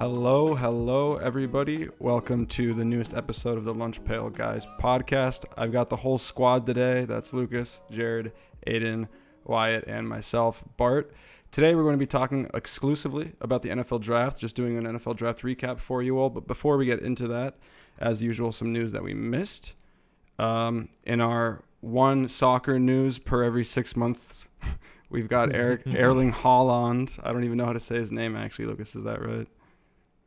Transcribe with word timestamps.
Hello, 0.00 0.54
hello, 0.54 1.16
everybody. 1.18 1.86
Welcome 1.98 2.46
to 2.46 2.72
the 2.72 2.86
newest 2.86 3.12
episode 3.12 3.58
of 3.58 3.66
the 3.66 3.74
Lunch 3.74 4.02
Pail 4.02 4.30
Guys 4.30 4.64
podcast. 4.80 5.44
I've 5.58 5.72
got 5.72 5.90
the 5.90 5.96
whole 5.96 6.16
squad 6.16 6.64
today. 6.64 7.04
That's 7.04 7.34
Lucas, 7.34 7.82
Jarod, 7.92 8.32
Aidan, 8.66 9.08
Wyatt, 9.44 9.84
and 9.86 10.08
myself, 10.08 10.64
Bart. 10.78 11.12
Today, 11.50 11.74
we're 11.74 11.82
going 11.82 11.96
to 11.96 11.98
be 11.98 12.06
talking 12.06 12.48
exclusively 12.54 13.34
about 13.42 13.60
the 13.60 13.68
NFL 13.68 14.00
draft, 14.00 14.40
just 14.40 14.56
doing 14.56 14.78
an 14.78 14.84
NFL 14.84 15.16
draft 15.16 15.42
recap 15.42 15.78
for 15.78 16.02
you 16.02 16.18
all. 16.18 16.30
But 16.30 16.46
before 16.46 16.78
we 16.78 16.86
get 16.86 17.00
into 17.00 17.28
that, 17.28 17.58
as 17.98 18.22
usual, 18.22 18.52
some 18.52 18.72
news 18.72 18.92
that 18.92 19.02
we 19.02 19.12
missed. 19.12 19.74
Um, 20.38 20.88
in 21.04 21.20
our 21.20 21.62
one 21.82 22.26
soccer 22.26 22.78
news 22.78 23.18
per 23.18 23.44
every 23.44 23.66
six 23.66 23.94
months, 23.94 24.48
we've 25.10 25.28
got 25.28 25.54
Eric 25.54 25.82
Erling 25.94 26.32
Haaland. 26.32 27.20
I 27.22 27.34
don't 27.34 27.44
even 27.44 27.58
know 27.58 27.66
how 27.66 27.74
to 27.74 27.80
say 27.80 27.96
his 27.96 28.12
name, 28.12 28.34
actually. 28.34 28.64
Lucas, 28.64 28.96
is 28.96 29.04
that 29.04 29.20
right? 29.20 29.46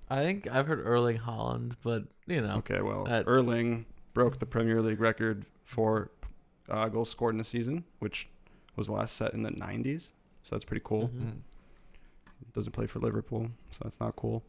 I 0.09 0.21
think 0.21 0.47
I've 0.47 0.67
heard 0.67 0.81
Erling 0.85 1.17
Holland, 1.17 1.75
but 1.83 2.03
you 2.27 2.41
know, 2.41 2.57
Okay, 2.57 2.81
well, 2.81 3.05
that- 3.05 3.25
Erling 3.27 3.85
broke 4.13 4.39
the 4.39 4.45
Premier 4.45 4.81
League 4.81 4.99
record 4.99 5.45
for 5.63 6.11
uh, 6.69 6.87
goals 6.89 7.09
scored 7.09 7.35
in 7.35 7.41
a 7.41 7.43
season, 7.45 7.83
which 7.99 8.27
was 8.75 8.89
last 8.89 9.15
set 9.15 9.33
in 9.33 9.43
the 9.43 9.51
90s. 9.51 10.09
So 10.43 10.55
that's 10.55 10.65
pretty 10.65 10.83
cool. 10.85 11.09
Mhm. 11.09 11.39
Doesn't 12.53 12.71
play 12.73 12.85
for 12.87 12.99
Liverpool, 12.99 13.49
so 13.71 13.79
that's 13.83 13.99
not 13.99 14.15
cool. 14.15 14.43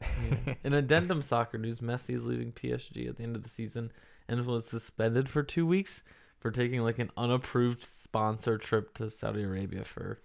Yeah. 0.00 0.54
In 0.64 0.72
addendum 0.74 1.22
soccer 1.22 1.58
news, 1.58 1.80
Messi 1.80 2.14
is 2.14 2.24
leaving 2.24 2.52
PSG 2.52 3.08
at 3.08 3.16
the 3.16 3.24
end 3.24 3.34
of 3.36 3.42
the 3.42 3.48
season 3.48 3.90
and 4.28 4.46
was 4.46 4.66
suspended 4.66 5.28
for 5.28 5.42
two 5.42 5.66
weeks 5.66 6.02
for 6.38 6.50
taking 6.52 6.80
like 6.82 6.98
an 7.00 7.10
unapproved 7.16 7.82
sponsor 7.82 8.58
trip 8.58 8.94
to 8.94 9.10
Saudi 9.10 9.42
Arabia 9.42 9.84
for 9.84 10.20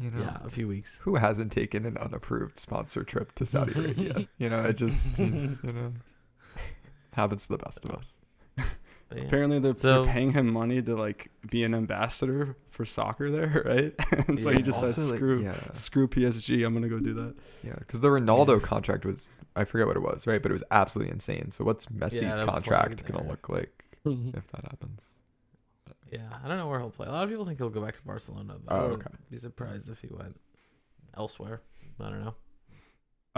You 0.00 0.10
know, 0.12 0.20
yeah 0.20 0.38
a 0.44 0.50
few 0.50 0.68
weeks. 0.68 0.98
who 1.02 1.16
hasn't 1.16 1.50
taken 1.52 1.84
an 1.84 1.96
unapproved 1.96 2.58
sponsor 2.58 3.02
trip 3.04 3.34
to 3.36 3.44
Saudi 3.46 3.72
Arabia? 3.78 4.28
You 4.38 4.48
know, 4.50 4.62
it 4.64 4.74
just 4.76 5.18
is, 5.18 5.60
you 5.64 5.72
know 5.78 5.92
happens 7.12 7.46
to 7.46 7.56
the 7.56 7.58
best 7.58 7.84
of 7.84 7.90
us. 7.92 8.16
Yeah. 8.56 8.64
Apparently, 9.22 9.58
they're, 9.58 9.74
So- 9.76 10.04
they're 10.04 10.12
paying 10.12 10.32
him 10.32 10.52
money 10.52 10.82
to 10.82 10.94
like 10.94 11.30
be 11.50 11.64
an 11.64 11.74
ambassador 11.74 12.56
for 12.70 12.84
soccer 12.84 13.30
there, 13.30 13.62
right? 13.66 13.94
and 14.28 14.40
so 14.40 14.50
he 14.50 14.56
Yeah. 14.58 14.62
just 14.62 14.80
said, 14.80 14.88
Also, 14.90 15.00
like, 15.06 15.16
"Screw, 15.16 15.42
yeah, 15.42 15.72
screw 15.72 16.06
PSG. 16.06 16.64
I'm 16.64 16.74
gonna 16.74 16.88
go 16.90 16.98
do 17.00 17.14
that." 17.14 17.34
yeah, 17.64 17.74
because 17.78 18.02
the 18.02 18.08
Ronaldo 18.08 18.62
contract 18.62 19.04
was 19.06 19.32
I 19.56 19.64
forget 19.64 19.86
what 19.86 19.96
it 19.96 20.02
was, 20.02 20.26
right? 20.26 20.40
But 20.42 20.50
it 20.50 20.54
was 20.54 20.62
absolutely 20.70 21.10
insane. 21.12 21.50
So 21.50 21.64
what's 21.64 21.86
Messi's 21.86 22.36
to 22.38 22.44
contract 22.44 23.04
gonna 23.10 23.26
look 23.26 23.48
like 23.48 23.84
if 24.04 24.46
that 24.52 24.64
happens? 24.64 25.14
Yeah, 26.10 26.28
I 26.44 26.48
don't 26.48 26.56
know 26.58 26.68
where 26.68 26.80
he'll 26.80 26.90
play. 26.90 27.06
A 27.06 27.12
lot 27.12 27.24
of 27.24 27.30
people 27.30 27.44
think 27.44 27.58
he'll 27.58 27.68
go 27.70 27.80
back 27.82 27.96
to 27.96 28.02
Barcelona, 28.02 28.56
but 28.64 28.74
Oh, 28.74 28.78
I 28.78 28.82
wouldn't 28.84 29.06
okay. 29.06 29.14
be 29.30 29.38
surprised 29.38 29.88
if 29.90 30.00
he 30.00 30.08
went 30.10 30.38
elsewhere. 31.16 31.62
I 32.00 32.10
don't 32.10 32.24
know. 32.24 32.34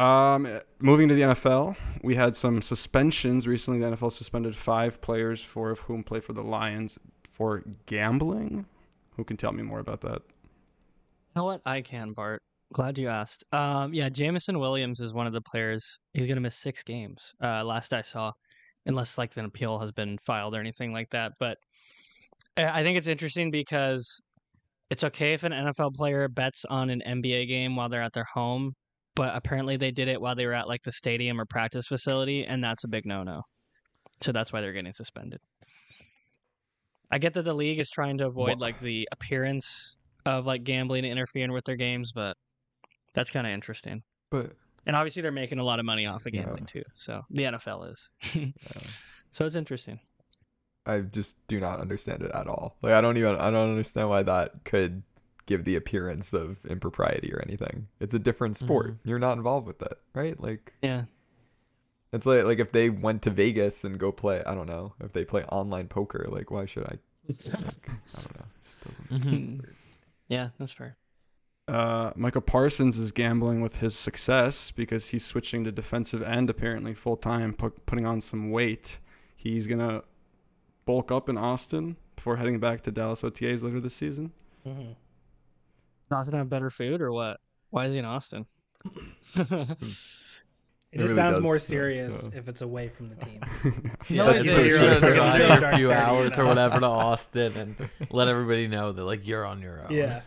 Um, 0.02 0.60
moving 0.78 1.08
to 1.08 1.14
the 1.14 1.22
NFL, 1.22 1.76
we 2.02 2.14
had 2.14 2.36
some 2.36 2.62
suspensions 2.62 3.46
recently. 3.46 3.80
The 3.80 3.96
NFL 3.96 4.12
suspended 4.12 4.56
five 4.56 5.00
players, 5.00 5.42
four 5.42 5.70
of 5.70 5.80
whom 5.80 6.02
play 6.04 6.20
for 6.20 6.32
the 6.32 6.42
Lions, 6.42 6.98
for 7.28 7.64
gambling. 7.86 8.66
Who 9.16 9.24
can 9.24 9.36
tell 9.36 9.52
me 9.52 9.62
more 9.62 9.78
about 9.80 10.00
that? 10.02 10.22
You 10.22 11.36
know 11.36 11.44
what? 11.44 11.60
I 11.66 11.80
can, 11.82 12.12
Bart. 12.12 12.42
Glad 12.72 12.96
you 12.98 13.08
asked. 13.08 13.44
Um, 13.52 13.92
yeah, 13.92 14.08
Jameson 14.08 14.58
Williams 14.58 15.00
is 15.00 15.12
one 15.12 15.26
of 15.26 15.32
the 15.32 15.40
players. 15.40 15.98
He's 16.14 16.26
going 16.26 16.36
to 16.36 16.40
miss 16.40 16.56
six 16.56 16.82
games, 16.82 17.34
uh, 17.42 17.64
last 17.64 17.92
I 17.92 18.00
saw, 18.02 18.32
unless 18.86 19.18
like 19.18 19.36
an 19.36 19.44
appeal 19.44 19.78
has 19.80 19.90
been 19.90 20.18
filed 20.18 20.54
or 20.54 20.60
anything 20.60 20.92
like 20.92 21.10
that. 21.10 21.32
But 21.40 21.58
I 22.56 22.82
think 22.82 22.98
it's 22.98 23.06
interesting 23.06 23.50
because 23.50 24.20
it's 24.90 25.04
okay 25.04 25.32
if 25.34 25.44
an 25.44 25.52
NFL 25.52 25.94
player 25.94 26.28
bets 26.28 26.64
on 26.68 26.90
an 26.90 27.02
NBA 27.06 27.46
game 27.48 27.76
while 27.76 27.88
they're 27.88 28.02
at 28.02 28.12
their 28.12 28.26
home, 28.34 28.72
but 29.14 29.34
apparently 29.34 29.76
they 29.76 29.90
did 29.90 30.08
it 30.08 30.20
while 30.20 30.34
they 30.34 30.46
were 30.46 30.52
at 30.52 30.68
like 30.68 30.82
the 30.82 30.92
stadium 30.92 31.40
or 31.40 31.46
practice 31.46 31.86
facility, 31.86 32.44
and 32.44 32.62
that's 32.62 32.84
a 32.84 32.88
big 32.88 33.06
no-no. 33.06 33.42
So 34.20 34.32
that's 34.32 34.52
why 34.52 34.60
they're 34.60 34.72
getting 34.72 34.92
suspended. 34.92 35.38
I 37.10 37.18
get 37.18 37.34
that 37.34 37.42
the 37.42 37.54
league 37.54 37.80
is 37.80 37.90
trying 37.90 38.18
to 38.18 38.26
avoid 38.26 38.58
Wha- 38.58 38.66
like 38.66 38.78
the 38.80 39.08
appearance 39.12 39.96
of 40.26 40.46
like 40.46 40.64
gambling 40.64 41.04
and 41.04 41.12
interfering 41.12 41.52
with 41.52 41.64
their 41.64 41.76
games, 41.76 42.12
but 42.14 42.36
that's 43.14 43.30
kind 43.30 43.46
of 43.46 43.52
interesting. 43.52 44.02
But 44.30 44.52
And 44.86 44.94
obviously, 44.94 45.22
they're 45.22 45.32
making 45.32 45.58
a 45.58 45.64
lot 45.64 45.78
of 45.78 45.84
money 45.84 46.06
off 46.06 46.26
of 46.26 46.34
Yeah. 46.34 46.42
gambling 46.42 46.66
too. 46.66 46.82
So 46.94 47.22
the 47.30 47.44
NFL 47.44 47.92
is. 47.92 48.08
uh, 48.76 48.80
so 49.32 49.44
it's 49.44 49.56
interesting. 49.56 49.98
I 50.86 51.00
just 51.00 51.46
do 51.46 51.60
not 51.60 51.80
understand 51.80 52.22
it 52.22 52.30
at 52.32 52.46
all. 52.46 52.76
Like 52.82 52.92
I 52.92 53.00
don't 53.00 53.16
even 53.16 53.36
I 53.36 53.50
don't 53.50 53.70
understand 53.70 54.08
why 54.08 54.22
that 54.22 54.64
could 54.64 55.02
give 55.46 55.64
the 55.64 55.76
appearance 55.76 56.32
of 56.32 56.64
impropriety 56.66 57.32
or 57.32 57.42
anything. 57.46 57.88
It's 58.00 58.14
a 58.14 58.18
different 58.18 58.56
sport. 58.56 58.92
Mhm. 58.92 58.98
You're 59.04 59.18
not 59.18 59.36
involved 59.36 59.66
with 59.66 59.82
it, 59.82 59.98
right? 60.14 60.40
Like 60.40 60.72
Yeah. 60.82 61.04
It's 62.12 62.26
like 62.26 62.44
like 62.44 62.58
if 62.58 62.72
they 62.72 62.90
went 62.90 63.22
to 63.22 63.30
Vegas 63.30 63.84
and 63.84 63.98
go 63.98 64.10
play, 64.10 64.42
I 64.44 64.54
don't 64.54 64.66
know, 64.68 64.94
if 65.00 65.12
they 65.12 65.24
play 65.24 65.44
online 65.44 65.88
poker, 65.88 66.26
like 66.28 66.50
why 66.50 66.66
should 66.66 66.84
I? 66.84 66.98
Like, 67.28 67.38
I 67.48 68.22
don't 68.22 68.36
know. 68.38 68.46
It 68.46 68.64
just 68.64 68.84
doesn't. 68.84 69.10
Mhm. 69.10 69.64
Yeah, 70.28 70.48
that's 70.58 70.72
fair. 70.72 70.96
Uh, 71.68 72.10
Micah 72.16 72.40
Parsons 72.40 72.98
is 72.98 73.12
gambling 73.12 73.60
with 73.60 73.76
his 73.76 73.94
success 73.94 74.72
because 74.72 75.08
he's 75.08 75.24
switching 75.24 75.62
to 75.64 75.70
defensive 75.70 76.20
end 76.22 76.50
apparently 76.50 76.94
full 76.94 77.16
time, 77.16 77.52
pu- 77.54 77.70
putting 77.86 78.06
on 78.06 78.20
some 78.20 78.50
weight. 78.50 78.98
He's 79.36 79.68
gonna 79.68 80.02
bulk 80.90 81.12
up 81.12 81.28
in 81.28 81.38
Austin 81.38 81.96
before 82.16 82.36
heading 82.36 82.58
back 82.58 82.80
to 82.80 82.90
Dallas 82.90 83.22
OTAs 83.22 83.62
later 83.62 83.78
this 83.78 83.94
season. 83.94 84.32
Mm-hmm. 84.66 84.92
Austin 86.12 86.34
have 86.34 86.48
better 86.50 86.68
food 86.68 87.00
or 87.00 87.12
what? 87.12 87.38
Why 87.70 87.86
is 87.86 87.92
he 87.92 88.00
in 88.00 88.04
Austin? 88.04 88.44
It 89.36 89.46
It 90.92 90.98
just 90.98 91.02
really 91.02 91.08
sounds 91.14 91.36
does, 91.36 91.42
more 91.44 91.54
yeah, 91.54 91.58
serious 91.60 92.28
yeah. 92.32 92.40
if 92.40 92.48
it's 92.48 92.62
away 92.62 92.88
from 92.88 93.08
the 93.08 93.14
team. 93.14 93.40
Yeah, 94.08 94.24
No, 94.24 94.30
it's 94.30 94.44
it's 94.44 94.52
like 94.52 94.72
zero- 94.72 94.82
you're 94.82 94.90
it's 94.90 95.00
gonna 95.00 95.14
like 95.20 95.58
drive 95.60 95.74
a 95.74 95.76
few 95.76 95.92
hours 95.92 96.36
or 96.36 96.44
whatever 96.46 96.80
to 96.80 96.86
Austin 97.06 97.56
and 97.56 97.76
let 98.10 98.26
everybody 98.26 98.66
know 98.66 98.90
that 98.90 99.04
like 99.04 99.24
you're 99.24 99.46
on 99.46 99.62
your 99.62 99.84
own. 99.84 99.92
Yeah. 99.92 100.22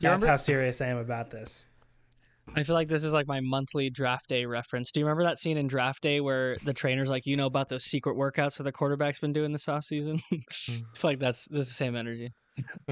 That's 0.00 0.24
how 0.24 0.34
serious 0.36 0.80
I 0.80 0.86
am 0.88 0.96
about 0.96 1.30
this. 1.30 1.66
I 2.56 2.62
feel 2.64 2.74
like 2.74 2.88
this 2.88 3.04
is 3.04 3.12
like 3.12 3.26
my 3.28 3.40
monthly 3.40 3.90
draft 3.90 4.28
day 4.28 4.44
reference. 4.44 4.90
Do 4.90 5.00
you 5.00 5.06
remember 5.06 5.22
that 5.24 5.38
scene 5.38 5.56
in 5.56 5.66
draft 5.68 6.02
day 6.02 6.20
where 6.20 6.56
the 6.64 6.72
trainer's 6.74 7.08
like, 7.08 7.24
you 7.26 7.36
know 7.36 7.46
about 7.46 7.68
those 7.68 7.84
secret 7.84 8.16
workouts 8.16 8.56
that 8.56 8.64
the 8.64 8.72
quarterback's 8.72 9.20
been 9.20 9.32
doing 9.32 9.52
this 9.52 9.66
offseason? 9.66 10.20
Mm. 10.32 10.42
I 10.68 10.98
feel 10.98 11.10
like 11.10 11.18
that's 11.20 11.46
this 11.46 11.62
is 11.66 11.68
the 11.68 11.74
same 11.74 11.96
energy. 11.96 12.32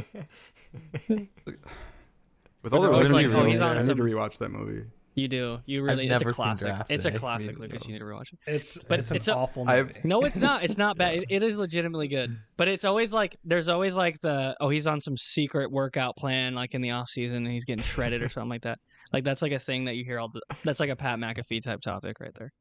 With 2.63 2.73
all 2.73 2.83
the 2.83 2.93
It's 3.01 3.11
like, 3.11 3.27
oh, 3.27 3.45
I 3.45 3.49
he's 3.49 3.61
on 3.61 3.77
need 3.77 3.85
some- 3.87 3.97
to 3.97 4.03
rewatch 4.03 4.39
that 4.39 4.51
movie. 4.51 4.85
You 5.19 5.29
do. 5.29 5.59
You 5.67 5.83
really 5.83 6.05
it's 6.05 6.11
never 6.11 6.31
a 6.31 6.33
seen 6.33 6.45
classic. 6.45 6.67
Draft 6.69 6.91
It's 6.91 7.05
a 7.05 7.11
Day. 7.11 7.17
I 7.17 7.19
classic, 7.19 7.51
mean, 7.59 7.59
Lucas. 7.69 7.83
no. 7.83 7.87
You 7.89 7.93
need 7.95 7.99
to 7.99 8.05
rewatch 8.05 8.33
it. 8.33 8.39
It's 8.47 8.79
But 8.79 9.01
it's 9.01 9.11
an 9.11 9.21
a- 9.34 9.37
awful 9.37 9.69
I've- 9.69 9.89
movie. 9.95 10.01
No, 10.09 10.21
it's 10.23 10.37
not. 10.37 10.62
It's 10.65 10.79
not 10.79 10.97
bad. 10.97 11.15
It, 11.19 11.25
it 11.31 11.43
is 11.43 11.56
legitimately 11.56 12.09
good. 12.09 12.37
But 12.56 12.69
it's 12.69 12.84
always 12.84 13.12
like 13.12 13.37
there's 13.45 13.69
always 13.69 13.95
like 13.97 14.21
the 14.21 14.56
oh 14.61 14.69
he's 14.69 14.87
on 14.87 15.01
some 15.01 15.17
secret 15.17 15.71
workout 15.71 16.17
plan 16.17 16.55
like 16.55 16.75
in 16.75 16.81
the 16.83 16.91
off 16.93 17.09
season 17.09 17.39
and 17.39 17.49
he's 17.53 17.65
getting 17.65 17.83
shredded 17.83 18.23
or 18.23 18.29
something 18.29 18.51
like 18.51 18.62
that. 18.62 18.79
Like 19.12 19.25
that's 19.25 19.43
like 19.43 19.53
a 19.53 19.59
thing 19.59 19.87
that 19.87 19.97
you 19.97 20.05
hear 20.05 20.19
all 20.21 20.29
the. 20.29 20.41
That's 20.65 20.81
like 20.81 20.91
a 20.91 20.97
Pat 20.97 21.19
McAfee 21.19 21.62
type 21.62 21.81
topic 21.81 22.21
right 22.21 22.35
there. 22.39 22.53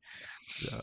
yeah. 0.72 0.82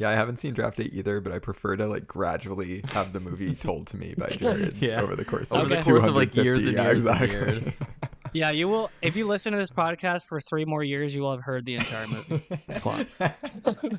Yeah, 0.00 0.10
I 0.10 0.12
haven't 0.12 0.36
seen 0.36 0.54
Draft 0.54 0.76
Day 0.76 0.88
either, 0.92 1.20
but 1.20 1.32
I 1.32 1.40
prefer 1.40 1.74
to 1.74 1.88
like 1.88 2.06
gradually 2.06 2.84
have 2.92 3.12
the 3.12 3.18
movie 3.18 3.56
told 3.56 3.88
to 3.88 3.96
me 3.96 4.14
by 4.16 4.26
Jarod 4.30 4.80
Yeah. 4.80 5.00
over 5.02 5.16
the 5.16 5.24
course 5.24 5.50
Over 5.50 5.62
of 5.64 5.68
the 5.70 5.82
course 5.82 6.04
of, 6.06 6.14
like, 6.14 6.36
years 6.36 6.64
and 6.64 6.74
yeah, 6.76 6.84
years 6.84 7.04
and 7.04 7.28
years. 7.32 7.68
Yeah, 8.32 8.50
you 8.50 8.68
will. 8.68 8.90
If 9.02 9.16
you 9.16 9.26
listen 9.26 9.52
to 9.52 9.58
this 9.58 9.70
podcast 9.70 10.24
for 10.24 10.40
three 10.40 10.64
more 10.64 10.82
years, 10.84 11.14
you 11.14 11.22
will 11.22 11.32
have 11.32 11.42
heard 11.42 11.64
the 11.64 11.76
entire 11.76 12.06
movie. 12.06 12.42
plot. 12.80 13.06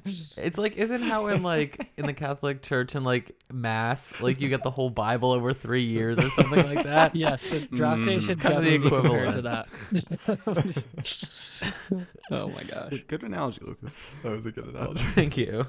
It's 0.05 0.57
like 0.57 0.75
isn't 0.77 1.01
how 1.01 1.27
in 1.27 1.43
like 1.43 1.87
in 1.97 2.05
the 2.05 2.13
Catholic 2.13 2.61
Church 2.61 2.95
and 2.95 3.05
like 3.05 3.35
mass 3.51 4.13
like 4.21 4.39
you 4.41 4.49
get 4.49 4.63
the 4.63 4.71
whole 4.71 4.89
Bible 4.89 5.31
over 5.31 5.53
three 5.53 5.83
years 5.83 6.17
or 6.19 6.29
something 6.31 6.65
like 6.65 6.83
that. 6.85 7.15
yes, 7.15 7.43
the 7.43 7.61
draft 7.61 8.03
day 8.05 8.17
Mm. 8.17 8.21
should 8.25 8.39
Kinda 8.41 8.61
the 8.61 8.77
definitely 8.77 8.77
be 8.77 8.89
compared 8.89 9.33
to 9.33 9.41
that. 9.41 9.67
oh 12.31 12.47
my 12.49 12.63
gosh. 12.63 12.89
Good, 12.91 13.07
good 13.07 13.23
analogy, 13.23 13.61
Lucas. 13.65 13.95
that 14.23 14.31
was 14.31 14.45
a 14.45 14.51
good 14.51 14.65
analogy. 14.67 15.03
Thank 15.15 15.37
you. 15.37 15.65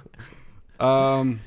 Um, 0.79 1.41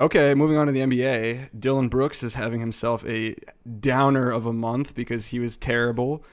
okay, 0.00 0.34
moving 0.34 0.56
on 0.56 0.66
to 0.66 0.72
the 0.72 0.80
NBA. 0.80 1.50
Dillon 1.58 1.88
Brooks 1.88 2.22
is 2.22 2.34
having 2.34 2.60
himself 2.60 3.04
a 3.06 3.36
downer 3.80 4.30
of 4.30 4.46
a 4.46 4.52
month 4.52 4.94
because 4.94 5.26
he 5.26 5.38
was 5.38 5.56
terrible. 5.56 6.24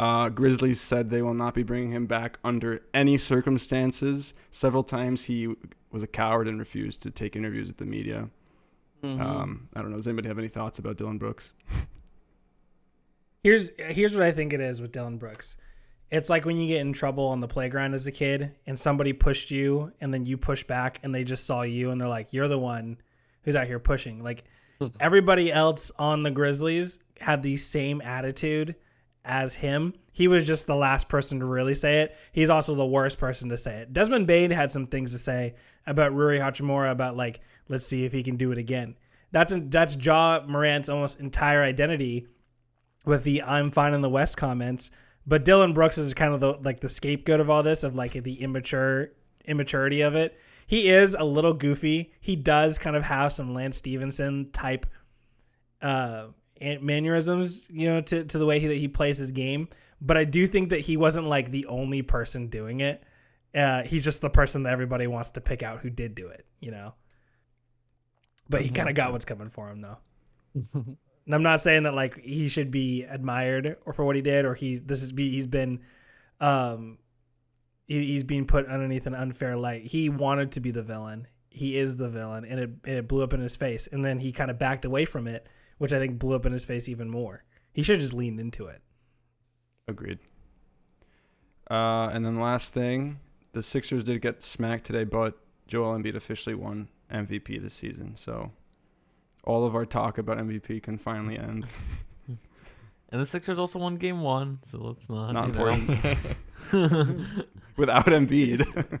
Uh, 0.00 0.30
Grizzlies 0.30 0.80
said 0.80 1.10
they 1.10 1.20
will 1.20 1.34
not 1.34 1.52
be 1.52 1.62
bringing 1.62 1.90
him 1.90 2.06
back 2.06 2.38
under 2.42 2.80
any 2.94 3.18
circumstances. 3.18 4.32
Several 4.50 4.82
times 4.82 5.24
he 5.24 5.54
was 5.90 6.02
a 6.02 6.06
coward 6.06 6.48
and 6.48 6.58
refused 6.58 7.02
to 7.02 7.10
take 7.10 7.36
interviews 7.36 7.66
with 7.66 7.76
the 7.76 7.84
media. 7.84 8.30
Mhm. 9.04 9.20
Um, 9.20 9.68
I 9.76 9.82
don't 9.82 9.90
know. 9.90 9.98
Does 9.98 10.06
anybody 10.06 10.28
have 10.28 10.38
any 10.38 10.48
thoughts 10.48 10.78
about 10.78 10.96
Dillon 10.96 11.18
Brooks? 11.18 11.52
Here's 13.42 13.72
here's 13.78 14.14
what 14.14 14.22
I 14.22 14.32
think 14.32 14.54
it 14.54 14.60
is 14.60 14.80
with 14.80 14.90
Dillon 14.90 15.18
Brooks. 15.18 15.58
It's 16.10 16.30
like 16.30 16.46
when 16.46 16.56
you 16.56 16.66
get 16.66 16.80
in 16.80 16.94
trouble 16.94 17.26
on 17.26 17.40
the 17.40 17.48
playground 17.48 17.92
as 17.92 18.06
a 18.06 18.12
kid 18.12 18.54
and 18.66 18.78
somebody 18.78 19.12
pushed 19.12 19.50
you 19.50 19.92
and 20.00 20.14
then 20.14 20.24
you 20.24 20.38
push 20.38 20.64
back 20.64 20.98
and 21.02 21.14
they 21.14 21.24
just 21.24 21.44
saw 21.44 21.60
you 21.60 21.90
and 21.90 22.00
they're 22.00 22.08
like, 22.08 22.32
You're 22.32 22.48
the 22.48 22.58
one 22.58 22.96
who's 23.42 23.54
out 23.54 23.66
here 23.66 23.78
pushing. 23.78 24.22
Like 24.24 24.44
everybody 25.00 25.52
else 25.52 25.92
on 25.98 26.22
the 26.22 26.30
Grizzlies 26.30 27.00
had 27.20 27.42
the 27.42 27.58
same 27.58 28.00
attitude 28.00 28.76
as 29.24 29.54
him. 29.54 29.94
He 30.12 30.28
was 30.28 30.46
just 30.46 30.66
the 30.66 30.76
last 30.76 31.08
person 31.08 31.38
to 31.40 31.44
really 31.44 31.74
say 31.74 32.02
it. 32.02 32.16
He's 32.32 32.50
also 32.50 32.74
the 32.74 32.86
worst 32.86 33.18
person 33.18 33.48
to 33.50 33.58
say 33.58 33.78
it. 33.78 33.92
Desmond 33.92 34.26
Bane 34.26 34.50
had 34.50 34.70
some 34.70 34.86
things 34.86 35.12
to 35.12 35.18
say 35.18 35.54
about 35.86 36.14
Rui 36.14 36.38
Hachimura 36.38 36.90
about 36.90 37.16
like, 37.16 37.40
let's 37.68 37.86
see 37.86 38.04
if 38.04 38.12
he 38.12 38.22
can 38.22 38.36
do 38.36 38.52
it 38.52 38.58
again. 38.58 38.96
That's 39.32 39.54
that's 39.56 39.96
Ja 39.96 40.40
Morant's 40.46 40.88
almost 40.88 41.20
entire 41.20 41.62
identity 41.62 42.26
with 43.04 43.24
the 43.24 43.42
"I'm 43.42 43.70
fine 43.70 43.94
in 43.94 44.00
the 44.00 44.08
West" 44.08 44.36
comments. 44.36 44.90
But 45.26 45.44
Dillon 45.44 45.72
Brooks 45.72 45.98
is 45.98 46.14
kind 46.14 46.34
of 46.34 46.40
the 46.40 46.54
like 46.62 46.80
the 46.80 46.88
scapegoat 46.88 47.40
of 47.40 47.48
all 47.48 47.62
this, 47.62 47.84
of 47.84 47.94
like 47.94 48.12
the 48.12 48.42
immature 48.42 49.12
immaturity 49.44 50.00
of 50.00 50.16
it. 50.16 50.38
He 50.66 50.88
is 50.88 51.14
a 51.14 51.24
little 51.24 51.54
goofy. 51.54 52.12
He 52.20 52.36
does 52.36 52.78
kind 52.78 52.96
of 52.96 53.04
have 53.04 53.32
some 53.32 53.54
Lance 53.54 53.76
Stephenson 53.76 54.50
type 54.52 54.86
uh 55.80 56.26
mannerisms, 56.60 57.66
you 57.70 57.88
know, 57.88 58.00
to, 58.02 58.24
to 58.24 58.38
the 58.38 58.46
way 58.46 58.60
he, 58.60 58.66
that 58.68 58.76
he 58.76 58.88
plays 58.88 59.18
his 59.18 59.32
game. 59.32 59.68
But 60.00 60.16
I 60.16 60.24
do 60.24 60.46
think 60.46 60.70
that 60.70 60.80
he 60.80 60.96
wasn't 60.96 61.26
like 61.26 61.50
the 61.50 61.66
only 61.66 62.02
person 62.02 62.48
doing 62.48 62.80
it. 62.80 63.02
Uh, 63.54 63.82
he's 63.82 64.04
just 64.04 64.22
the 64.22 64.30
person 64.30 64.62
that 64.62 64.72
everybody 64.72 65.06
wants 65.06 65.32
to 65.32 65.40
pick 65.40 65.62
out 65.62 65.80
who 65.80 65.90
did 65.90 66.14
do 66.14 66.28
it, 66.28 66.46
you 66.60 66.70
know. 66.70 66.94
But 68.48 68.62
he 68.62 68.70
kind 68.70 68.88
of 68.88 68.94
got 68.94 69.12
what's 69.12 69.24
coming 69.24 69.48
for 69.48 69.68
him, 69.68 69.80
though. 69.80 69.98
And 71.30 71.34
I'm 71.36 71.44
not 71.44 71.60
saying 71.60 71.84
that 71.84 71.94
like 71.94 72.18
he 72.18 72.48
should 72.48 72.72
be 72.72 73.04
admired 73.04 73.76
or 73.86 73.92
for 73.92 74.04
what 74.04 74.16
he 74.16 74.22
did, 74.22 74.44
or 74.44 74.54
he 74.54 74.78
this 74.78 75.02
is 75.02 75.12
be 75.12 75.30
he's 75.30 75.46
been, 75.46 75.78
um, 76.40 76.98
he, 77.86 78.04
he's 78.04 78.24
being 78.24 78.46
put 78.46 78.66
underneath 78.66 79.06
an 79.06 79.14
unfair 79.14 79.56
light. 79.56 79.84
He 79.84 80.08
wanted 80.08 80.50
to 80.52 80.60
be 80.60 80.72
the 80.72 80.82
villain. 80.82 81.28
He 81.50 81.78
is 81.78 81.96
the 81.96 82.08
villain, 82.08 82.44
and 82.44 82.58
it 82.58 82.70
it 82.84 83.08
blew 83.08 83.22
up 83.22 83.32
in 83.32 83.40
his 83.40 83.56
face. 83.56 83.86
And 83.86 84.04
then 84.04 84.18
he 84.18 84.32
kind 84.32 84.50
of 84.50 84.58
backed 84.58 84.84
away 84.84 85.04
from 85.04 85.28
it, 85.28 85.46
which 85.80 85.94
I 85.94 85.98
think 85.98 86.18
blew 86.18 86.36
up 86.36 86.44
in 86.44 86.52
his 86.52 86.66
face 86.66 86.90
even 86.90 87.08
more. 87.08 87.42
He 87.72 87.82
should 87.82 87.94
have 87.94 88.02
just 88.02 88.12
leaned 88.12 88.38
into 88.38 88.66
it. 88.66 88.82
Agreed. 89.88 90.18
Uh, 91.70 92.10
and 92.12 92.22
then 92.22 92.38
last 92.38 92.74
thing, 92.74 93.18
the 93.52 93.62
Sixers 93.62 94.04
did 94.04 94.20
get 94.20 94.42
smacked 94.42 94.84
today, 94.84 95.04
but 95.04 95.38
Joel 95.66 95.98
Embiid 95.98 96.16
officially 96.16 96.54
won 96.54 96.88
MVP 97.10 97.62
this 97.62 97.72
season. 97.72 98.14
So 98.14 98.50
all 99.44 99.64
of 99.64 99.74
our 99.74 99.86
talk 99.86 100.18
about 100.18 100.36
MVP 100.36 100.82
can 100.82 100.98
finally 100.98 101.38
end. 101.38 101.66
And 103.12 103.20
the 103.20 103.26
Sixers 103.26 103.58
also 103.58 103.80
won 103.80 103.96
Game 103.96 104.20
One, 104.20 104.60
so 104.64 104.78
let's 104.78 105.08
not. 105.08 105.32
Not 105.32 105.48
you 105.48 105.52
know. 105.54 105.68
important. 105.68 107.46
Without 107.76 108.06
Embiid. 108.06 109.00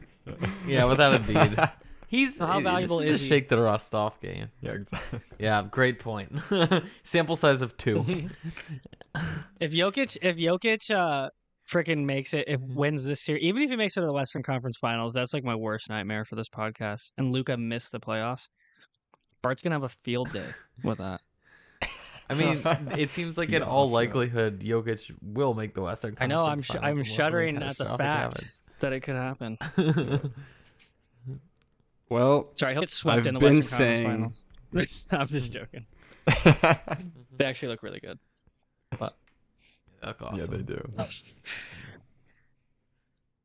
yeah, 0.66 0.84
without 0.84 1.22
Embiid. 1.22 1.72
He's 2.10 2.36
So 2.36 2.46
how 2.46 2.58
it- 2.58 2.62
valuable 2.64 2.98
this 2.98 3.10
is 3.14 3.20
the 3.20 3.24
he? 3.24 3.28
shake 3.28 3.48
the 3.48 3.60
rust 3.62 3.94
off 3.94 4.20
game? 4.20 4.48
yeah, 4.60 4.72
exactly. 4.72 5.20
Yeah, 5.38 5.62
great 5.70 6.00
point. 6.00 6.32
Sample 7.04 7.36
size 7.36 7.62
of 7.62 7.76
two. 7.76 8.04
if 9.60 9.70
Jokic, 9.72 10.16
if 10.20 10.36
Jokic, 10.36 10.90
uh, 10.90 11.30
freaking 11.70 12.04
makes 12.04 12.34
it, 12.34 12.46
if 12.48 12.60
wins 12.60 13.04
this 13.04 13.22
series, 13.22 13.44
even 13.44 13.62
if 13.62 13.70
he 13.70 13.76
makes 13.76 13.96
it 13.96 14.00
to 14.00 14.06
the 14.06 14.12
Western 14.12 14.42
Conference 14.42 14.76
Finals, 14.76 15.12
that's 15.12 15.32
like 15.32 15.44
my 15.44 15.54
worst 15.54 15.88
nightmare 15.88 16.24
for 16.24 16.34
this 16.34 16.48
podcast. 16.48 17.12
And 17.16 17.30
Luka 17.30 17.56
missed 17.56 17.92
the 17.92 18.00
playoffs. 18.00 18.48
Bart's 19.42 19.62
gonna 19.62 19.76
have 19.76 19.84
a 19.84 19.88
field 20.02 20.32
day 20.32 20.44
with 20.82 20.98
that. 20.98 21.20
I 22.28 22.34
mean, 22.34 22.60
it 22.98 23.10
seems 23.10 23.38
like 23.38 23.48
in 23.50 23.62
Yeah, 23.62 23.68
all 23.68 23.86
sure. 23.86 23.92
likelihood, 23.94 24.60
Jokic 24.60 25.10
will 25.22 25.54
make 25.54 25.74
the 25.74 25.82
Western. 25.82 26.16
I 26.20 26.26
know, 26.26 26.44
Conference 26.44 26.70
I'm 26.74 26.76
sh- 26.76 26.82
I'm 26.82 27.02
shuddering 27.04 27.56
at 27.62 27.78
the 27.78 27.84
catastrophic 27.84 28.40
fact 28.42 28.52
that 28.80 28.92
it 28.92 29.00
could 29.00 29.16
happen. 29.16 29.58
Happens. 32.10 32.20
well, 32.28 32.50
Sorry, 32.54 32.72
he'll 32.74 32.82
get 32.82 32.90
swept 32.90 33.18
I've 33.20 33.26
in 33.26 33.34
the 33.34 33.40
been 33.40 33.56
Western 33.56 33.78
saying- 33.78 34.06
Conference 34.06 34.42
Finals. 34.72 35.02
I'm 35.10 35.28
just 35.28 35.52
joking. 35.52 35.86
They 37.36 37.46
actually 37.46 37.68
look 37.68 37.82
really 37.82 38.00
good. 38.00 38.18
Look 39.00 39.14
Yeah, 40.02 40.44
they 40.46 40.58
do. 40.58 40.92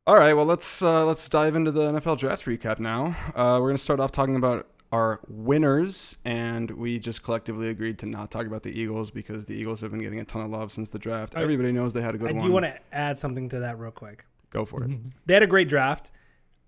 All 0.07 0.15
right, 0.17 0.33
well 0.33 0.45
let's 0.45 0.81
uh, 0.81 1.05
let's 1.05 1.27
dive 1.29 1.55
into 1.55 1.71
the 1.71 1.93
NFL 1.93 2.17
draft 2.19 2.45
recap 2.45 2.79
now. 2.79 3.15
Uh, 3.35 3.57
we're 3.61 3.69
gonna 3.69 3.77
start 3.77 3.99
off 3.99 4.11
talking 4.11 4.35
about 4.35 4.67
our 4.91 5.19
winners, 5.27 6.15
and 6.25 6.69
we 6.71 6.99
just 6.99 7.23
collectively 7.23 7.69
agreed 7.69 7.97
to 7.99 8.05
not 8.05 8.29
talk 8.31 8.45
about 8.45 8.61
the 8.63 8.69
Eagles 8.77 9.09
because 9.09 9.45
the 9.47 9.55
Eagles 9.55 9.81
have 9.81 9.91
been 9.91 10.01
getting 10.01 10.19
a 10.19 10.25
ton 10.25 10.43
of 10.43 10.51
love 10.51 10.71
since 10.71 10.91
the 10.91 10.99
draft. 10.99 11.35
I- 11.35 11.41
Everybody 11.41 11.71
knows 11.71 11.93
they 11.93 12.01
had 12.01 12.13
a 12.15 12.17
good 12.19 12.29
I 12.29 12.33
one. 12.33 12.45
do 12.45 12.51
want 12.51 12.65
to 12.65 12.77
add 12.91 13.17
something 13.17 13.49
to 13.49 13.59
that 13.61 13.79
real 13.79 13.91
quick. 13.91 14.25
go 14.51 14.63
for 14.65 14.83
it. 14.83 14.91
They 15.25 15.33
had 15.33 15.43
a 15.43 15.47
great 15.47 15.69
draft. 15.69 16.11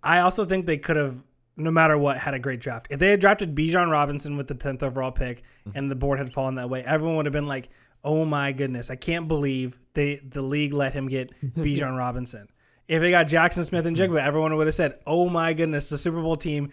I 0.01 0.19
also 0.19 0.45
think 0.45 0.65
they 0.65 0.77
could 0.77 0.95
have, 0.95 1.23
no 1.57 1.71
matter 1.71 1.97
what, 1.97 2.17
had 2.17 2.33
a 2.33 2.39
great 2.39 2.59
draft. 2.59 2.87
If 2.89 2.99
they 2.99 3.09
had 3.09 3.19
drafted 3.19 3.55
Bijan 3.55 3.91
Robinson 3.91 4.37
with 4.37 4.47
the 4.47 4.55
10th 4.55 4.83
overall 4.83 5.11
pick 5.11 5.43
and 5.73 5.89
the 5.89 5.95
board 5.95 6.19
had 6.19 6.31
fallen 6.31 6.55
that 6.55 6.69
way, 6.69 6.83
everyone 6.83 7.17
would 7.17 7.25
have 7.25 7.33
been 7.33 7.47
like, 7.47 7.69
oh 8.03 8.23
my 8.23 8.51
goodness, 8.51 8.91
I 8.91 8.95
can't 8.95 9.27
believe 9.27 9.77
they 9.93 10.15
the 10.17 10.41
league 10.41 10.71
let 10.71 10.93
him 10.93 11.07
get 11.09 11.31
Bijan 11.57 11.97
Robinson. 11.97 12.47
If 12.87 13.01
they 13.01 13.11
got 13.11 13.27
Jaxon 13.27 13.65
Smith-Njigba, 13.65 14.21
everyone 14.21 14.55
would 14.55 14.67
have 14.67 14.73
said, 14.73 14.99
oh 15.05 15.27
my 15.27 15.53
goodness, 15.53 15.89
the 15.89 15.97
Super 15.97 16.21
Bowl 16.21 16.37
team 16.37 16.71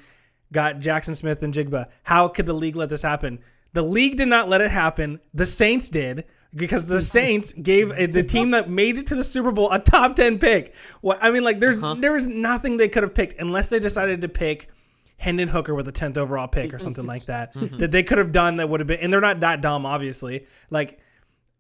got 0.53 0.77
Jaxon 0.77 1.17
Smith-Njigba. 1.17 1.89
How 2.05 2.29
could 2.29 2.47
the 2.47 2.53
league 2.53 2.77
let 2.77 2.89
this 2.89 3.03
happen? 3.03 3.41
The 3.73 3.83
league 3.83 4.17
did 4.17 4.29
not 4.29 4.49
let 4.49 4.61
it 4.61 4.71
happen. 4.71 5.19
The 5.33 5.47
Saints 5.47 5.89
did 5.89 6.27
because 6.55 6.87
the 6.87 7.01
Saints 7.17 7.53
gave 7.53 7.91
uh, 7.91 8.07
the 8.07 8.23
team 8.23 8.51
that 8.53 8.71
made 8.71 8.99
it 8.99 9.07
to 9.09 9.17
the 9.17 9.25
Super 9.25 9.51
Bowl 9.51 9.73
a 9.73 9.79
top 9.79 10.15
10 10.15 10.39
pick. 10.39 10.77
What 11.01 11.19
I 11.21 11.31
mean 11.31 11.43
like 11.43 11.59
there's 11.59 11.81
there 11.81 12.13
was 12.13 12.29
nothing 12.29 12.77
they 12.77 12.89
could 12.89 13.03
have 13.03 13.15
picked 13.15 13.41
unless 13.41 13.69
they 13.69 13.81
decided 13.81 14.21
to 14.21 14.29
pick 14.29 14.69
Hendon 15.17 15.49
Hooker 15.49 15.75
with 15.75 15.89
a 15.89 15.93
10th 15.93 16.17
overall 16.17 16.49
pick 16.49 16.75
or 16.75 16.79
something 16.79 17.07
like 17.07 17.27
that 17.27 17.55
mm-hmm. 17.55 17.79
that 17.79 17.91
they 17.91 18.03
could 18.03 18.19
have 18.19 18.33
done 18.33 18.57
that 18.57 18.69
would 18.69 18.81
have 18.81 18.87
been 18.87 19.01
and 19.01 19.13
they're 19.13 19.21
not 19.21 19.41
that 19.41 19.61
dumb 19.61 19.87
obviously. 19.87 20.47
Like 20.71 21.01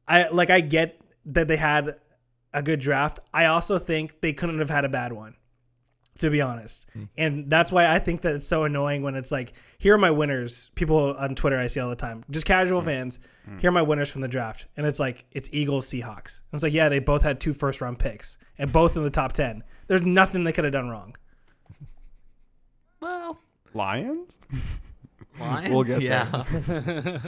I 0.06 0.28
like 0.28 0.50
I 0.50 0.60
get 0.60 1.00
that 1.26 1.48
they 1.48 1.56
had 1.56 1.96
a 2.52 2.62
good 2.62 2.80
draft. 2.80 3.20
I 3.32 3.46
also 3.46 3.78
think 3.78 4.20
they 4.20 4.32
couldn't 4.32 4.58
have 4.58 4.70
had 4.70 4.84
a 4.84 4.88
bad 4.88 5.12
one 5.12 5.36
to 6.16 6.30
be 6.30 6.40
honest. 6.40 6.88
Hmm. 6.92 7.04
And 7.16 7.50
that's 7.50 7.72
why 7.72 7.92
I 7.92 7.98
think 7.98 8.20
that 8.22 8.34
it's 8.34 8.46
so 8.46 8.64
annoying 8.64 9.02
when 9.02 9.14
it's 9.14 9.32
like, 9.32 9.54
here 9.78 9.94
are 9.94 9.98
my 9.98 10.10
winners. 10.10 10.70
People 10.74 11.14
on 11.16 11.34
Twitter 11.34 11.58
I 11.58 11.66
see 11.66 11.80
all 11.80 11.88
the 11.88 11.96
time, 11.96 12.24
just 12.30 12.46
casual 12.46 12.80
hmm. 12.80 12.86
fans. 12.86 13.18
Hmm. 13.46 13.58
Here 13.58 13.70
are 13.70 13.72
my 13.72 13.82
winners 13.82 14.10
from 14.10 14.20
the 14.20 14.28
draft, 14.28 14.66
and 14.76 14.86
it's 14.86 15.00
like 15.00 15.24
it's 15.32 15.48
Eagles, 15.52 15.86
Seahawks. 15.86 16.40
And 16.50 16.54
it's 16.54 16.62
like, 16.62 16.72
yeah, 16.72 16.88
they 16.88 17.00
both 17.00 17.22
had 17.22 17.40
two 17.40 17.52
first 17.52 17.80
round 17.80 17.98
picks, 17.98 18.38
and 18.58 18.72
both 18.72 18.96
in 18.96 19.02
the 19.02 19.10
top 19.10 19.32
ten. 19.32 19.64
There's 19.86 20.02
nothing 20.02 20.44
they 20.44 20.52
could 20.52 20.64
have 20.64 20.72
done 20.72 20.88
wrong. 20.88 21.16
Well, 23.00 23.38
Lions. 23.74 24.38
Lions. 25.38 25.70
We'll 25.70 25.84
get 25.84 26.00
yeah. 26.00 26.26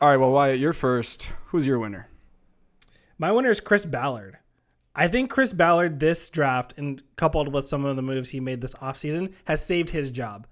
All 0.00 0.10
right, 0.10 0.16
well 0.16 0.32
Wyatt, 0.32 0.58
you're 0.58 0.72
first. 0.72 1.30
Who's 1.46 1.66
your 1.66 1.78
winner? 1.78 2.08
My 3.18 3.32
winner 3.32 3.50
is 3.50 3.60
Chris 3.60 3.86
Ballard. 3.86 4.38
I 4.94 5.08
think 5.08 5.30
Chris 5.30 5.52
Ballard 5.52 6.00
this 6.00 6.28
draft 6.30 6.74
and 6.76 7.02
coupled 7.16 7.52
with 7.52 7.68
some 7.68 7.84
of 7.84 7.96
the 7.96 8.02
moves 8.02 8.30
he 8.30 8.40
made 8.40 8.60
this 8.60 8.74
offseason 8.76 9.32
has 9.46 9.64
saved 9.64 9.90
his 9.90 10.10
job. 10.10 10.46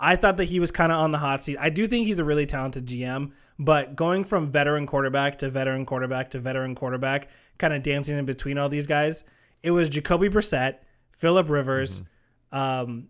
I 0.00 0.16
thought 0.16 0.36
that 0.38 0.46
he 0.46 0.60
was 0.60 0.70
kind 0.72 0.90
of 0.90 0.98
on 0.98 1.12
the 1.12 1.18
hot 1.18 1.42
seat. 1.42 1.56
I 1.60 1.70
do 1.70 1.86
think 1.86 2.06
he's 2.06 2.18
a 2.18 2.24
really 2.24 2.46
talented 2.46 2.86
GM, 2.86 3.30
but 3.58 3.94
going 3.94 4.24
from 4.24 4.50
veteran 4.50 4.86
quarterback 4.86 5.38
to 5.38 5.48
veteran 5.48 5.86
quarterback 5.86 6.30
to 6.30 6.40
veteran 6.40 6.74
quarterback, 6.74 7.30
kind 7.58 7.72
of 7.72 7.82
dancing 7.82 8.18
in 8.18 8.26
between 8.26 8.58
all 8.58 8.68
these 8.68 8.86
guys, 8.86 9.24
it 9.62 9.70
was 9.70 9.88
Jacoby 9.88 10.28
Brissett, 10.28 10.78
Philip 11.12 11.48
Rivers, 11.48 12.02
um, 12.50 13.08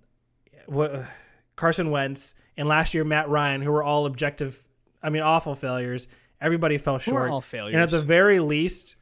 wha- 0.68 1.04
Carson 1.56 1.90
Wentz, 1.90 2.34
and 2.56 2.68
last 2.68 2.94
year 2.94 3.04
Matt 3.04 3.28
Ryan, 3.28 3.62
who 3.62 3.70
were 3.72 3.82
all 3.82 4.06
objective, 4.06 4.66
I 5.02 5.10
mean, 5.10 5.22
awful 5.22 5.54
failures. 5.54 6.08
Everybody 6.40 6.78
fell 6.78 6.94
Who 6.94 6.98
are 6.98 7.00
short. 7.00 7.30
all 7.30 7.40
failures. 7.40 7.74
And 7.74 7.82
at 7.82 7.90
the 7.90 8.00
very 8.00 8.40
least, 8.40 8.96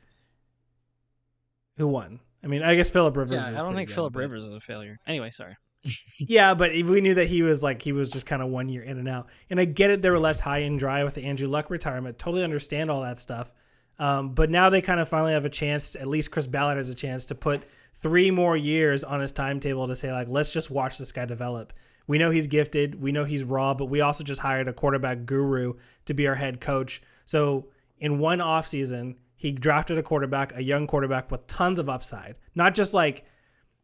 who 1.76 1.88
won? 1.88 2.20
I 2.44 2.46
mean, 2.46 2.62
I 2.62 2.74
guess 2.74 2.90
Philip 2.90 3.16
Rivers. 3.16 3.40
yeah, 3.40 3.50
was 3.50 3.58
I 3.58 3.62
don't 3.62 3.74
think 3.74 3.90
Philip 3.90 4.14
Rivers 4.16 4.42
was 4.44 4.54
a 4.54 4.60
failure. 4.60 4.98
Anyway, 5.06 5.30
sorry. 5.30 5.56
Yeah, 6.18 6.54
but 6.54 6.70
we 6.70 7.00
knew 7.00 7.14
that 7.14 7.26
he 7.26 7.42
was 7.42 7.64
like 7.64 7.82
he 7.82 7.90
was 7.90 8.08
just 8.10 8.26
kind 8.26 8.40
of 8.42 8.48
one 8.48 8.68
year 8.68 8.82
in 8.82 8.98
and 8.98 9.08
out. 9.08 9.28
And 9.50 9.58
I 9.58 9.64
get 9.64 9.90
it; 9.90 10.00
they 10.02 10.10
were 10.10 10.18
left 10.20 10.38
high 10.38 10.58
and 10.58 10.78
dry 10.78 11.02
with 11.02 11.14
the 11.14 11.24
Andrew 11.24 11.48
Luck 11.48 11.68
retirement. 11.70 12.16
Totally 12.20 12.44
understand 12.44 12.88
all 12.90 13.02
that 13.02 13.18
stuff. 13.18 13.52
Um, 13.98 14.32
but 14.34 14.48
now 14.48 14.70
they 14.70 14.80
kind 14.80 15.00
of 15.00 15.08
finally 15.08 15.32
have 15.32 15.44
a 15.44 15.50
chance. 15.50 15.96
At 15.96 16.06
least 16.06 16.30
Chris 16.30 16.46
Ballard 16.46 16.76
has 16.76 16.88
a 16.90 16.94
chance 16.94 17.26
to 17.26 17.34
put 17.34 17.62
three 18.02 18.30
more 18.30 18.56
years 18.56 19.04
on 19.04 19.20
his 19.20 19.32
timetable 19.32 19.86
to 19.86 19.96
say 19.96 20.12
like, 20.12 20.28
let's 20.28 20.50
just 20.52 20.70
watch 20.70 20.98
this 20.98 21.12
guy 21.12 21.24
develop. 21.24 21.72
We 22.06 22.18
know 22.18 22.30
he's 22.30 22.48
gifted. 22.48 23.00
We 23.00 23.12
know 23.12 23.24
he's 23.24 23.44
raw, 23.44 23.74
but 23.74 23.86
we 23.86 24.00
also 24.00 24.24
just 24.24 24.40
hired 24.40 24.68
a 24.68 24.72
quarterback 24.72 25.24
guru 25.24 25.74
to 26.06 26.14
be 26.14 26.26
our 26.26 26.34
head 26.34 26.60
coach. 26.60 27.00
So 27.24 27.68
in 27.98 28.18
one 28.18 28.40
offseason, 28.40 29.16
he 29.36 29.52
drafted 29.52 29.98
a 29.98 30.02
quarterback, 30.02 30.56
a 30.56 30.62
young 30.62 30.86
quarterback 30.86 31.30
with 31.30 31.46
tons 31.46 31.78
of 31.78 31.88
upside, 31.88 32.36
not 32.54 32.74
just 32.74 32.92
like 32.92 33.24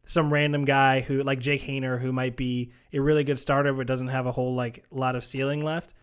some 0.05 0.33
random 0.33 0.65
guy 0.65 0.99
who 0.99 1.23
like 1.23 1.39
Jake 1.39 1.61
Haener 1.61 1.99
who 1.99 2.11
might 2.11 2.35
be 2.35 2.71
a 2.91 2.99
really 2.99 3.23
good 3.23 3.39
starter 3.39 3.71
but 3.73 3.87
doesn't 3.87 4.07
have 4.07 4.25
a 4.25 4.31
whole 4.31 4.55
like 4.55 4.83
lot 4.91 5.15
of 5.15 5.23
ceiling 5.23 5.61
left. 5.61 5.93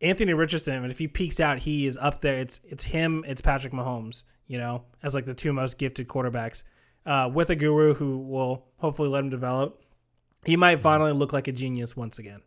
Anthony 0.00 0.34
Richardson, 0.34 0.84
if 0.84 0.98
he 0.98 1.06
peaks 1.06 1.38
out, 1.40 1.58
he 1.58 1.86
is 1.86 1.96
up 1.96 2.20
there. 2.20 2.38
It's 2.38 2.60
it's 2.64 2.84
him, 2.84 3.24
it's 3.26 3.40
Patrick 3.40 3.72
Mahomes, 3.72 4.24
you 4.46 4.58
know, 4.58 4.84
as 5.02 5.14
like 5.14 5.24
the 5.24 5.34
two 5.34 5.52
most 5.52 5.76
gifted 5.76 6.08
quarterbacks. 6.08 6.64
Uh, 7.04 7.28
with 7.32 7.50
a 7.50 7.56
guru 7.56 7.94
who 7.94 8.18
will 8.18 8.64
hopefully 8.78 9.08
let 9.08 9.24
him 9.24 9.30
develop, 9.30 9.82
he 10.44 10.56
might 10.56 10.80
finally 10.80 11.12
look 11.12 11.32
like 11.32 11.48
a 11.48 11.52
genius 11.52 11.96
once 11.96 12.18
again. 12.18 12.42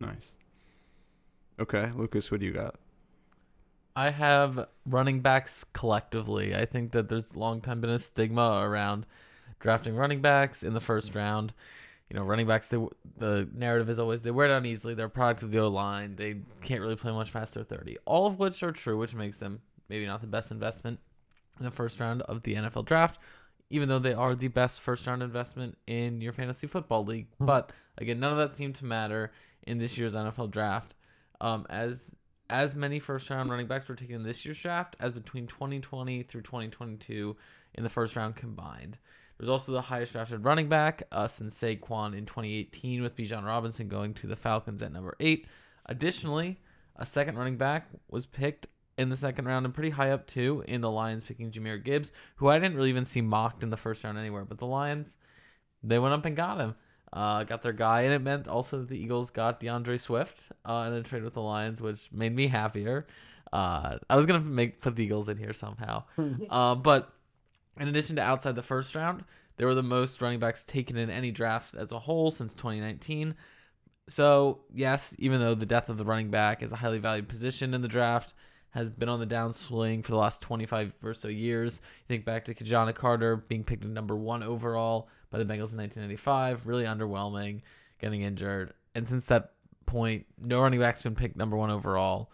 Nice. 0.00 0.32
Okay, 1.60 1.90
Lucas, 1.94 2.30
what 2.30 2.40
do 2.40 2.46
you 2.46 2.52
got? 2.52 2.76
I 3.94 4.10
have 4.10 4.68
running 4.86 5.20
backs 5.20 5.64
collectively. 5.64 6.54
I 6.56 6.64
think 6.64 6.92
that 6.92 7.08
there's 7.08 7.36
long 7.36 7.60
time 7.60 7.80
been 7.80 7.90
a 7.90 7.98
stigma 7.98 8.60
around 8.62 9.06
drafting 9.60 9.94
running 9.94 10.20
backs 10.20 10.62
in 10.62 10.72
the 10.72 10.80
first 10.80 11.14
round. 11.14 11.52
You 12.08 12.18
know, 12.18 12.24
running 12.24 12.46
backs. 12.46 12.68
They, 12.68 12.84
the 13.18 13.48
narrative 13.54 13.88
is 13.88 13.98
always 13.98 14.22
they 14.22 14.30
wear 14.30 14.48
down 14.48 14.66
easily. 14.66 14.94
They're 14.94 15.06
a 15.06 15.10
product 15.10 15.42
of 15.42 15.50
the 15.50 15.58
O 15.58 15.68
line. 15.68 16.16
They 16.16 16.40
can't 16.62 16.80
really 16.80 16.96
play 16.96 17.12
much 17.12 17.32
past 17.32 17.54
their 17.54 17.64
thirty. 17.64 17.98
All 18.04 18.26
of 18.26 18.38
which 18.38 18.62
are 18.62 18.72
true, 18.72 18.98
which 18.98 19.14
makes 19.14 19.38
them 19.38 19.60
maybe 19.88 20.06
not 20.06 20.20
the 20.20 20.26
best 20.26 20.50
investment 20.50 21.00
in 21.58 21.64
the 21.64 21.70
first 21.70 22.00
round 22.00 22.22
of 22.22 22.42
the 22.42 22.54
NFL 22.54 22.84
draft, 22.84 23.18
even 23.70 23.88
though 23.88 23.98
they 23.98 24.14
are 24.14 24.34
the 24.34 24.48
best 24.48 24.80
first 24.80 25.06
round 25.06 25.22
investment 25.22 25.78
in 25.86 26.20
your 26.20 26.32
fantasy 26.32 26.66
football 26.66 27.04
league. 27.04 27.28
But 27.40 27.72
again, 27.98 28.20
none 28.20 28.32
of 28.32 28.38
that 28.38 28.54
seemed 28.54 28.74
to 28.76 28.84
matter 28.84 29.32
in 29.62 29.78
this 29.78 29.96
year's 29.96 30.14
NFL 30.14 30.50
draft. 30.50 30.94
Um, 31.40 31.66
as 31.68 32.10
as 32.48 32.74
many 32.74 32.98
first 32.98 33.30
round 33.30 33.50
running 33.50 33.66
backs 33.66 33.88
were 33.88 33.94
taken 33.94 34.16
in 34.16 34.22
this 34.24 34.44
year's 34.44 34.58
draft 34.58 34.94
as 35.00 35.12
between 35.12 35.46
2020 35.46 36.22
through 36.22 36.42
2022 36.42 37.34
in 37.74 37.82
the 37.82 37.88
first 37.88 38.14
round 38.14 38.36
combined. 38.36 38.98
There's 39.38 39.48
also 39.48 39.72
the 39.72 39.80
highest 39.82 40.12
drafted 40.12 40.44
running 40.44 40.68
back 40.68 41.02
uh, 41.10 41.26
since 41.26 41.58
Saquon 41.58 42.16
in 42.16 42.26
2018, 42.26 43.02
with 43.02 43.16
Bijan 43.16 43.44
Robinson 43.44 43.88
going 43.88 44.14
to 44.14 44.26
the 44.26 44.36
Falcons 44.36 44.82
at 44.82 44.92
number 44.92 45.16
eight. 45.18 45.46
Additionally, 45.86 46.60
a 46.94 47.06
second 47.06 47.36
running 47.36 47.56
back 47.56 47.88
was 48.08 48.26
picked 48.26 48.66
in 49.02 49.10
the 49.10 49.16
second 49.16 49.44
round 49.44 49.66
and 49.66 49.74
pretty 49.74 49.90
high 49.90 50.10
up 50.10 50.26
too 50.26 50.64
in 50.66 50.80
the 50.80 50.90
Lions 50.90 51.24
picking 51.24 51.50
Jahmyr 51.50 51.82
Gibbs, 51.82 52.12
who 52.36 52.48
I 52.48 52.58
didn't 52.58 52.76
really 52.76 52.90
even 52.90 53.04
see 53.04 53.20
mocked 53.20 53.62
in 53.62 53.70
the 53.70 53.76
first 53.76 54.02
round 54.04 54.16
anywhere. 54.16 54.44
But 54.44 54.58
the 54.58 54.66
Lions, 54.66 55.16
they 55.82 55.98
went 55.98 56.14
up 56.14 56.24
and 56.24 56.36
got 56.36 56.58
him. 56.58 56.74
Uh, 57.12 57.44
got 57.44 57.60
their 57.60 57.74
guy, 57.74 58.02
and 58.02 58.14
it 58.14 58.20
meant 58.20 58.48
also 58.48 58.78
that 58.78 58.88
the 58.88 58.96
Eagles 58.96 59.30
got 59.30 59.60
D'Andre 59.60 59.98
Swift 59.98 60.44
uh, 60.64 60.84
in 60.86 60.94
a 60.94 61.02
trade 61.02 61.22
with 61.22 61.34
the 61.34 61.42
Lions, 61.42 61.78
which 61.78 62.10
made 62.10 62.34
me 62.34 62.46
happier. 62.46 63.02
Uh, 63.52 63.98
I 64.08 64.16
was 64.16 64.24
gonna 64.24 64.40
make 64.40 64.80
put 64.80 64.96
the 64.96 65.04
Eagles 65.04 65.28
in 65.28 65.36
here 65.36 65.52
somehow, 65.52 66.04
uh, 66.50 66.74
but 66.74 67.12
in 67.78 67.86
addition 67.86 68.16
to 68.16 68.22
outside 68.22 68.54
the 68.54 68.62
first 68.62 68.94
round, 68.94 69.24
they 69.56 69.66
were 69.66 69.74
the 69.74 69.82
most 69.82 70.22
running 70.22 70.38
backs 70.38 70.64
taken 70.64 70.96
in 70.96 71.10
any 71.10 71.30
draft 71.30 71.74
as 71.74 71.92
a 71.92 71.98
whole 71.98 72.30
since 72.30 72.54
2019. 72.54 73.34
So 74.08 74.60
yes, 74.72 75.14
even 75.18 75.40
though 75.40 75.54
the 75.54 75.66
death 75.66 75.88
of 75.88 75.98
the 75.98 76.04
running 76.04 76.30
back 76.30 76.62
is 76.62 76.72
a 76.72 76.76
highly 76.76 76.98
valued 76.98 77.28
position 77.28 77.74
in 77.74 77.82
the 77.82 77.88
draft, 77.88 78.32
has 78.72 78.90
been 78.90 79.08
on 79.08 79.20
the 79.20 79.26
downswing 79.26 80.04
for 80.04 80.12
the 80.12 80.18
last 80.18 80.40
25 80.40 80.92
or 81.02 81.14
so 81.14 81.28
years. 81.28 81.80
You 81.82 82.14
think 82.14 82.24
back 82.24 82.44
to 82.46 82.54
Ki-Jana 82.54 82.92
Carter 82.92 83.36
being 83.36 83.64
picked 83.64 83.84
at 83.84 83.90
number 83.90 84.16
one 84.16 84.42
overall 84.42 85.08
by 85.30 85.38
the 85.38 85.44
Bengals 85.44 85.72
in 85.72 85.78
1995, 85.78 86.66
really 86.66 86.84
underwhelming, 86.84 87.62
getting 88.00 88.22
injured, 88.22 88.74
and 88.94 89.08
since 89.08 89.26
that 89.26 89.52
point, 89.86 90.26
no 90.40 90.60
running 90.60 90.80
back's 90.80 91.02
been 91.02 91.14
picked 91.14 91.36
number 91.36 91.56
one 91.56 91.70
overall. 91.70 92.30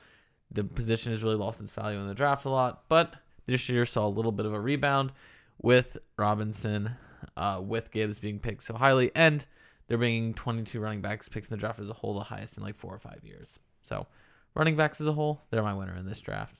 The 0.50 0.64
position 0.64 1.12
has 1.12 1.22
really 1.22 1.36
lost 1.36 1.60
its 1.60 1.72
value 1.72 1.98
in 1.98 2.06
the 2.06 2.14
draft 2.14 2.44
a 2.44 2.50
lot, 2.50 2.84
but 2.88 3.14
this 3.46 3.68
year 3.68 3.84
saw 3.84 4.06
a 4.06 4.08
little 4.08 4.32
bit 4.32 4.46
of 4.46 4.54
a 4.54 4.60
rebound 4.60 5.12
with 5.60 5.96
Robinson, 6.16 6.92
uh, 7.36 7.60
with 7.62 7.90
Gibbs 7.90 8.18
being 8.18 8.38
picked 8.38 8.62
so 8.62 8.74
highly, 8.74 9.10
and 9.14 9.44
they're 9.86 9.98
bringing 9.98 10.34
22 10.34 10.78
running 10.80 11.00
backs 11.00 11.28
picked 11.28 11.50
in 11.50 11.56
the 11.56 11.60
draft 11.60 11.80
as 11.80 11.88
a 11.88 11.94
whole, 11.94 12.14
the 12.14 12.24
highest 12.24 12.56
in 12.56 12.62
like 12.62 12.76
four 12.76 12.94
or 12.94 12.98
five 12.98 13.20
years. 13.24 13.58
So, 13.82 14.06
running 14.54 14.76
backs 14.76 15.00
as 15.00 15.06
a 15.06 15.12
whole, 15.12 15.42
they're 15.50 15.62
my 15.62 15.74
winner 15.74 15.96
in 15.96 16.06
this 16.06 16.20
draft. 16.20 16.54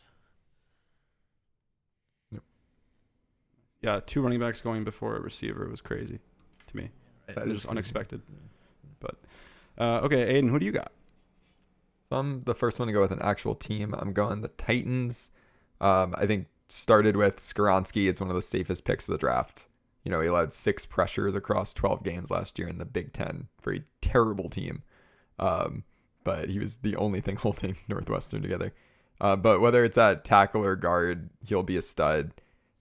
Yeah, 3.80 4.00
two 4.04 4.22
running 4.22 4.40
backs 4.40 4.60
going 4.60 4.84
before 4.84 5.16
a 5.16 5.20
receiver 5.20 5.68
was 5.68 5.80
crazy 5.80 6.18
to 6.66 6.76
me. 6.76 6.90
That 7.28 7.38
it 7.38 7.48
is 7.48 7.52
was 7.52 7.62
crazy. 7.62 7.70
unexpected. 7.70 8.22
But 8.98 9.16
uh, 9.78 10.00
okay, 10.00 10.22
Aidan, 10.34 10.50
who 10.50 10.58
do 10.58 10.66
you 10.66 10.72
got? 10.72 10.92
So 12.10 12.18
I'm 12.18 12.42
the 12.44 12.54
first 12.54 12.78
one 12.78 12.88
to 12.88 12.92
go 12.92 13.00
with 13.00 13.12
an 13.12 13.22
actual 13.22 13.54
team. 13.54 13.94
I'm 13.96 14.12
going 14.12 14.40
the 14.40 14.48
Titans. 14.48 15.30
Um, 15.80 16.14
I 16.18 16.26
think 16.26 16.46
started 16.68 17.16
with 17.16 17.36
Skoronski. 17.38 18.08
It's 18.08 18.20
one 18.20 18.30
of 18.30 18.36
the 18.36 18.42
safest 18.42 18.84
picks 18.84 19.08
of 19.08 19.12
the 19.12 19.18
draft. 19.18 19.66
You 20.04 20.10
know, 20.10 20.20
he 20.20 20.28
allowed 20.28 20.52
six 20.52 20.86
pressures 20.86 21.34
across 21.34 21.74
12 21.74 22.02
games 22.02 22.30
last 22.30 22.58
year 22.58 22.68
in 22.68 22.78
the 22.78 22.84
Big 22.84 23.12
Ten 23.12 23.48
Very 23.62 23.84
terrible 24.00 24.48
team. 24.48 24.82
Um, 25.38 25.84
but 26.28 26.50
he 26.50 26.58
was 26.58 26.76
the 26.76 26.94
only 26.96 27.22
thing 27.22 27.36
holding 27.46 27.74
Northwestern 27.88 28.42
together. 28.42 28.74
Uh, 29.18 29.34
but 29.34 29.60
whether 29.62 29.82
it's 29.82 29.96
at 29.96 30.26
tackle 30.26 30.62
or 30.62 30.76
guard, 30.76 31.30
he'll 31.46 31.62
be 31.62 31.78
a 31.78 31.82
stud. 31.82 32.32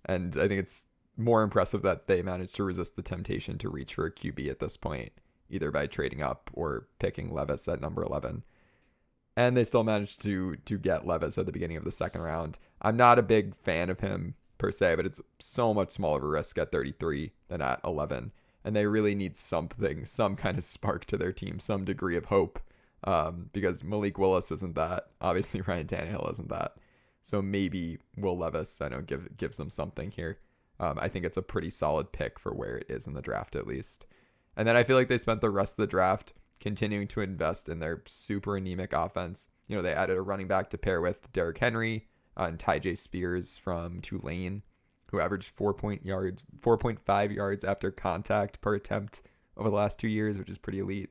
And 0.03 0.35
I 0.35 0.49
think 0.49 0.59
it's 0.59 0.87
more 1.15 1.43
impressive 1.43 1.81
that 1.83 2.07
they 2.07 2.21
managed 2.21 2.55
to 2.57 2.65
resist 2.65 2.97
the 2.97 3.01
temptation 3.01 3.57
to 3.59 3.69
reach 3.69 3.93
for 3.95 4.05
a 4.05 4.11
QB 4.11 4.51
at 4.51 4.59
this 4.59 4.75
point, 4.75 5.13
either 5.49 5.71
by 5.71 5.87
trading 5.87 6.21
up 6.21 6.51
or 6.53 6.89
picking 6.99 7.33
Levis 7.33 7.69
at 7.69 7.79
number 7.79 8.03
11 8.03 8.43
and 9.37 9.55
they 9.55 9.63
still 9.63 9.83
managed 9.83 10.19
to 10.23 10.55
to 10.65 10.79
get 10.79 11.05
Levis 11.05 11.37
at 11.37 11.45
the 11.45 11.51
beginning 11.51 11.77
of 11.77 11.83
the 11.83 11.91
second 11.91 12.21
round. 12.21 12.57
I'm 12.81 12.97
not 12.97 13.19
a 13.19 13.23
big 13.23 13.55
fan 13.55 13.91
of 13.91 13.99
him 13.99 14.33
per 14.57 14.71
se, 14.71 14.95
but 14.95 15.05
it's 15.05 15.21
so 15.37 15.75
much 15.75 15.91
smaller 15.91 16.17
of 16.17 16.23
a 16.23 16.27
risk 16.27 16.57
at 16.57 16.71
33 16.71 17.31
than 17.47 17.61
at 17.61 17.79
11, 17.83 18.31
and 18.65 18.75
they 18.75 18.87
really 18.87 19.13
need 19.13 19.37
something, 19.37 20.07
some 20.07 20.35
kind 20.35 20.57
of 20.57 20.63
spark 20.63 21.05
to 21.05 21.17
their 21.17 21.31
team, 21.31 21.59
some 21.59 21.85
degree 21.85 22.17
of 22.17 22.25
hope, 22.25 22.59
um, 23.03 23.49
because 23.53 23.83
Malik 23.83 24.17
Willis 24.17 24.51
isn't 24.51 24.75
that. 24.75 25.07
Obviously, 25.21 25.61
Ryan 25.61 25.87
Tannehill 25.87 26.31
isn't 26.31 26.49
that. 26.49 26.75
So 27.23 27.41
maybe 27.41 27.97
Will 28.15 28.37
Levis, 28.37 28.81
I 28.81 28.89
know, 28.89 29.01
give 29.01 29.35
gives 29.37 29.57
them 29.57 29.69
something 29.69 30.11
here. 30.11 30.39
Um, 30.79 30.97
I 30.99 31.07
think 31.07 31.25
it's 31.25 31.37
a 31.37 31.41
pretty 31.41 31.69
solid 31.69 32.11
pick 32.11 32.39
for 32.39 32.53
where 32.53 32.77
it 32.77 32.85
is 32.89 33.07
in 33.07 33.13
the 33.13 33.21
draft, 33.21 33.55
at 33.55 33.67
least. 33.67 34.05
And 34.55 34.67
then 34.67 34.75
I 34.75 34.83
feel 34.83 34.95
like 34.95 35.09
they 35.09 35.17
spent 35.17 35.41
the 35.41 35.49
rest 35.49 35.73
of 35.73 35.83
the 35.83 35.87
draft 35.87 36.33
continuing 36.59 37.07
to 37.09 37.21
invest 37.21 37.69
in 37.69 37.79
their 37.79 38.01
super 38.05 38.57
anemic 38.57 38.93
offense. 38.93 39.49
You 39.67 39.75
know, 39.75 39.81
they 39.81 39.93
added 39.93 40.17
a 40.17 40.21
running 40.21 40.47
back 40.47 40.69
to 40.69 40.77
pair 40.77 41.01
with 41.01 41.31
Derrick 41.33 41.57
Henry 41.57 42.07
uh, 42.37 42.43
and 42.43 42.57
Tyjae 42.57 42.97
Spears 42.97 43.57
from 43.57 44.01
Tulane, 44.01 44.63
who 45.11 45.19
averaged 45.19 45.49
four 45.49 45.73
point 45.73 46.05
yards, 46.05 46.43
four 46.59 46.77
point 46.77 46.99
five 46.99 47.31
yards 47.31 47.63
after 47.63 47.91
contact 47.91 48.61
per 48.61 48.75
attempt 48.75 49.21
over 49.55 49.69
the 49.69 49.75
last 49.75 49.99
two 49.99 50.07
years, 50.07 50.37
which 50.37 50.49
is 50.49 50.57
pretty 50.57 50.79
elite. 50.79 51.09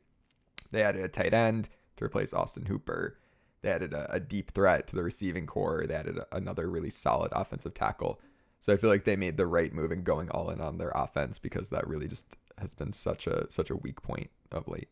They 0.71 0.83
added 0.83 1.05
a 1.05 1.09
tight 1.09 1.35
end 1.35 1.69
to 1.97 2.05
replace 2.05 2.33
Austin 2.33 2.67
Hooper. 2.67 3.19
They 3.63 3.71
added 3.71 3.93
a, 3.93 4.13
a 4.13 4.21
deep 4.21 4.53
threat 4.53 4.87
to 4.89 4.97
the 4.97 5.03
receiving 5.03 5.47
corps. 5.47 5.87
They 5.87 5.95
added 5.95 6.19
a, 6.19 6.37
another 6.37 6.69
really 6.69 6.91
solid 6.91 7.33
offensive 7.35 7.75
tackle. 7.75 8.21
So 8.61 8.73
I 8.73 8.77
feel 8.77 8.91
like 8.91 9.05
they 9.05 9.17
made 9.17 9.37
the 9.37 9.47
right 9.47 9.73
move 9.73 9.93
in 9.93 10.03
going 10.03 10.31
all 10.31 10.51
in 10.51 10.61
on 10.61 10.79
their 10.79 10.93
offense 10.95 11.39
because 11.39 11.69
that 11.71 11.87
really 11.87 12.09
just 12.09 12.37
has 12.59 12.75
been 12.75 12.93
such 12.93 13.27
a 13.27 13.49
such 13.51 13.71
a 13.71 13.77
weak 13.77 14.01
point 14.03 14.31
of 14.51 14.67
late. 14.69 14.89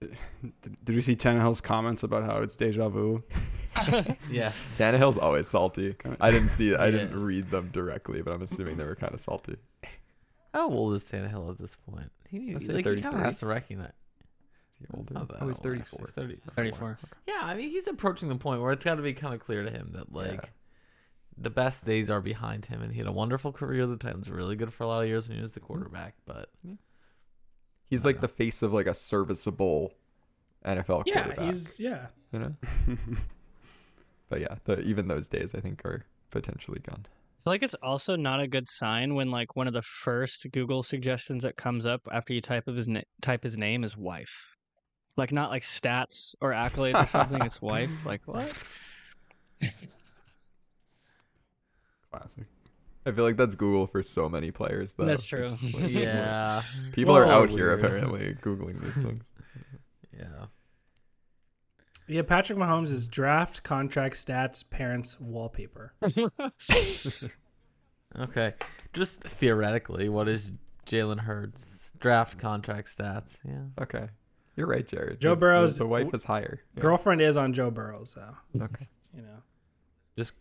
Did, 0.00 0.16
did 0.84 0.96
we 0.96 1.02
see 1.02 1.16
Tannehill's 1.16 1.60
comments 1.60 2.02
about 2.02 2.24
how 2.24 2.38
it's 2.38 2.56
deja 2.56 2.88
vu? 2.88 3.22
Yes. 4.30 4.76
Tannehill's 4.78 5.16
always 5.16 5.48
salty. 5.48 5.96
I 6.20 6.30
didn't 6.30 6.50
see 6.50 6.74
I 6.74 6.90
didn't 6.90 7.16
is. 7.16 7.22
read 7.22 7.50
them 7.50 7.70
directly, 7.72 8.20
but 8.20 8.32
I'm 8.32 8.42
assuming 8.42 8.76
they 8.76 8.84
were 8.84 8.94
kind 8.94 9.14
of 9.14 9.20
salty. 9.20 9.56
How 10.52 10.68
old 10.70 10.94
is 10.94 11.04
Tannehill 11.04 11.50
at 11.50 11.58
this 11.58 11.74
point? 11.90 12.12
He 12.28 12.36
I'd 12.36 12.42
needs 12.42 12.66
say 12.66 12.74
like 12.74 12.86
he 12.86 13.00
kind 13.00 13.14
of 13.14 13.22
has 13.22 13.38
to 13.40 13.46
recognize. 13.46 13.92
Is 14.82 14.88
he 14.90 14.96
older? 14.96 15.14
Not 15.14 15.28
that 15.28 15.42
Oh, 15.42 15.48
he's 15.48 15.64
old, 15.64 15.76
actually. 15.78 15.98
34. 15.98 16.00
He's 16.00 16.10
30, 16.10 16.40
34. 16.56 16.98
Yeah, 17.26 17.40
I 17.42 17.54
mean 17.54 17.70
he's 17.70 17.86
approaching 17.86 18.28
the 18.28 18.36
point 18.36 18.60
where 18.60 18.72
it's 18.72 18.84
got 18.84 18.96
to 18.96 19.02
be 19.02 19.12
kind 19.14 19.34
of 19.34 19.40
clear 19.40 19.62
to 19.64 19.70
him 19.70 19.90
that 19.94 20.12
like 20.12 20.32
Yeah. 20.32 20.48
the 21.38 21.50
best 21.50 21.84
days 21.84 22.10
are 22.10 22.20
behind 22.20 22.66
him, 22.66 22.82
and 22.82 22.92
he 22.92 22.98
had 22.98 23.06
a 23.06 23.12
wonderful 23.12 23.52
career. 23.52 23.86
The 23.86 23.96
Titans 23.96 24.28
were 24.28 24.36
really 24.36 24.56
good 24.56 24.72
for 24.72 24.84
a 24.84 24.86
lot 24.88 25.02
of 25.02 25.08
years 25.08 25.28
when 25.28 25.36
he 25.36 25.42
was 25.42 25.52
the 25.52 25.60
mm-hmm. 25.60 25.66
quarterback, 25.66 26.14
but 26.26 26.50
He's 27.86 28.04
like 28.04 28.16
know. 28.16 28.22
the 28.22 28.28
face 28.28 28.62
of 28.62 28.72
like 28.72 28.86
a 28.86 28.94
serviceable 28.94 29.92
NFL 30.64 31.02
Yeah, 31.06 31.24
quarterback. 31.24 31.46
he's 31.46 31.78
yeah. 31.78 32.06
you 32.32 32.38
know. 32.38 32.54
But 34.28 34.40
yeah, 34.40 34.54
the, 34.64 34.80
even 34.80 35.08
those 35.08 35.28
days 35.28 35.54
I 35.54 35.60
think 35.60 35.84
are 35.84 36.06
potentially 36.30 36.80
gone. 36.80 37.04
I 37.04 37.44
feel 37.44 37.52
like 37.52 37.62
it's 37.62 37.74
also 37.82 38.16
not 38.16 38.40
a 38.40 38.46
good 38.48 38.66
sign 38.68 39.14
when 39.14 39.30
like 39.30 39.56
one 39.56 39.66
of 39.66 39.74
the 39.74 39.82
first 39.82 40.46
Google 40.52 40.82
suggestions 40.82 41.42
that 41.42 41.56
comes 41.56 41.84
up 41.84 42.00
after 42.10 42.32
you 42.32 42.40
type 42.40 42.66
of 42.66 42.76
his 42.76 42.88
na- 42.88 43.02
type 43.20 43.42
his 43.42 43.58
name 43.58 43.84
is 43.84 43.94
wife, 43.96 44.56
like 45.16 45.32
not 45.32 45.50
like 45.50 45.62
stats 45.62 46.34
or 46.40 46.52
accolades 46.52 47.02
or 47.04 47.06
something. 47.06 47.42
It's 47.42 47.60
wife. 47.62 47.90
Like 48.04 48.22
what? 48.26 48.52
Classic. 52.10 52.44
I 53.04 53.10
feel 53.12 53.24
like 53.24 53.36
that's 53.36 53.54
Google 53.54 53.86
for 53.86 54.02
so 54.02 54.28
many 54.28 54.50
players 54.50 54.92
though. 54.94 55.04
That's 55.06 55.24
true. 55.24 55.48
Like- 55.74 55.90
yeah, 55.90 56.62
People 56.92 57.16
are 57.16 57.26
Whoa, 57.26 57.42
out 57.42 57.48
here 57.50 57.72
apparently 57.72 58.36
googling 58.42 58.80
these 58.80 58.94
things. 59.02 59.22
yeah. 60.16 60.46
Yeah, 62.08 62.22
Patrick 62.22 62.58
Mahomes 62.58 62.90
is 62.90 63.06
draft, 63.06 63.62
contract, 63.62 64.16
stats, 64.16 64.68
parents, 64.68 65.18
wallpaper. 65.20 65.94
Okay, 68.18 68.54
just 68.92 69.22
theoretically, 69.22 70.08
what 70.10 70.28
is 70.28 70.50
Jalen 70.86 71.20
Hurts 71.20 71.92
draft 71.98 72.38
contract 72.38 72.88
stats? 72.88 73.38
Yeah. 73.44 73.62
Okay. 73.80 74.08
You're 74.56 74.66
right, 74.66 74.86
Jarod. 74.86 75.18
Joe 75.18 75.32
It's- 75.32 75.40
Burrow's- 75.40 75.78
The, 75.78 75.84
the 75.84 75.88
wife 75.88 76.14
is 76.14 76.24
higher. 76.24 76.60
Yeah. 76.76 76.82
Girlfriend 76.82 77.20
is 77.22 77.36
on 77.36 77.52
Joe 77.52 77.70
Burrow's 77.70 78.14
though. 78.14 78.62
Okay. 78.64 78.86
you 79.16 79.22
know. 79.22 79.42
Just 80.16 80.34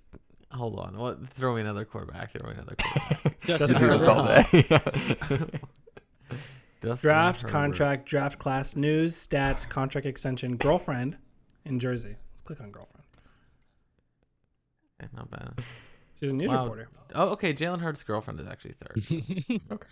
hold 0.52 0.80
on. 0.80 0.98
What? 0.98 1.28
Throw 1.30 1.56
me 1.56 1.62
another 1.62 1.86
quarterback. 1.86 2.32
Throw 2.38 2.50
me 2.50 2.56
another 2.56 2.76
quarterback. 2.76 3.42
Just 3.46 3.80
Do 3.80 3.88
this 3.88 4.08
all 4.08 4.26
day. 4.26 4.44
Justin 6.82 7.08
Draft, 7.10 7.42
Herbert. 7.44 7.52
contract, 7.52 8.06
draft 8.08 8.40
class, 8.40 8.76
news, 8.76 9.16
stats, 9.16 9.70
contract 9.70 10.08
extension, 10.08 10.58
girlfriend 10.58 11.16
in 11.66 11.78
Jersey. 11.80 12.16
Let's 12.32 12.42
click 12.42 12.60
on 12.60 12.72
girlfriend. 12.72 13.06
Okay, 15.02 15.10
not 15.16 15.30
bad. 15.30 15.54
She's 16.20 16.32
a 16.32 16.36
news 16.36 16.52
Wow. 16.52 16.64
reporter. 16.64 16.90
Oh, 17.14 17.30
okay. 17.30 17.54
Jalen 17.54 17.82
Hurts' 17.82 18.04
girlfriend 18.04 18.40
is 18.40 18.48
actually 18.48 18.74
third. 18.82 19.62
okay. 19.72 19.88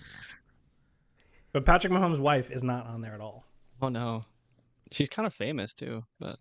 But 1.54 1.66
Patrick 1.66 1.94
Mahomes' 1.94 2.20
wife 2.20 2.50
is 2.50 2.64
not 2.64 2.88
on 2.88 3.02
there 3.02 3.14
at 3.14 3.22
all. 3.22 3.46
Oh 3.82 3.90
no, 3.90 4.26
she's 4.92 5.10
kind 5.10 5.26
of 5.26 5.34
famous 5.34 5.74
too. 5.74 6.04
But 6.20 6.38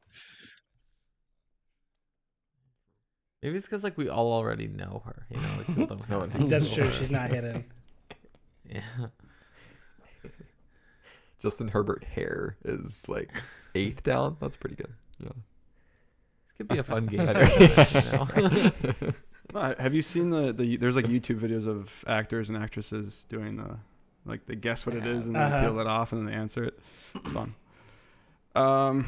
Maybe 3.43 3.57
it's 3.57 3.67
because 3.67 3.85
like 3.85 3.97
we 3.97 4.09
all 4.09 4.33
already 4.33 4.67
know 4.67 5.03
her. 5.07 5.27
You 5.31 5.37
know, 5.41 5.49
like 5.59 5.67
people 5.69 5.87
don't 6.09 6.11
No 6.11 6.21
have 6.21 6.51
That's 6.51 6.75
true. 6.75 6.85
her. 6.87 6.93
She's 6.93 7.11
not 7.11 7.31
hidden. 7.31 7.65
Yeah. 8.71 9.07
Justin 11.41 11.69
Herbert 11.69 12.05
hair 12.05 12.57
is 12.65 13.09
like 13.09 13.31
eighth 13.75 14.03
down. 14.03 14.37
That's 14.41 14.57
pretty 14.57 14.77
good. 14.77 14.93
Yeah. 15.19 15.29
This 15.31 16.57
could 16.59 16.69
be 16.69 16.77
a 16.79 16.83
fun 16.83 17.07
game. 17.07 17.21
I 17.29 17.45
you 17.49 18.11
know. 18.11 18.29
know? 19.01 19.13
Uh, 19.55 19.75
Have 19.79 19.95
you 19.95 20.03
seen 20.03 20.29
the, 20.29 20.53
the 20.53 20.77
there's 20.77 20.97
like 20.97 21.07
YouTube 21.07 21.41
videos 21.41 21.67
of 21.67 22.05
actors 22.07 22.51
and 22.51 22.59
actresses 22.63 23.25
doing 23.31 23.57
the 23.57 23.79
like 24.27 24.47
they 24.47 24.55
guess 24.57 24.85
what 24.87 24.95
it 24.97 25.07
is 25.07 25.27
and 25.27 25.37
Uh-huh. 25.37 25.61
they 25.61 25.67
peel 25.67 25.79
it 25.81 25.87
off 25.87 26.13
and 26.13 26.21
then 26.27 26.33
they 26.35 26.39
answer 26.41 26.65
it. 26.65 26.79
It's 27.15 27.31
fun. 27.33 27.55
Um 28.55 29.07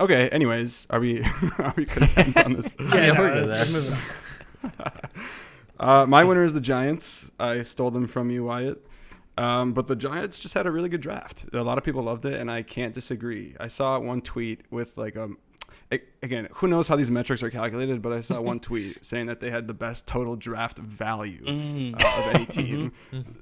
okay, 0.00 0.28
anyways, 0.30 0.86
are 0.90 1.00
we 1.00 1.22
are 1.58 1.74
we 1.76 1.84
content 1.86 2.36
on 2.44 2.52
this? 2.54 2.72
Yeah, 2.80 3.12
no, 3.12 3.20
we're 3.20 3.32
good 3.34 3.48
let's- 3.48 3.72
there. 3.72 3.82
let's 3.82 4.80
on. 4.80 5.00
Uh, 5.78 6.06
my 6.06 6.24
winner 6.24 6.42
is 6.42 6.54
the 6.54 6.60
Giants. 6.62 7.30
I 7.38 7.62
stole 7.62 7.90
them 7.90 8.06
from 8.06 8.30
you, 8.30 8.44
Wyatt. 8.44 8.82
Um, 9.36 9.74
but 9.74 9.88
the 9.88 9.94
Giants 9.94 10.38
just 10.38 10.54
had 10.54 10.66
a 10.66 10.70
really 10.70 10.88
good 10.88 11.02
draft. 11.02 11.44
A 11.52 11.62
lot 11.62 11.76
of 11.76 11.84
people 11.84 12.02
loved 12.02 12.24
it, 12.24 12.40
and 12.40 12.50
I 12.50 12.62
can't 12.62 12.94
disagree. 12.94 13.54
I 13.60 13.68
saw 13.68 13.98
one 13.98 14.22
tweet 14.22 14.62
with 14.70 14.96
like 14.96 15.16
a, 15.16 15.28
again, 16.22 16.48
who 16.54 16.66
knows 16.66 16.88
how 16.88 16.96
these 16.96 17.10
metrics 17.10 17.42
are 17.42 17.50
calculated, 17.50 18.02
but 18.02 18.12
I 18.12 18.20
saw 18.20 18.40
one 18.40 18.60
tweet 18.68 19.04
saying 19.04 19.26
that 19.26 19.40
they 19.40 19.50
had 19.50 19.68
the 19.68 19.74
best 19.74 20.06
total 20.06 20.34
draft 20.36 20.78
value 20.78 21.44
Mm. 21.44 22.02
uh, 22.02 22.20
of 22.28 22.34
any 22.34 22.46
team. 22.58 22.92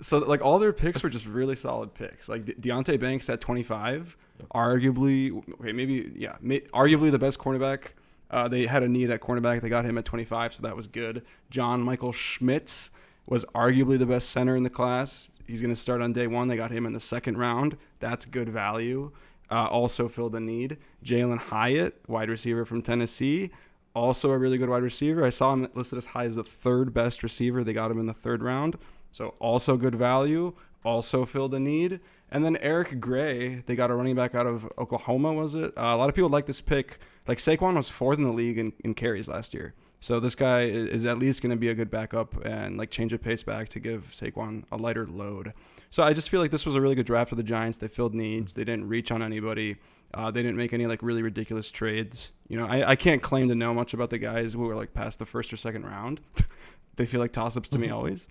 So 0.02 0.18
like 0.18 0.42
all 0.42 0.58
their 0.58 0.72
picks 0.72 1.02
were 1.02 1.08
just 1.10 1.26
really 1.26 1.56
solid 1.56 1.94
picks. 1.94 2.28
Like 2.28 2.44
De- 2.44 2.54
Deonte 2.54 2.98
Banks 3.00 3.28
at 3.30 3.40
25, 3.40 4.16
arguably 4.54 5.42
okay, 5.60 5.72
maybe 5.72 6.12
yeah, 6.16 6.36
may, 6.40 6.60
arguably 6.72 7.10
the 7.10 7.18
best 7.18 7.38
cornerback. 7.38 7.88
Uh, 8.30 8.48
they 8.48 8.66
had 8.66 8.82
a 8.82 8.88
need 8.88 9.10
at 9.10 9.20
cornerback. 9.20 9.60
They 9.60 9.68
got 9.68 9.84
him 9.84 9.96
at 9.98 10.04
25, 10.04 10.54
so 10.54 10.62
that 10.62 10.74
was 10.76 10.86
good. 10.86 11.22
John 11.50 11.82
Michael 11.82 12.12
Schmitz 12.12 12.90
was 13.26 13.44
arguably 13.54 13.98
the 13.98 14.06
best 14.06 14.30
center 14.30 14.56
in 14.56 14.64
the 14.64 14.70
class. 14.70 15.30
He's 15.46 15.60
going 15.60 15.72
to 15.72 15.80
start 15.80 16.00
on 16.00 16.12
day 16.12 16.26
one. 16.26 16.48
They 16.48 16.56
got 16.56 16.70
him 16.70 16.84
in 16.86 16.94
the 16.94 17.00
second 17.00 17.38
round. 17.38 17.76
That's 18.00 18.24
good 18.24 18.48
value. 18.48 19.12
Uh, 19.50 19.66
also 19.66 20.08
filled 20.08 20.34
a 20.34 20.40
need. 20.40 20.78
Jalin 21.04 21.38
Hyatt, 21.38 22.00
wide 22.08 22.30
receiver 22.30 22.64
from 22.64 22.82
Tennessee, 22.82 23.50
also 23.94 24.30
a 24.30 24.38
really 24.38 24.58
good 24.58 24.68
wide 24.68 24.82
receiver. 24.82 25.24
I 25.24 25.30
saw 25.30 25.52
him 25.52 25.68
listed 25.74 25.98
as 25.98 26.06
high 26.06 26.24
as 26.24 26.36
the 26.36 26.44
third 26.44 26.92
best 26.92 27.22
receiver. 27.22 27.62
They 27.62 27.72
got 27.72 27.90
him 27.90 28.00
in 28.00 28.06
the 28.06 28.14
third 28.14 28.42
round. 28.42 28.78
So 29.12 29.34
also 29.38 29.76
good 29.76 29.94
value, 29.94 30.54
also 30.84 31.24
filled 31.24 31.54
a 31.54 31.60
need. 31.60 32.00
And 32.30 32.44
then 32.44 32.56
Eric 32.56 33.00
Gray, 33.00 33.62
they 33.66 33.76
got 33.76 33.90
a 33.90 33.94
running 33.94 34.16
back 34.16 34.34
out 34.34 34.46
of 34.46 34.68
Oklahoma, 34.76 35.32
was 35.32 35.54
it? 35.54 35.72
Uh, 35.76 35.94
a 35.94 35.96
lot 35.96 36.08
of 36.08 36.16
people 36.16 36.30
like 36.30 36.46
this 36.46 36.60
pick. 36.60 36.98
Like 37.28 37.38
Saquon 37.38 37.76
was 37.76 37.88
fourth 37.88 38.18
in 38.18 38.24
the 38.24 38.33
league 38.33 38.59
in, 38.59 38.72
in 38.83 38.94
carries 38.94 39.28
last 39.28 39.54
year. 39.54 39.74
So 40.05 40.21
this 40.21 40.35
guy 40.35 40.64
is, 40.64 40.88
is 40.90 41.05
at 41.07 41.19
least 41.19 41.40
going 41.40 41.49
to 41.49 41.57
be 41.57 41.71
a 41.71 41.75
good 41.75 41.90
backup 41.90 42.45
and 42.45 42.77
like 42.77 42.90
change 42.90 43.14
of 43.14 43.23
pace 43.23 43.43
back 43.43 43.71
to 43.71 43.81
give 43.81 44.11
Saquon 44.12 44.64
a 44.71 44.77
lighter 44.77 45.07
load. 45.07 45.55
So 45.88 46.03
I 46.03 46.12
just 46.12 46.29
feel 46.29 46.43
like 46.43 46.51
this 46.51 46.67
was 46.67 46.75
a 46.75 46.81
really 46.83 46.95
good 46.95 47.07
draft 47.07 47.31
for 47.31 47.37
the 47.37 47.43
Giants. 47.43 47.79
They 47.79 47.88
filled 47.88 48.14
needs. 48.14 48.53
They 48.53 48.64
didn't 48.64 48.87
reach 48.87 49.11
on 49.11 49.23
anybody. 49.23 49.77
Uh, 50.12 50.31
they 50.31 50.43
didn't 50.43 50.59
make 50.59 50.75
any 50.75 50.87
like 50.87 51.03
really 51.03 51.23
ridiculous 51.23 51.71
trades. 51.71 52.33
You 52.49 52.59
know, 52.59 52.67
I, 52.67 52.90
I 52.90 52.97
can't 52.97 53.23
claim 53.23 53.49
to 53.49 53.55
know 53.55 53.73
much 53.73 53.95
about 53.95 54.11
the 54.11 54.19
guys 54.19 54.53
who 54.53 54.59
were 54.59 54.77
like 54.77 54.93
past 54.93 55.21
the 55.21 55.25
first 55.25 55.51
or 55.55 55.57
second 55.57 55.87
round. 55.87 56.21
they 56.97 57.07
feel 57.07 57.21
like 57.21 57.33
toss 57.33 57.57
ups 57.57 57.71
to 57.71 57.79
me 57.79 57.88
always. 57.90 58.27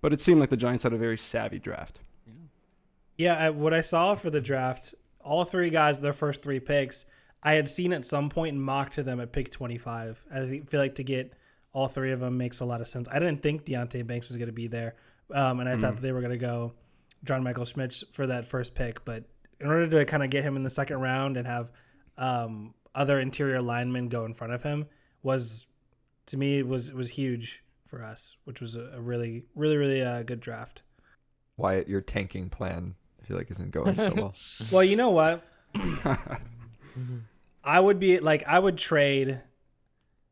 But 0.00 0.12
it 0.12 0.20
seemed 0.20 0.38
like 0.38 0.50
the 0.50 0.56
Giants 0.56 0.84
had 0.84 0.92
a 0.92 0.96
very 0.96 1.18
savvy 1.18 1.58
draft. 1.58 1.98
Yeah, 3.18 3.34
I, 3.34 3.50
what 3.50 3.74
I 3.74 3.80
saw 3.80 4.14
for 4.14 4.30
the 4.30 4.40
draft, 4.40 4.94
all 5.24 5.44
three 5.44 5.70
guys, 5.70 5.98
their 5.98 6.12
first 6.12 6.44
three 6.44 6.60
picks, 6.60 7.06
I 7.46 7.52
had 7.52 7.68
seen 7.68 7.92
at 7.92 8.04
some 8.04 8.28
point 8.28 8.54
and 8.54 8.62
mocked 8.62 8.94
to 8.94 9.04
them 9.04 9.20
at 9.20 9.30
pick 9.30 9.52
25. 9.52 10.24
I 10.34 10.62
feel 10.66 10.80
like 10.80 10.96
to 10.96 11.04
get 11.04 11.32
all 11.72 11.86
three 11.86 12.10
of 12.10 12.18
them 12.18 12.36
makes 12.36 12.58
a 12.58 12.64
lot 12.64 12.80
of 12.80 12.88
sense. 12.88 13.06
I 13.08 13.20
didn't 13.20 13.40
think 13.40 13.64
Deonte 13.64 14.04
Banks 14.04 14.26
was 14.26 14.36
going 14.36 14.48
to 14.48 14.52
be 14.52 14.66
there, 14.66 14.96
um, 15.32 15.60
and 15.60 15.68
I 15.68 15.76
thought 15.76 15.94
that 15.94 16.02
they 16.02 16.10
were 16.10 16.22
going 16.22 16.32
to 16.32 16.38
go 16.38 16.72
John 17.22 17.44
Michael 17.44 17.64
Schmitz 17.64 18.02
for 18.10 18.26
that 18.26 18.46
first 18.46 18.74
pick. 18.74 19.04
But 19.04 19.22
in 19.60 19.68
order 19.68 19.88
to 19.88 20.04
kind 20.06 20.24
of 20.24 20.30
get 20.30 20.42
him 20.42 20.56
in 20.56 20.62
the 20.62 20.70
second 20.70 20.98
round 20.98 21.36
and 21.36 21.46
have 21.46 21.70
um, 22.18 22.74
other 22.96 23.20
interior 23.20 23.62
linemen 23.62 24.08
go 24.08 24.24
in 24.24 24.34
front 24.34 24.52
of 24.52 24.64
him 24.64 24.86
was, 25.22 25.68
to 26.26 26.36
me, 26.36 26.64
was 26.64 26.92
was 26.92 27.08
huge 27.08 27.62
for 27.86 28.02
us, 28.02 28.36
which 28.42 28.60
was 28.60 28.74
a, 28.74 28.90
a 28.94 29.00
really, 29.00 29.44
really, 29.54 29.76
really 29.76 30.02
uh, 30.02 30.24
good 30.24 30.40
draft. 30.40 30.82
Wyatt, 31.56 31.88
your 31.88 32.00
tanking 32.00 32.50
plan, 32.50 32.96
I 33.22 33.26
feel 33.26 33.36
like 33.36 33.52
isn't 33.52 33.70
going 33.70 33.96
so 33.96 34.12
well. 34.16 34.34
Well, 34.72 34.82
you 34.82 34.96
know 34.96 35.10
what? 35.10 35.44
I 37.66 37.80
would 37.80 37.98
be 37.98 38.20
like, 38.20 38.44
I 38.46 38.58
would 38.58 38.78
trade. 38.78 39.42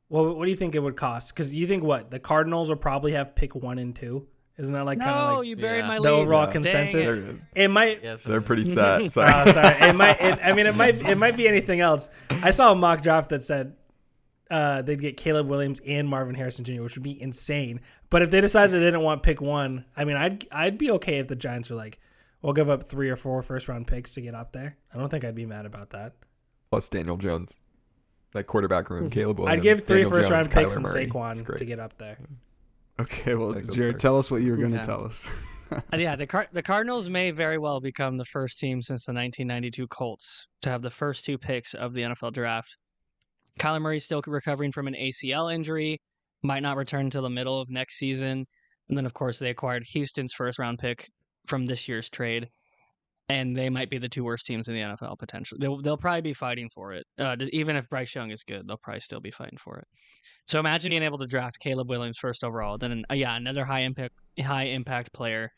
Well, 0.08 0.34
what 0.34 0.44
do 0.44 0.50
you 0.50 0.56
think 0.56 0.74
it 0.74 0.78
would 0.78 0.96
cost? 0.96 1.34
Because 1.34 1.52
you 1.54 1.66
think 1.66 1.82
what 1.82 2.10
the 2.10 2.18
Cardinals 2.20 2.68
will 2.68 2.76
probably 2.76 3.12
have 3.12 3.34
pick 3.34 3.54
one 3.54 3.78
and 3.78 3.94
two. 3.94 4.28
Isn't 4.56 4.72
that 4.74 4.84
like 4.86 5.00
kind 5.00 5.10
of 5.10 5.38
like 5.38 5.48
you 5.48 5.56
buried 5.56 5.80
Yeah. 5.80 5.88
my 5.88 5.98
the 5.98 6.08
overall 6.10 6.46
Yeah. 6.46 6.52
consensus? 6.52 7.08
Dang 7.08 7.24
They're- 7.24 7.40
It 7.64 7.68
might. 7.68 8.04
Yes, 8.04 8.24
it 8.24 8.28
They're 8.28 8.38
is. 8.38 8.44
pretty 8.44 8.64
sad. 8.64 9.10
Sorry. 9.12 9.28
Uh, 9.28 9.52
sorry, 9.52 9.88
it 9.90 9.96
might. 9.96 10.20
It, 10.20 10.38
I 10.44 10.52
mean, 10.52 10.66
it 10.66 10.76
might. 10.82 10.94
It 11.04 11.18
might 11.18 11.36
be 11.36 11.48
anything 11.48 11.80
else. 11.80 12.08
I 12.30 12.52
saw 12.52 12.70
a 12.70 12.76
mock 12.76 13.02
draft 13.02 13.30
that 13.30 13.42
said 13.42 13.74
uh, 14.52 14.82
they'd 14.82 15.00
get 15.00 15.16
Caleb 15.16 15.48
Williams 15.48 15.80
and 15.84 16.08
Marvin 16.08 16.36
Harrison 16.36 16.64
Jr., 16.64 16.82
which 16.82 16.94
would 16.94 17.02
be 17.02 17.20
insane. 17.20 17.80
But 18.10 18.22
if 18.22 18.30
they 18.30 18.40
decided 18.40 18.72
they 18.74 18.78
didn't 18.84 19.02
want 19.02 19.24
pick 19.24 19.40
one, 19.40 19.86
I 19.96 20.04
mean, 20.04 20.16
I'd 20.16 20.44
I'd 20.52 20.78
be 20.78 20.92
okay 20.92 21.18
if 21.18 21.26
the 21.26 21.34
Giants 21.34 21.68
were 21.70 21.76
like, 21.76 21.98
we'll 22.40 22.52
give 22.52 22.70
up 22.70 22.84
three 22.84 23.10
or 23.10 23.16
four 23.16 23.42
first 23.42 23.66
round 23.66 23.88
picks 23.88 24.14
to 24.14 24.20
get 24.20 24.36
up 24.36 24.52
there. 24.52 24.76
I 24.94 24.98
don't 24.98 25.08
think 25.08 25.24
I'd 25.24 25.34
be 25.34 25.46
mad 25.46 25.66
about 25.66 25.90
that. 25.90 26.12
Plus 26.74 26.88
Daniel 26.88 27.16
Jones. 27.16 27.54
That 28.32 28.48
quarterback 28.48 28.90
room, 28.90 29.08
Caleb 29.08 29.38
Williams. 29.38 29.58
I'd 29.58 29.62
give 29.62 29.82
three 29.82 29.98
Daniel 29.98 30.10
first 30.10 30.28
Jones, 30.28 30.48
round 30.48 30.50
picks 30.50 30.74
and 30.74 30.84
Murray. 30.84 31.06
Saquon 31.06 31.56
to 31.56 31.64
get 31.64 31.78
up 31.78 31.96
there. 31.98 32.18
Okay, 33.00 33.34
well, 33.34 33.50
I 33.50 33.54
think 33.54 33.66
that's 33.66 33.76
Jarod, 33.76 33.80
fair. 33.80 33.92
tell 33.94 34.18
us 34.20 34.30
what 34.30 34.42
you 34.42 34.52
were 34.52 34.56
going 34.56 34.70
to 34.70 34.76
Yeah. 34.78 34.82
tell 34.84 35.04
us. 35.04 35.26
Uh, 35.72 35.96
yeah, 35.96 36.14
the 36.14 36.26
Car- 36.26 36.46
the 36.52 36.62
Cardinals 36.62 37.08
may 37.08 37.30
very 37.32 37.58
well 37.58 37.80
become 37.80 38.16
the 38.16 38.24
first 38.24 38.58
team 38.60 38.80
since 38.82 39.06
the 39.06 39.12
1992 39.12 39.88
Colts 39.88 40.46
to 40.62 40.68
have 40.70 40.82
the 40.82 40.90
first 40.90 41.24
two 41.24 41.36
picks 41.38 41.74
of 41.74 41.92
the 41.94 42.02
NFL 42.02 42.32
draft. 42.32 42.76
Kyler 43.58 43.80
Murray 43.80 43.98
still 43.98 44.22
recovering 44.26 44.70
from 44.70 44.86
an 44.88 44.94
ACL 44.94 45.52
injury, 45.52 46.00
might 46.42 46.60
not 46.62 46.76
return 46.76 47.06
until 47.06 47.22
the 47.22 47.30
middle 47.30 47.60
of 47.60 47.68
next 47.70 47.96
season. 47.98 48.46
And 48.88 48.96
then, 48.98 49.06
of 49.06 49.14
course, 49.14 49.38
they 49.40 49.50
acquired 49.50 49.82
Houston's 49.92 50.32
first 50.32 50.58
round 50.60 50.78
pick 50.78 51.08
from 51.46 51.66
this 51.66 51.88
year's 51.88 52.08
trade, 52.10 52.48
and 53.28 53.56
they 53.56 53.70
might 53.70 53.90
be 53.90 53.98
the 53.98 54.08
two 54.08 54.24
worst 54.24 54.46
teams 54.46 54.68
in 54.68 54.74
the 54.74 54.80
NFL 54.80 55.18
potentially. 55.18 55.58
They'll 55.60 55.80
they'll 55.80 55.96
probably 55.96 56.20
be 56.20 56.34
fighting 56.34 56.68
for 56.74 56.92
it. 56.92 57.06
Uh, 57.18 57.36
even 57.52 57.76
if 57.76 57.88
Bryce 57.88 58.14
Young 58.14 58.30
is 58.30 58.42
good, 58.42 58.66
they'll 58.66 58.78
probably 58.78 59.00
still 59.00 59.20
be 59.20 59.30
fighting 59.30 59.58
for 59.62 59.78
it. 59.78 59.86
So 60.46 60.60
imagine 60.60 60.90
being 60.90 61.02
able 61.02 61.18
to 61.18 61.26
draft 61.26 61.58
Caleb 61.58 61.88
Williams 61.88 62.18
first 62.18 62.44
overall, 62.44 62.76
then 62.76 63.04
uh, 63.10 63.14
yeah, 63.14 63.36
another 63.36 63.64
high 63.64 63.80
impact 63.80 64.14
high 64.40 64.64
impact 64.64 65.12
player, 65.12 65.50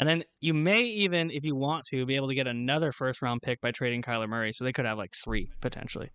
and 0.00 0.08
then 0.08 0.24
you 0.40 0.54
may 0.54 0.82
even, 0.82 1.30
if 1.30 1.44
you 1.44 1.54
want 1.54 1.84
to, 1.90 2.04
be 2.04 2.16
able 2.16 2.28
to 2.28 2.34
get 2.34 2.48
another 2.48 2.90
first 2.90 3.22
round 3.22 3.42
pick 3.42 3.60
by 3.60 3.70
trading 3.70 4.02
Kyler 4.02 4.28
Murray. 4.28 4.52
So 4.52 4.64
they 4.64 4.72
could 4.72 4.86
have 4.86 4.98
like 4.98 5.12
three 5.22 5.48
potentially. 5.60 6.10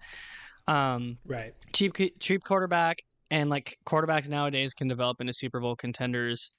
Um, 0.68 1.18
Right. 1.26 1.54
cheap 1.74 1.96
cheap 2.20 2.44
quarterback 2.44 2.98
and 3.32 3.50
like 3.50 3.78
quarterbacks 3.88 4.28
nowadays 4.28 4.74
can 4.74 4.88
develop 4.88 5.22
into 5.22 5.34
Super 5.34 5.60
Bowl 5.60 5.76
contenders 5.76 6.52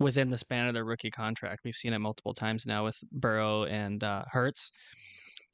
within 0.00 0.30
the 0.30 0.38
span 0.38 0.66
of 0.66 0.74
their 0.74 0.84
rookie 0.84 1.10
contract. 1.10 1.60
We've 1.64 1.76
seen 1.76 1.92
it 1.92 1.98
multiple 1.98 2.34
times 2.34 2.66
now 2.66 2.84
with 2.84 2.96
Burrow 3.12 3.64
and 3.64 4.02
uh, 4.02 4.24
Hurts. 4.32 4.72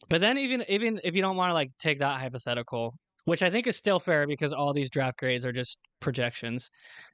But 0.09 0.21
then 0.21 0.39
even 0.39 0.65
even 0.69 1.01
if 1.05 1.15
you 1.15 1.23
don't 1.23 1.37
want 1.37 1.51
to 1.51 1.55
like 1.55 1.71
take 1.79 1.99
that 1.99 2.21
hypothetical, 2.21 2.95
which 3.25 3.43
I 3.43 3.51
think 3.51 3.67
is 3.67 3.77
still 3.77 3.99
fair 3.99 4.27
because 4.27 4.53
all 4.53 4.73
these 4.73 4.89
draft 4.89 5.19
grades 5.19 5.45
are 5.45 5.53
just 5.53 5.79
projections. 6.01 6.71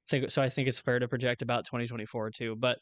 So, 0.06 0.28
so 0.28 0.42
I 0.42 0.48
think 0.48 0.68
it's 0.68 0.78
fair 0.78 0.98
to 0.98 1.08
project 1.08 1.42
about 1.42 1.64
2024 1.64 2.30
too. 2.30 2.56
But 2.58 2.78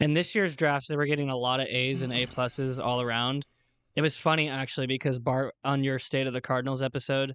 in 0.00 0.14
this 0.14 0.34
year's 0.34 0.56
drafts, 0.56 0.88
they 0.88 0.96
were 0.96 1.06
getting 1.06 1.30
a 1.30 1.36
lot 1.36 1.60
of 1.60 1.68
A's 1.68 2.02
and 2.02 2.12
A 2.12 2.26
pluses 2.36 2.82
all 2.82 3.00
around. 3.00 3.46
It 3.94 4.02
was 4.02 4.16
funny 4.16 4.48
actually 4.48 4.86
because 4.86 5.18
Bart 5.18 5.54
on 5.64 5.84
your 5.84 5.98
State 5.98 6.26
of 6.26 6.32
the 6.32 6.40
Cardinals 6.40 6.82
episode, 6.82 7.32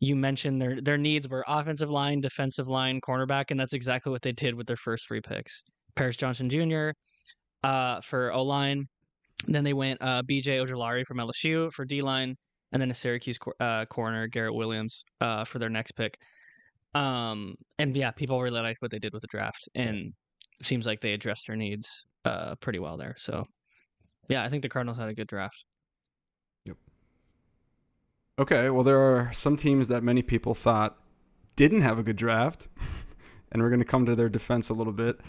you 0.00 0.14
mentioned 0.14 0.60
their 0.60 0.80
their 0.80 0.98
needs 0.98 1.28
were 1.28 1.44
offensive 1.48 1.90
line, 1.90 2.20
defensive 2.20 2.68
line, 2.68 3.00
cornerback, 3.00 3.46
and 3.50 3.58
that's 3.58 3.72
exactly 3.72 4.12
what 4.12 4.22
they 4.22 4.32
did 4.32 4.54
with 4.54 4.66
their 4.66 4.76
first 4.76 5.08
three 5.08 5.20
picks. 5.20 5.62
Paris 5.98 6.16
Johnson 6.16 6.48
Jr. 6.48 6.90
Uh, 7.64 8.00
for 8.02 8.32
O 8.32 8.42
line, 8.42 8.86
then 9.48 9.64
they 9.64 9.72
went 9.72 10.00
uh, 10.00 10.22
B.J. 10.22 10.58
Ojulari 10.58 11.04
from 11.04 11.18
LSU 11.18 11.72
for 11.72 11.84
D 11.84 12.00
line, 12.00 12.36
and 12.72 12.80
then 12.80 12.90
a 12.90 12.94
Syracuse 12.94 13.36
cor- 13.36 13.56
uh, 13.58 13.84
corner 13.86 14.28
Garrett 14.28 14.54
Williams 14.54 15.04
uh, 15.20 15.44
for 15.44 15.58
their 15.58 15.68
next 15.68 15.92
pick. 15.92 16.16
Um, 16.94 17.56
and 17.78 17.96
yeah, 17.96 18.12
people 18.12 18.40
really 18.40 18.60
liked 18.60 18.80
what 18.80 18.92
they 18.92 19.00
did 19.00 19.12
with 19.12 19.22
the 19.22 19.28
draft, 19.28 19.68
and 19.74 20.12
it 20.60 20.66
seems 20.66 20.86
like 20.86 21.00
they 21.00 21.14
addressed 21.14 21.48
their 21.48 21.56
needs 21.56 22.06
uh, 22.24 22.54
pretty 22.56 22.78
well 22.78 22.96
there. 22.96 23.16
So 23.18 23.44
yeah, 24.28 24.44
I 24.44 24.48
think 24.48 24.62
the 24.62 24.68
Cardinals 24.68 24.98
had 24.98 25.08
a 25.08 25.14
good 25.14 25.26
draft. 25.26 25.64
Yep. 26.66 26.76
Okay, 28.38 28.70
well, 28.70 28.84
there 28.84 29.00
are 29.00 29.32
some 29.32 29.56
teams 29.56 29.88
that 29.88 30.04
many 30.04 30.22
people 30.22 30.54
thought 30.54 30.96
didn't 31.56 31.80
have 31.80 31.98
a 31.98 32.04
good 32.04 32.16
draft, 32.16 32.68
and 33.50 33.60
we're 33.60 33.70
going 33.70 33.80
to 33.80 33.84
come 33.84 34.06
to 34.06 34.14
their 34.14 34.28
defense 34.28 34.68
a 34.68 34.74
little 34.74 34.92
bit. 34.92 35.20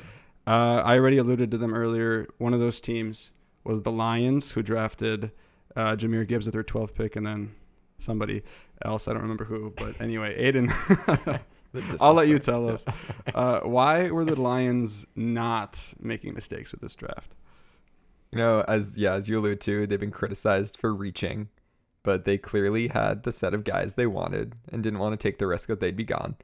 Uh, 0.47 0.82
I 0.84 0.97
already 0.97 1.17
alluded 1.17 1.52
to 1.52 1.58
them 1.58 1.73
earlier. 1.73 2.28
One 2.38 2.54
of 2.54 2.60
those 2.60 2.82
teams 2.82 3.32
was 3.63 3.84
the 3.84 3.91
Lions, 3.91 4.52
who 4.52 4.63
drafted 4.63 5.32
uh, 5.75 5.95
Jahmyr 5.95 6.28
Gibbs 6.28 6.45
with 6.45 6.54
their 6.54 6.63
12th 6.63 6.95
pick, 6.95 7.15
and 7.15 7.25
then 7.25 7.54
somebody 7.99 8.41
else. 8.84 9.08
I 9.08 9.13
don't 9.13 9.21
remember 9.21 9.45
who, 9.45 9.73
but 9.75 9.99
anyway, 10.02 10.36
Aidan. 10.38 10.71
I'll 12.02 12.13
let 12.13 12.28
you 12.28 12.39
tell 12.39 12.67
us. 12.67 12.84
Uh, 13.34 13.60
why 13.62 14.10
were 14.10 14.25
the 14.25 14.39
Lions 14.39 15.06
not 15.15 15.93
making 15.99 16.34
mistakes 16.34 16.71
with 16.71 16.82
this 16.82 16.95
draft? 16.95 17.36
You 18.32 18.39
know, 18.39 18.63
as 18.67 18.97
yeah, 18.97 19.13
as 19.13 19.28
you 19.30 19.39
allude 19.39 19.62
to, 19.62 19.88
they've 19.88 19.99
been 19.99 20.12
criticized 20.12 20.78
for 20.78 20.93
reaching, 20.93 21.49
but 22.04 22.25
they 22.25 22.38
clearly 22.38 22.88
had 22.88 23.23
the 23.23 23.32
set 23.32 23.54
of 23.54 23.63
guys 23.63 23.93
they 23.93 24.08
wanted 24.08 24.56
and 24.71 24.82
didn't 24.84 24.99
want 24.99 25.19
to 25.19 25.28
take 25.28 25.38
the 25.38 25.47
risk 25.47 25.67
that 25.67 25.80
they'd 25.80 25.95
be 25.95 26.04
gone. 26.04 26.36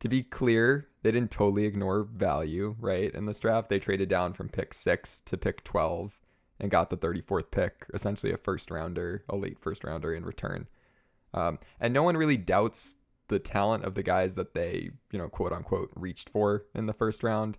To 0.00 0.08
be 0.08 0.22
clear, 0.22 0.88
they 1.02 1.12
didn't 1.12 1.30
totally 1.30 1.66
ignore 1.66 2.04
value, 2.04 2.74
right? 2.80 3.14
In 3.14 3.26
this 3.26 3.40
draft, 3.40 3.68
they 3.68 3.78
traded 3.78 4.08
down 4.08 4.32
from 4.32 4.48
pick 4.48 4.72
six 4.72 5.20
to 5.22 5.36
pick 5.36 5.62
12 5.62 6.18
and 6.58 6.70
got 6.70 6.88
the 6.90 6.96
34th 6.96 7.50
pick, 7.50 7.86
essentially 7.92 8.32
a 8.32 8.38
first 8.38 8.70
rounder, 8.70 9.24
a 9.28 9.36
late 9.36 9.58
first 9.58 9.84
rounder 9.84 10.14
in 10.14 10.24
return. 10.24 10.68
Um, 11.34 11.58
and 11.80 11.92
no 11.92 12.02
one 12.02 12.16
really 12.16 12.38
doubts 12.38 12.96
the 13.28 13.38
talent 13.38 13.84
of 13.84 13.94
the 13.94 14.02
guys 14.02 14.34
that 14.34 14.54
they, 14.54 14.90
you 15.12 15.18
know, 15.18 15.28
quote 15.28 15.52
unquote, 15.52 15.90
reached 15.94 16.30
for 16.30 16.62
in 16.74 16.86
the 16.86 16.92
first 16.94 17.22
round. 17.22 17.58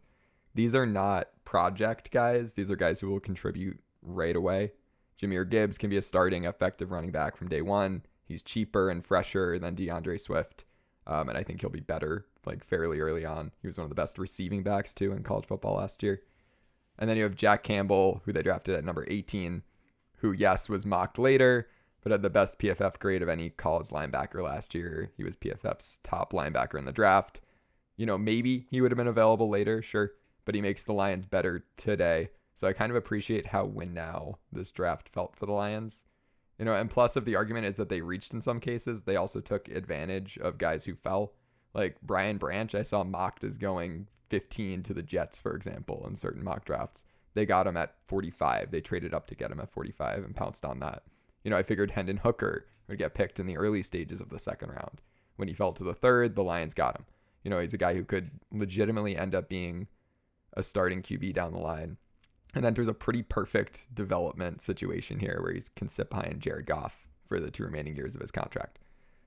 These 0.56 0.76
are 0.76 0.86
not 0.86 1.30
project 1.46 2.12
guys. 2.12 2.56
These 2.56 2.72
are 2.72 2.76
guys 2.76 3.00
who 3.00 3.10
will 3.10 3.20
contribute 3.20 3.80
right 4.02 4.36
away. 4.36 4.74
Jahmyr 5.22 5.48
Gibbs 5.48 5.78
can 5.78 5.92
be 5.92 5.98
a 5.98 6.02
starting 6.02 6.46
effective 6.46 6.92
running 6.92 7.12
back 7.12 7.38
from 7.38 7.50
day 7.50 7.62
one. 7.62 8.04
He's 8.26 8.42
cheaper 8.42 8.90
and 8.90 9.06
fresher 9.06 9.60
than 9.60 9.76
D'Andre 9.76 10.18
Swift. 10.18 10.66
Um, 11.08 11.30
and 11.30 11.38
I 11.38 11.44
think 11.44 11.62
he'll 11.62 11.70
be 11.70 11.80
better 11.80 12.26
like 12.46 12.64
fairly 12.64 13.00
early 13.00 13.26
on. 13.26 13.52
He 13.62 13.68
was 13.68 13.78
one 13.78 13.84
of 13.84 13.90
the 13.90 13.96
best 13.96 14.18
receiving 14.18 14.64
backs 14.64 14.94
too 14.94 15.12
in 15.12 15.24
college 15.24 15.46
football 15.46 15.76
last 15.76 16.04
year. 16.04 16.22
And 16.98 17.10
then 17.10 17.18
you 17.18 17.24
have 17.24 17.36
Jack 17.36 17.64
Campbell, 17.64 18.22
who 18.26 18.34
they 18.34 18.44
drafted 18.44 18.76
at 18.76 18.84
number 18.84 19.06
18, 19.08 19.64
who, 20.18 20.32
yes, 20.32 20.70
was 20.70 20.86
mocked 20.86 21.18
later, 21.18 21.68
but 22.02 22.12
had 22.12 22.22
the 22.22 22.30
best 22.30 22.60
PFF 22.60 23.00
grade 23.00 23.22
of 23.22 23.30
any 23.30 23.50
college 23.50 23.90
linebacker 23.90 24.44
last 24.44 24.76
year. 24.76 25.12
He 25.18 25.24
was 25.24 25.38
PFF's 25.38 26.00
top 26.04 26.34
linebacker 26.34 26.78
in 26.78 26.86
the 26.86 26.92
draft. 26.92 27.42
You 27.98 28.06
know, 28.06 28.18
maybe 28.18 28.66
he 28.70 28.82
would 28.82 28.92
have 28.92 28.98
been 28.98 29.08
available 29.08 29.50
later, 29.50 29.82
sure, 29.82 30.12
but 30.46 30.56
he 30.56 30.62
makes 30.62 30.86
the 30.86 30.94
Lions 30.94 31.26
better 31.26 31.66
today. 31.78 32.30
So 32.56 32.68
I 32.68 32.74
kind 32.74 32.92
of 32.92 32.96
appreciate 32.96 33.48
how 33.48 33.66
win 33.66 33.94
now 33.94 34.38
this 34.52 34.72
draft 34.72 35.10
felt 35.10 35.36
for 35.36 35.46
the 35.46 35.52
Lions. 35.52 36.04
You 36.60 36.66
know, 36.66 36.76
and 36.76 36.90
plus 36.90 37.18
if 37.18 37.26
the 37.26 37.36
argument 37.36 37.66
is 37.66 37.78
that 37.78 37.90
they 37.90 38.02
reached 38.02 38.34
in 38.34 38.42
some 38.42 38.60
cases, 38.60 39.02
they 39.02 39.16
also 39.16 39.40
took 39.40 39.68
advantage 39.70 40.38
of 40.38 40.60
guys 40.60 40.84
who 40.86 40.94
fell. 40.94 41.34
Like 41.74 41.98
Brian 42.02 42.38
Branch, 42.38 42.74
I 42.76 42.82
saw 42.82 43.04
mocked 43.04 43.44
as 43.44 43.58
going 43.58 44.08
15 44.30 44.84
to 44.84 44.94
the 44.94 45.04
Jets, 45.04 45.40
for 45.40 45.56
example, 45.56 46.06
in 46.08 46.16
certain 46.16 46.44
mock 46.44 46.66
drafts. 46.66 47.04
They 47.34 47.46
got 47.46 47.68
him 47.68 47.78
at 47.78 47.96
45. 48.08 48.72
They 48.72 48.82
traded 48.82 49.14
up 49.14 49.28
to 49.28 49.36
get 49.36 49.52
him 49.52 49.60
at 49.60 49.72
45 49.72 50.26
and 50.26 50.36
pounced 50.36 50.66
on 50.66 50.80
that. 50.80 51.04
You 51.44 51.52
know, 51.52 51.58
I 51.58 51.64
figured 51.64 51.92
Hendon 51.92 52.18
Hooker 52.18 52.66
would 52.88 52.98
get 52.98 53.14
picked 53.14 53.40
in 53.40 53.48
the 53.48 53.58
early 53.58 53.84
stages 53.84 54.20
of 54.22 54.30
the 54.30 54.40
second 54.40 54.70
round. 54.70 55.02
When 55.38 55.48
he 55.48 55.54
fell 55.54 55.72
to 55.74 55.84
the 55.84 55.94
third, 55.94 56.36
the 56.36 56.44
Lions 56.44 56.74
got 56.74 56.98
him. 56.98 57.06
You 57.44 57.50
know, 57.50 57.60
he's 57.60 57.74
a 57.74 57.78
guy 57.78 57.94
who 57.94 58.04
could 58.04 58.30
legitimately 58.52 59.18
end 59.18 59.34
up 59.34 59.50
being 59.50 59.88
a 60.54 60.62
starting 60.62 61.02
QB 61.02 61.34
down 61.34 61.54
the 61.54 61.60
line 61.60 61.98
and 62.54 62.66
enters 62.66 62.90
a 62.90 62.94
pretty 62.94 63.24
perfect 63.24 63.88
development 63.96 64.62
situation 64.62 65.20
here 65.20 65.40
where 65.42 65.54
he 65.54 65.62
can 65.76 65.88
sit 65.88 66.10
behind 66.10 66.42
Jared 66.42 66.66
Goff 66.66 67.08
for 67.26 67.40
the 67.40 67.50
two 67.50 67.64
remaining 67.64 67.96
years 67.96 68.14
of 68.14 68.22
his 68.22 68.32
contract. 68.32 68.78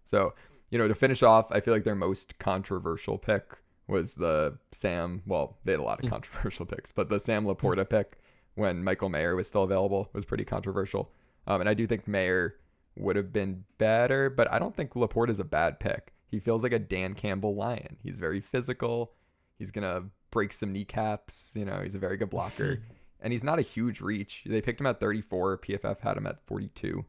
So, 0.05 0.35
you 0.75 0.79
know, 0.79 0.89
to 0.89 0.95
finish 0.97 1.23
off, 1.23 1.53
I 1.53 1.61
feel 1.61 1.73
like 1.73 1.85
their 1.85 1.95
most 1.95 2.37
controversial 2.41 3.17
pick 3.17 3.59
was 3.87 4.17
the 4.17 4.59
Sam. 4.73 5.23
Well, 5.25 5.57
they 5.63 5.71
had 5.71 5.81
a 5.81 5.85
lot 5.85 6.03
of 6.03 6.11
controversial 6.11 6.67
picks, 6.67 6.91
but 6.91 7.09
the 7.09 7.21
Sam 7.21 7.45
Laporta 7.45 7.89
pick 7.89 8.19
when 8.57 8.83
Michael 8.83 9.09
Mayer 9.09 9.37
was 9.37 9.47
still 9.47 9.63
available 9.63 10.11
was 10.13 10.25
pretty 10.25 10.45
controversial. 10.45 11.13
Um, 11.47 11.61
and 11.61 11.71
I 11.71 11.75
do 11.75 11.87
think 11.87 12.09
Mayer 12.09 12.57
would 12.97 13.15
have 13.15 13.33
been 13.33 13.63
better, 13.79 14.29
but 14.29 14.51
I 14.53 14.59
don't 14.59 14.75
think 14.75 14.95
Laporta 14.95 15.31
is 15.31 15.39
a 15.39 15.45
bad 15.45 15.79
pick. 15.79 16.13
He 16.27 16.41
feels 16.41 16.65
like 16.65 16.73
a 16.73 16.81
Dan 16.81 17.15
Campbell 17.15 17.55
lion. 17.55 17.97
He's 18.03 18.19
very 18.19 18.41
physical. 18.41 19.13
He's 19.61 19.71
gonna 19.71 20.07
break 20.33 20.53
some 20.53 20.73
kneecaps. 20.73 21.53
You 21.55 21.67
know, 21.67 21.83
he's 21.85 21.95
a 21.95 22.01
very 22.01 22.17
good 22.17 22.31
blocker, 22.31 22.83
and 23.21 23.33
he's 23.33 23.45
not 23.45 23.61
a 23.61 23.63
huge 23.63 24.01
reach. 24.01 24.43
They 24.45 24.61
picked 24.61 24.81
him 24.81 24.89
at 24.89 24.99
34. 24.99 25.59
PFF 25.59 26.01
had 26.01 26.17
him 26.17 26.27
at 26.27 26.45
42 26.49 27.05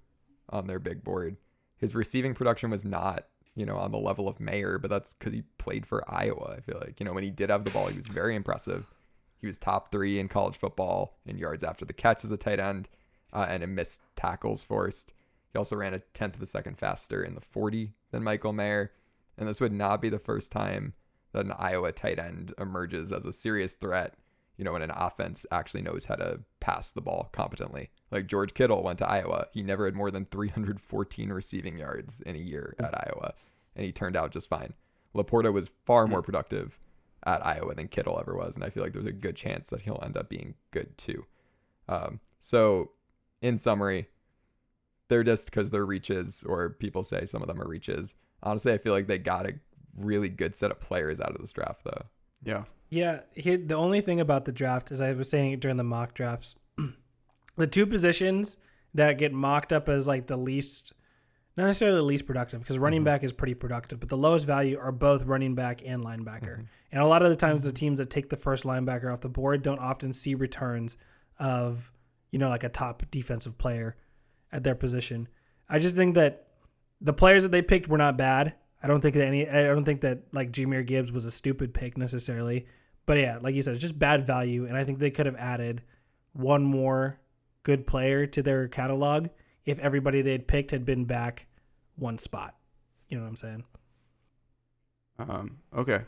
on 0.49 0.67
their 0.67 0.77
big 0.77 1.03
board. 1.03 1.37
His 1.77 1.95
receiving 1.95 2.35
production 2.35 2.69
was 2.69 2.85
not 2.85 3.25
you 3.55 3.65
know, 3.65 3.77
on 3.77 3.91
the 3.91 3.97
level 3.97 4.27
of 4.27 4.39
Mayer, 4.39 4.77
but 4.77 4.89
that's 4.89 5.13
because 5.13 5.33
he 5.33 5.43
played 5.57 5.85
for 5.85 6.03
Iowa. 6.07 6.55
I 6.57 6.61
feel 6.61 6.79
like, 6.79 6.99
you 6.99 7.05
know, 7.05 7.13
when 7.13 7.23
he 7.23 7.31
did 7.31 7.49
have 7.49 7.63
the 7.63 7.71
ball, 7.71 7.87
he 7.87 7.95
was 7.95 8.07
very 8.07 8.35
impressive. 8.35 8.85
He 9.39 9.47
was 9.47 9.57
top 9.57 9.91
three 9.91 10.19
in 10.19 10.27
college 10.27 10.57
football 10.57 11.17
in 11.25 11.37
yards 11.37 11.63
after 11.63 11.85
the 11.85 11.93
catch 11.93 12.25
as 12.25 12.31
a 12.31 12.37
tight 12.37 12.59
end 12.59 12.89
uh, 13.31 13.45
and 13.47 13.63
in 13.63 13.75
missed 13.75 14.01
tackles 14.15 14.61
forced. 14.61 15.13
He 15.53 15.57
also 15.57 15.75
ran 15.75 15.93
a 15.93 15.99
tenth 16.13 16.35
of 16.35 16.41
a 16.41 16.45
second 16.45 16.77
faster 16.77 17.23
in 17.23 17.35
the 17.35 17.41
40 17.41 17.93
than 18.11 18.23
Michael 18.23 18.53
Mayer. 18.53 18.91
And 19.37 19.47
this 19.47 19.61
would 19.61 19.71
not 19.71 20.01
be 20.01 20.09
the 20.09 20.19
first 20.19 20.51
time 20.51 20.93
that 21.31 21.45
an 21.45 21.53
Iowa 21.57 21.91
tight 21.91 22.19
end 22.19 22.53
emerges 22.59 23.11
as 23.11 23.25
a 23.25 23.33
serious 23.33 23.73
threat, 23.73 24.15
you 24.57 24.65
know, 24.65 24.73
when 24.73 24.81
an 24.81 24.91
offense 24.91 25.45
actually 25.51 25.81
knows 25.81 26.05
how 26.05 26.15
to 26.15 26.39
pass 26.59 26.91
the 26.91 27.01
ball 27.01 27.29
competently. 27.31 27.89
Like 28.15 28.27
George 28.27 28.53
Kittle 28.53 28.81
went 28.81 28.99
to 28.99 29.09
Iowa. 29.09 29.47
He 29.51 29.61
never 29.61 29.83
had 29.83 29.93
more 29.93 30.09
than 30.09 30.25
314 30.27 31.33
receiving 31.33 31.77
yards 31.77 32.21
in 32.21 32.37
a 32.37 32.39
year 32.39 32.73
at 32.79 32.95
Iowa, 32.95 33.33
and 33.75 33.85
he 33.85 33.91
turned 33.91 34.15
out 34.15 34.31
just 34.31 34.49
fine. 34.49 34.73
Laporta 35.13 35.51
was 35.51 35.69
far 35.85 36.07
more 36.07 36.21
productive 36.21 36.79
at 37.25 37.45
Iowa 37.45 37.75
than 37.75 37.89
Kittle 37.89 38.17
ever 38.17 38.33
was, 38.33 38.55
and 38.55 38.63
I 38.63 38.69
feel 38.69 38.83
like 38.83 38.93
there's 38.93 39.05
a 39.05 39.11
good 39.11 39.35
chance 39.35 39.69
that 39.69 39.81
he'll 39.81 39.99
end 40.01 40.15
up 40.15 40.29
being 40.29 40.53
good 40.71 40.97
too. 40.97 41.25
Um, 41.89 42.21
so, 42.39 42.91
in 43.41 43.57
summary, 43.57 44.07
they're 45.09 45.25
just 45.25 45.49
because 45.49 45.69
they're 45.69 45.85
reaches, 45.85 46.41
or 46.47 46.69
people 46.69 47.03
say 47.03 47.25
some 47.25 47.41
of 47.41 47.49
them 47.49 47.61
are 47.61 47.67
reaches. 47.67 48.15
Honestly, 48.43 48.71
I 48.71 48.77
feel 48.77 48.93
like 48.93 49.07
they 49.07 49.17
got 49.17 49.45
a 49.45 49.59
really 49.97 50.29
good 50.29 50.55
set 50.55 50.71
of 50.71 50.79
players 50.79 51.19
out 51.19 51.31
of 51.31 51.41
this 51.41 51.51
draft, 51.51 51.83
though. 51.83 52.05
Yeah. 52.45 52.63
Yeah, 52.89 53.23
here, 53.33 53.57
the 53.57 53.75
only 53.75 53.99
thing 53.99 54.21
about 54.21 54.45
the 54.45 54.53
draft, 54.53 54.89
as 54.91 55.01
I 55.01 55.11
was 55.11 55.29
saying 55.29 55.59
during 55.59 55.75
the 55.75 55.83
mock 55.83 56.13
drafts, 56.13 56.55
the 57.55 57.67
two 57.67 57.85
positions 57.85 58.57
that 58.93 59.17
get 59.17 59.33
mocked 59.33 59.73
up 59.73 59.89
as 59.89 60.07
like 60.07 60.27
the 60.27 60.37
least, 60.37 60.93
not 61.57 61.65
necessarily 61.65 61.97
the 61.97 62.03
least 62.03 62.25
productive, 62.25 62.61
because 62.61 62.77
running 62.77 62.99
mm-hmm. 62.99 63.05
back 63.05 63.23
is 63.23 63.33
pretty 63.33 63.53
productive, 63.53 63.99
but 63.99 64.09
the 64.09 64.17
lowest 64.17 64.45
value 64.45 64.77
are 64.79 64.91
both 64.91 65.23
running 65.23 65.55
back 65.55 65.81
and 65.85 66.03
linebacker. 66.03 66.57
Mm-hmm. 66.57 66.63
And 66.91 67.01
a 67.01 67.07
lot 67.07 67.23
of 67.23 67.29
the 67.29 67.35
times, 67.35 67.63
the 67.63 67.69
mm-hmm. 67.69 67.75
teams 67.75 67.99
that 67.99 68.09
take 68.09 68.29
the 68.29 68.37
first 68.37 68.63
linebacker 68.63 69.11
off 69.11 69.21
the 69.21 69.29
board 69.29 69.61
don't 69.61 69.79
often 69.79 70.13
see 70.13 70.35
returns 70.35 70.97
of, 71.39 71.91
you 72.31 72.39
know, 72.39 72.49
like 72.49 72.63
a 72.63 72.69
top 72.69 73.03
defensive 73.11 73.57
player 73.57 73.95
at 74.51 74.63
their 74.63 74.75
position. 74.75 75.27
I 75.67 75.79
just 75.79 75.95
think 75.95 76.15
that 76.15 76.47
the 77.01 77.13
players 77.13 77.43
that 77.43 77.51
they 77.51 77.61
picked 77.61 77.87
were 77.87 77.97
not 77.97 78.17
bad. 78.17 78.53
I 78.81 78.87
don't 78.87 79.01
think 79.01 79.15
that 79.15 79.27
any. 79.27 79.49
I 79.49 79.63
don't 79.63 79.83
think 79.83 80.01
that 80.01 80.23
like 80.31 80.51
Jahmyr 80.51 80.85
Gibbs 80.85 81.11
was 81.11 81.25
a 81.25 81.31
stupid 81.31 81.73
pick 81.73 81.97
necessarily. 81.97 82.67
But 83.05 83.17
yeah, 83.17 83.39
like 83.41 83.55
you 83.55 83.61
said, 83.61 83.73
it's 83.73 83.81
just 83.81 83.99
bad 83.99 84.25
value, 84.25 84.65
and 84.65 84.77
I 84.77 84.83
think 84.83 84.99
they 84.99 85.11
could 85.11 85.25
have 85.25 85.35
added 85.35 85.83
one 86.33 86.63
more 86.63 87.19
good 87.65 87.85
player 87.85 88.25
to 88.27 88.41
their 88.41 88.69
catalog 88.69 89.27
if 89.65 89.79
everybody 89.79 90.21
they 90.21 90.31
had 90.31 90.47
picked 90.47 90.71
had 90.71 90.85
been 90.85 91.03
back 91.03 91.47
one 91.97 92.17
spot. 92.17 92.55
You 93.09 93.17
know 93.17 93.23
what 93.23 93.29
I'm 93.29 93.35
saying? 93.35 93.63
Um, 95.19 95.57
okay. 95.75 96.01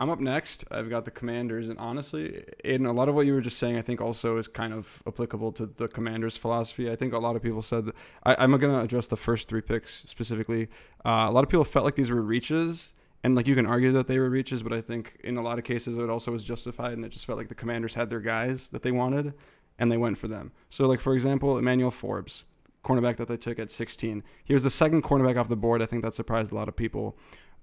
I'm 0.00 0.10
up 0.10 0.20
next. 0.20 0.64
I've 0.70 0.90
got 0.90 1.04
the 1.04 1.10
Commanders, 1.10 1.68
and 1.68 1.78
honestly, 1.78 2.44
Aidan, 2.64 2.86
a 2.86 2.92
lot 2.92 3.08
of 3.08 3.14
what 3.14 3.26
you 3.26 3.34
were 3.34 3.40
just 3.40 3.58
saying, 3.58 3.76
I 3.76 3.82
think 3.82 4.00
also 4.00 4.36
is 4.36 4.46
kind 4.46 4.72
of 4.72 5.02
applicable 5.06 5.52
to 5.52 5.66
the 5.66 5.88
Commanders' 5.88 6.36
philosophy. 6.36 6.90
I 6.90 6.96
think 6.96 7.12
a 7.12 7.18
lot 7.18 7.34
of 7.34 7.42
people 7.42 7.62
said 7.62 7.86
that, 7.86 7.94
I, 8.24 8.36
I'm 8.38 8.50
going 8.50 8.72
to 8.72 8.80
address 8.80 9.08
the 9.08 9.16
first 9.16 9.48
three 9.48 9.60
picks 9.60 10.04
specifically. 10.06 10.68
Uh, 11.04 11.26
a 11.28 11.32
lot 11.32 11.42
of 11.42 11.50
people 11.50 11.64
felt 11.64 11.84
like 11.84 11.96
these 11.96 12.10
were 12.10 12.22
reaches, 12.22 12.90
and 13.24 13.34
like 13.34 13.48
you 13.48 13.56
can 13.56 13.66
argue 13.66 13.90
that 13.92 14.06
they 14.06 14.20
were 14.20 14.30
reaches, 14.30 14.62
but 14.62 14.72
I 14.72 14.80
think 14.80 15.18
in 15.24 15.36
a 15.36 15.42
lot 15.42 15.58
of 15.58 15.64
cases 15.64 15.98
it 15.98 16.08
also 16.08 16.30
was 16.30 16.44
justified, 16.44 16.92
and 16.92 17.04
it 17.04 17.08
just 17.08 17.26
felt 17.26 17.38
like 17.38 17.48
the 17.48 17.56
Commanders 17.56 17.94
had 17.94 18.08
their 18.08 18.20
guys 18.20 18.70
that 18.70 18.82
they 18.82 18.92
wanted, 18.92 19.34
and 19.78 19.90
they 19.90 19.96
went 19.96 20.18
for 20.18 20.28
them. 20.28 20.52
So, 20.70 20.86
like 20.86 21.00
for 21.00 21.14
example, 21.14 21.58
Emmanuel 21.58 21.90
Forbes, 21.90 22.44
cornerback 22.84 23.16
that 23.16 23.28
they 23.28 23.36
took 23.36 23.58
at 23.58 23.70
16. 23.70 24.22
He 24.44 24.54
was 24.54 24.62
the 24.62 24.70
second 24.70 25.02
cornerback 25.04 25.38
off 25.38 25.48
the 25.48 25.56
board. 25.56 25.82
I 25.82 25.86
think 25.86 26.02
that 26.02 26.14
surprised 26.14 26.52
a 26.52 26.54
lot 26.54 26.68
of 26.68 26.76
people. 26.76 27.16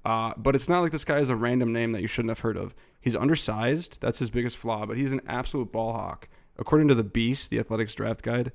Uh, 0.03 0.33
but 0.37 0.53
it's 0.53 0.69
not 0.69 0.81
like 0.81 0.91
this 0.91 1.03
guy 1.03 1.17
is 1.17 1.29
a 1.29 1.35
random 1.35 1.73
name 1.73 1.91
that 1.93 2.01
you 2.01 2.07
shouldn't 2.07 2.29
have 2.29 2.39
heard 2.39 2.57
of. 2.57 2.75
He's 3.01 3.15
undersized. 3.15 3.99
That's 4.01 4.19
his 4.19 4.29
biggest 4.29 4.55
flaw, 4.55 4.85
but 4.85 4.97
he's 4.97 5.13
an 5.13 5.21
absolute 5.27 5.71
ball 5.71 5.93
hawk. 5.93 6.29
According 6.57 6.87
to 6.89 6.95
the 6.95 7.03
Beast, 7.03 7.49
the 7.49 7.59
Athletic's 7.59 7.95
draft 7.95 8.21
guide, 8.21 8.51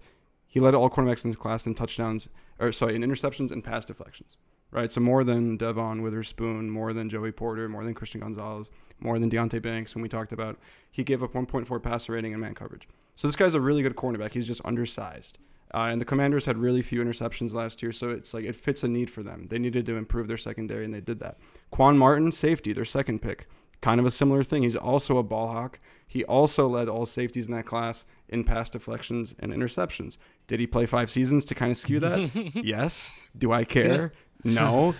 he 0.46 0.60
led 0.60 0.74
all 0.74 0.88
cornerbacks 0.88 1.24
in 1.24 1.30
his 1.30 1.36
class 1.36 1.66
in 1.66 1.74
touchdowns, 1.74 2.28
or 2.58 2.72
sorry, 2.72 2.94
in 2.94 3.02
interceptions 3.02 3.50
and 3.50 3.64
pass 3.64 3.84
deflections. 3.84 4.36
Right, 4.72 4.92
so 4.92 5.00
more 5.00 5.24
than 5.24 5.56
Devon 5.56 6.00
Witherspoon, 6.00 6.70
more 6.70 6.92
than 6.92 7.08
Joey 7.08 7.32
Porter, 7.32 7.68
more 7.68 7.82
than 7.82 7.92
Christian 7.92 8.20
Gonzalez, 8.20 8.70
more 9.00 9.18
than 9.18 9.28
Deonte 9.28 9.60
Banks. 9.60 9.96
When 9.96 10.02
we 10.02 10.08
talked 10.08 10.30
about, 10.30 10.60
he 10.92 11.02
gave 11.02 11.24
up 11.24 11.32
1.4 11.32 11.82
passer 11.82 12.12
rating 12.12 12.32
in 12.32 12.38
man 12.38 12.54
coverage. 12.54 12.86
So 13.20 13.28
this 13.28 13.36
guy's 13.36 13.52
a 13.52 13.60
really 13.60 13.82
good 13.82 13.96
cornerback. 13.96 14.32
He's 14.32 14.46
just 14.46 14.62
undersized. 14.64 15.36
Uh, 15.74 15.88
and 15.90 16.00
the 16.00 16.06
Commanders 16.06 16.46
had 16.46 16.56
really 16.56 16.80
few 16.80 17.04
interceptions 17.04 17.52
last 17.52 17.82
year, 17.82 17.92
so 17.92 18.08
it's 18.08 18.32
like 18.32 18.46
it 18.46 18.56
fits 18.56 18.82
a 18.82 18.88
need 18.88 19.10
for 19.10 19.22
them. 19.22 19.46
They 19.50 19.58
needed 19.58 19.84
to 19.86 19.96
improve 19.96 20.26
their 20.26 20.38
secondary, 20.38 20.86
and 20.86 20.94
they 20.94 21.02
did 21.02 21.20
that. 21.20 21.36
Quan 21.70 21.98
Martin, 21.98 22.32
safety, 22.32 22.72
their 22.72 22.86
second 22.86 23.20
pick, 23.20 23.46
kind 23.82 24.00
of 24.00 24.06
a 24.06 24.10
similar 24.10 24.42
thing. 24.42 24.62
He's 24.62 24.74
also 24.74 25.18
a 25.18 25.22
ball 25.22 25.48
hawk. 25.48 25.80
He 26.08 26.24
also 26.24 26.66
led 26.66 26.88
all 26.88 27.04
safeties 27.04 27.46
in 27.46 27.52
that 27.52 27.66
class 27.66 28.06
in 28.30 28.42
pass 28.42 28.70
deflections 28.70 29.34
and 29.38 29.52
interceptions. 29.52 30.16
Did 30.46 30.58
he 30.58 30.66
play 30.66 30.86
five 30.86 31.10
seasons 31.10 31.44
to 31.44 31.54
kind 31.54 31.72
of 31.72 31.76
skew 31.76 32.00
that? 32.00 32.54
yes. 32.64 33.12
Do 33.36 33.52
I 33.52 33.64
care? 33.64 34.14
No. 34.44 34.94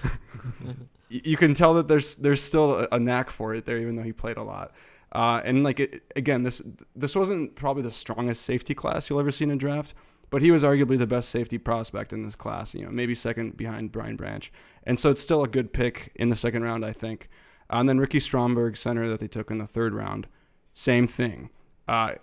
you 1.09 1.39
can 1.39 1.55
tell 1.55 1.73
that 1.73 1.89
there's 1.89 2.17
there's 2.17 2.43
still 2.43 2.87
a 2.93 2.99
knack 2.99 3.31
for 3.31 3.55
it 3.55 3.65
there, 3.65 3.79
even 3.79 3.95
though 3.95 4.03
he 4.03 4.13
played 4.13 4.37
a 4.37 4.43
lot. 4.43 4.73
Uh, 5.13 5.41
and 5.45 5.65
like 5.65 5.81
it, 5.81 6.03
again, 6.15 6.43
this 6.43 6.63
this 6.95 7.17
wasn't 7.17 7.57
probably 7.57 7.83
the 7.83 7.91
strongest 7.91 8.43
safety 8.43 8.75
class 8.75 9.11
you'll 9.11 9.21
ever 9.21 9.33
see 9.33 9.45
in 9.45 9.51
a 9.51 9.57
draft 9.57 9.95
but 10.31 10.43
he 10.43 10.51
was 10.51 10.63
arguably 10.63 10.97
the 10.97 11.07
best 11.07 11.29
safety 11.29 11.59
prospect 11.59 12.13
in 12.13 12.23
this 12.23 12.37
class. 12.37 12.73
You 12.73 12.85
know, 12.85 12.91
maybe 12.91 13.15
second 13.15 13.57
behind 13.57 13.93
Brian 13.93 14.17
Branch, 14.17 14.51
and 14.85 14.99
so 14.99 15.11
it's 15.11 15.21
still 15.21 15.43
a 15.43 15.49
good 15.49 15.73
pick 15.73 16.13
in 16.15 16.29
the 16.29 16.37
second 16.37 16.63
round, 16.63 16.87
I 16.87 16.93
think. 16.93 17.29
Uh, 17.69 17.77
and 17.77 17.89
then 17.89 17.99
Ricky 17.99 18.21
Stromberg, 18.21 18.77
center 18.77 19.09
that 19.09 19.21
they 19.21 19.29
took 19.29 19.51
in 19.51 19.59
the 19.59 19.67
third 19.67 19.93
round, 19.93 20.29
same 20.73 21.07
thing. 21.07 21.51
Uh, 21.87 22.15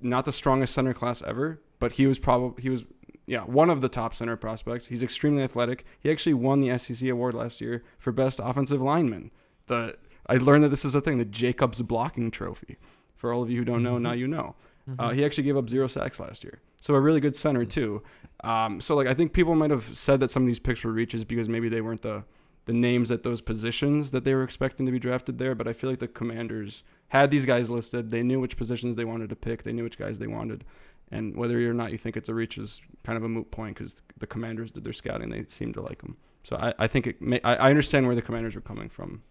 not 0.00 0.24
the 0.24 0.32
strongest 0.32 0.74
center 0.74 0.94
class 0.94 1.22
ever, 1.22 1.60
but 1.78 1.92
he 1.92 2.06
was 2.06 2.18
probably 2.18 2.62
he 2.62 2.70
was 2.70 2.84
yeah 3.26 3.42
one 3.42 3.70
of 3.70 3.80
the 3.80 3.88
top 3.88 4.14
center 4.14 4.36
prospects. 4.36 4.86
He's 4.86 5.02
extremely 5.02 5.42
athletic. 5.42 5.84
He 5.98 6.10
actually 6.10 6.34
won 6.34 6.60
the 6.60 6.78
SEC 6.78 7.08
award 7.08 7.34
last 7.34 7.60
year 7.60 7.82
for 7.98 8.12
best 8.12 8.40
offensive 8.42 8.80
lineman. 8.80 9.32
The 9.66 9.96
I 10.26 10.36
learned 10.36 10.64
that 10.64 10.68
this 10.68 10.84
is 10.84 10.94
a 10.94 11.00
thing, 11.00 11.18
the 11.18 11.24
Jacobs 11.24 11.82
blocking 11.82 12.30
trophy. 12.30 12.78
For 13.16 13.32
all 13.32 13.42
of 13.42 13.50
you 13.50 13.58
who 13.58 13.64
don't 13.64 13.82
know, 13.82 13.94
mm-hmm. 13.94 14.02
now 14.02 14.12
you 14.12 14.26
know. 14.26 14.56
Mm-hmm. 14.88 15.00
Uh, 15.00 15.10
he 15.10 15.24
actually 15.24 15.44
gave 15.44 15.56
up 15.56 15.68
zero 15.68 15.86
sacks 15.86 16.18
last 16.18 16.42
year. 16.42 16.60
So 16.80 16.94
a 16.94 17.00
really 17.00 17.20
good 17.20 17.36
center 17.36 17.64
too. 17.64 18.02
Um, 18.42 18.80
so 18.80 18.96
like 18.96 19.06
I 19.06 19.14
think 19.14 19.32
people 19.32 19.54
might 19.54 19.70
have 19.70 19.96
said 19.96 20.18
that 20.20 20.30
some 20.30 20.42
of 20.42 20.48
these 20.48 20.58
picks 20.58 20.82
were 20.82 20.90
reaches 20.90 21.24
because 21.24 21.48
maybe 21.48 21.68
they 21.68 21.80
weren't 21.80 22.02
the 22.02 22.24
the 22.64 22.72
names 22.72 23.10
at 23.10 23.24
those 23.24 23.40
positions 23.40 24.12
that 24.12 24.24
they 24.24 24.34
were 24.34 24.44
expecting 24.44 24.86
to 24.86 24.92
be 24.92 24.98
drafted 24.98 25.38
there. 25.38 25.54
But 25.54 25.66
I 25.66 25.72
feel 25.72 25.90
like 25.90 25.98
the 25.98 26.08
Commanders 26.08 26.82
had 27.08 27.30
these 27.30 27.44
guys 27.44 27.70
listed. 27.70 28.10
They 28.10 28.22
knew 28.22 28.40
which 28.40 28.56
positions 28.56 28.96
they 28.96 29.04
wanted 29.04 29.30
to 29.30 29.36
pick. 29.36 29.62
They 29.62 29.72
knew 29.72 29.84
which 29.84 29.98
guys 29.98 30.18
they 30.18 30.28
wanted. 30.28 30.64
And 31.10 31.36
whether 31.36 31.68
or 31.68 31.74
not 31.74 31.92
you 31.92 31.98
think 31.98 32.16
it's 32.16 32.28
a 32.28 32.34
reach 32.34 32.58
is 32.58 32.80
kind 33.04 33.16
of 33.16 33.24
a 33.24 33.28
moot 33.28 33.50
point 33.50 33.76
because 33.76 34.00
the 34.18 34.26
Commanders 34.26 34.70
did 34.70 34.84
their 34.84 34.92
scouting. 34.92 35.28
They 35.28 35.44
seemed 35.46 35.74
to 35.74 35.82
like 35.82 36.02
them. 36.02 36.16
So 36.44 36.56
I, 36.56 36.72
I 36.78 36.86
think 36.86 37.06
it 37.06 37.20
may, 37.20 37.40
I, 37.42 37.54
I 37.54 37.70
understand 37.70 38.06
where 38.06 38.14
the 38.14 38.22
Commanders 38.22 38.54
were 38.54 38.60
coming 38.60 38.88
from 38.88 39.22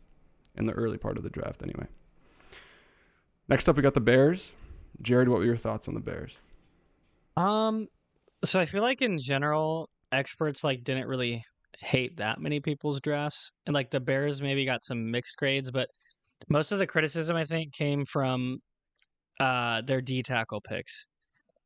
in 0.55 0.65
the 0.65 0.73
early 0.73 0.97
part 0.97 1.17
of 1.17 1.23
the 1.23 1.29
draft 1.29 1.63
anyway. 1.63 1.87
Next 3.47 3.67
up, 3.67 3.75
we 3.75 3.81
got 3.81 3.93
the 3.93 4.01
Bears. 4.01 4.53
Jarod, 5.03 5.27
what 5.27 5.39
were 5.39 5.45
your 5.45 5.57
thoughts 5.57 5.87
on 5.87 5.93
the 5.93 5.99
Bears? 5.99 6.37
Um, 7.37 7.87
so 8.43 8.59
I 8.59 8.65
feel 8.65 8.81
like 8.81 9.01
in 9.01 9.17
general, 9.17 9.89
experts 10.11 10.63
like 10.63 10.83
didn't 10.83 11.07
really 11.07 11.43
hate 11.79 12.17
that 12.17 12.39
many 12.39 12.59
people's 12.59 13.01
drafts, 13.01 13.51
and 13.65 13.73
like 13.73 13.89
the 13.89 13.99
Bears 13.99 14.41
maybe 14.41 14.65
got 14.65 14.83
some 14.83 15.09
mixed 15.09 15.37
grades, 15.37 15.71
but 15.71 15.89
most 16.49 16.71
of 16.71 16.79
the 16.79 16.87
criticism 16.87 17.35
I 17.35 17.45
think 17.45 17.73
came 17.73 18.05
from 18.05 18.59
uh 19.39 19.81
their 19.81 20.01
D 20.01 20.21
tackle 20.21 20.61
picks, 20.61 21.05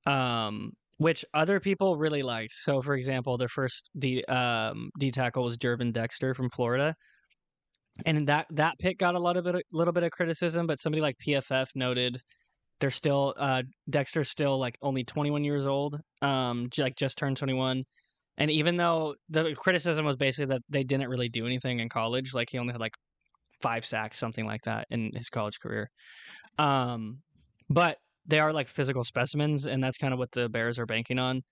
um, 0.06 0.71
which 0.98 1.26
other 1.34 1.60
people 1.60 1.98
really 1.98 2.24
liked. 2.24 2.54
So, 2.54 2.82
for 2.82 2.95
example, 2.95 3.38
their 3.38 3.50
first 3.50 3.89
D 3.98 4.24
um 4.26 4.89
D 5.00 5.12
tackle 5.12 5.43
was 5.43 5.58
Gervon 5.58 5.91
Dexter 5.91 6.34
from 6.34 6.50
Florida. 6.50 6.95
And 8.05 8.27
that 8.27 8.47
that 8.51 8.77
pick 8.79 8.97
got 8.97 9.15
a 9.15 9.19
lot 9.19 9.38
of 9.38 9.45
bit, 9.45 9.55
a 9.55 9.62
little 9.71 9.93
bit 9.93 10.03
of 10.03 10.12
criticism, 10.12 10.67
but 10.67 10.79
somebody 10.79 11.01
like 11.01 11.17
PFF 11.17 11.67
noted 11.75 12.19
they're 12.79 12.91
still 12.91 13.34
uh 13.38 13.63
Dexter's 13.89 14.29
still 14.29 14.60
like 14.60 14.77
only 14.81 15.03
21 15.03 15.43
years 15.43 15.65
old, 15.65 15.99
um 16.21 16.69
like 16.77 16.95
just 16.95 17.17
turned 17.17 17.38
21. 17.38 17.84
And 18.38 18.51
even 18.51 18.75
though 18.75 19.15
the 19.29 19.55
criticism 19.55 20.05
was 20.05 20.17
basically 20.17 20.47
that 20.53 20.62
they 20.69 20.84
didn't 20.84 21.10
really 21.10 21.29
do 21.29 21.45
anything 21.45 21.79
in 21.79 21.88
college, 21.89 22.34
like 22.34 22.49
he 22.51 22.58
only 22.58 22.73
had 22.73 22.81
like 22.81 22.95
five 23.62 23.86
sacks, 23.86 24.19
something 24.19 24.45
like 24.45 24.62
that 24.63 24.88
in 24.89 25.12
his 25.15 25.29
college 25.29 25.60
career. 25.60 25.89
Um 26.58 27.19
but 27.69 27.97
they 28.27 28.39
are 28.39 28.51
like 28.53 28.67
physical 28.67 29.03
specimens 29.03 29.67
and 29.67 29.84
that's 29.84 29.97
kind 29.97 30.13
of 30.13 30.19
what 30.19 30.31
the 30.31 30.49
Bears 30.49 30.79
are 30.79 30.86
banking 30.86 31.19
on. 31.19 31.43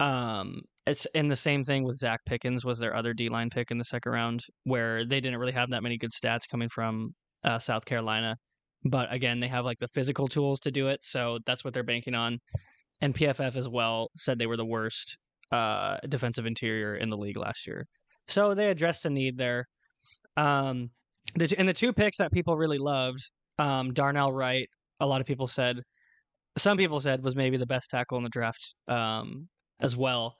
Um 0.00 0.62
it's 0.86 1.06
in 1.14 1.28
the 1.28 1.36
same 1.36 1.64
thing 1.64 1.82
with 1.82 1.98
Zacch 1.98 2.18
Pickens 2.26 2.64
was 2.64 2.78
their 2.78 2.94
other 2.94 3.12
D 3.12 3.28
line 3.28 3.50
pick 3.50 3.70
in 3.70 3.78
the 3.78 3.84
second 3.84 4.12
round, 4.12 4.44
where 4.64 5.04
they 5.04 5.20
didn't 5.20 5.38
really 5.38 5.52
have 5.52 5.70
that 5.70 5.82
many 5.82 5.98
good 5.98 6.12
stats 6.12 6.48
coming 6.48 6.68
from 6.68 7.10
uh, 7.44 7.58
South 7.58 7.84
Carolina. 7.84 8.36
But 8.84 9.12
again, 9.12 9.40
they 9.40 9.48
have 9.48 9.64
like 9.64 9.78
the 9.78 9.88
physical 9.88 10.28
tools 10.28 10.60
to 10.60 10.70
do 10.70 10.88
it, 10.88 11.02
so 11.02 11.38
that's 11.44 11.64
what 11.64 11.74
they're 11.74 11.82
banking 11.82 12.14
on. 12.14 12.38
And 13.00 13.14
PFF 13.14 13.56
as 13.56 13.68
well 13.68 14.10
said 14.16 14.38
they 14.38 14.46
were 14.46 14.56
the 14.56 14.64
worst 14.64 15.18
uh, 15.50 15.98
defensive 16.08 16.46
interior 16.46 16.96
in 16.96 17.10
the 17.10 17.16
league 17.16 17.36
last 17.36 17.66
year, 17.66 17.84
so 18.28 18.54
they 18.54 18.70
addressed 18.70 19.06
a 19.06 19.10
need 19.10 19.36
there. 19.36 19.66
Um, 20.36 20.90
the 21.34 21.52
and 21.58 21.68
the 21.68 21.74
two 21.74 21.92
picks 21.92 22.18
that 22.18 22.32
people 22.32 22.56
really 22.56 22.78
loved, 22.78 23.28
um, 23.58 23.92
Darnell 23.92 24.32
Wright. 24.32 24.68
A 25.00 25.06
lot 25.06 25.20
of 25.20 25.26
people 25.26 25.48
said, 25.48 25.80
some 26.56 26.78
people 26.78 27.00
said 27.00 27.22
was 27.24 27.34
maybe 27.34 27.56
the 27.56 27.66
best 27.66 27.90
tackle 27.90 28.18
in 28.18 28.24
the 28.24 28.30
draft 28.30 28.74
um, 28.88 29.48
as 29.80 29.96
well. 29.96 30.36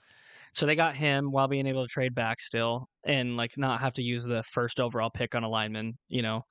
So 0.55 0.64
they 0.64 0.77
got 0.77 0.94
him 0.94 1.31
while 1.31 1.49
being 1.49 1.66
able 1.66 1.85
to 1.85 1.92
trade 1.92 2.14
back 2.14 2.40
still 2.40 2.88
and 3.05 3.37
like 3.37 3.59
not 3.59 3.81
have 3.81 3.92
to 3.94 4.03
use 4.03 4.25
the 4.25 4.42
first 4.44 4.81
overall 4.81 5.11
pick 5.11 5.35
on 5.35 5.44
a 5.44 5.49
lineman, 5.49 5.94
you 6.09 6.22
know 6.22 6.42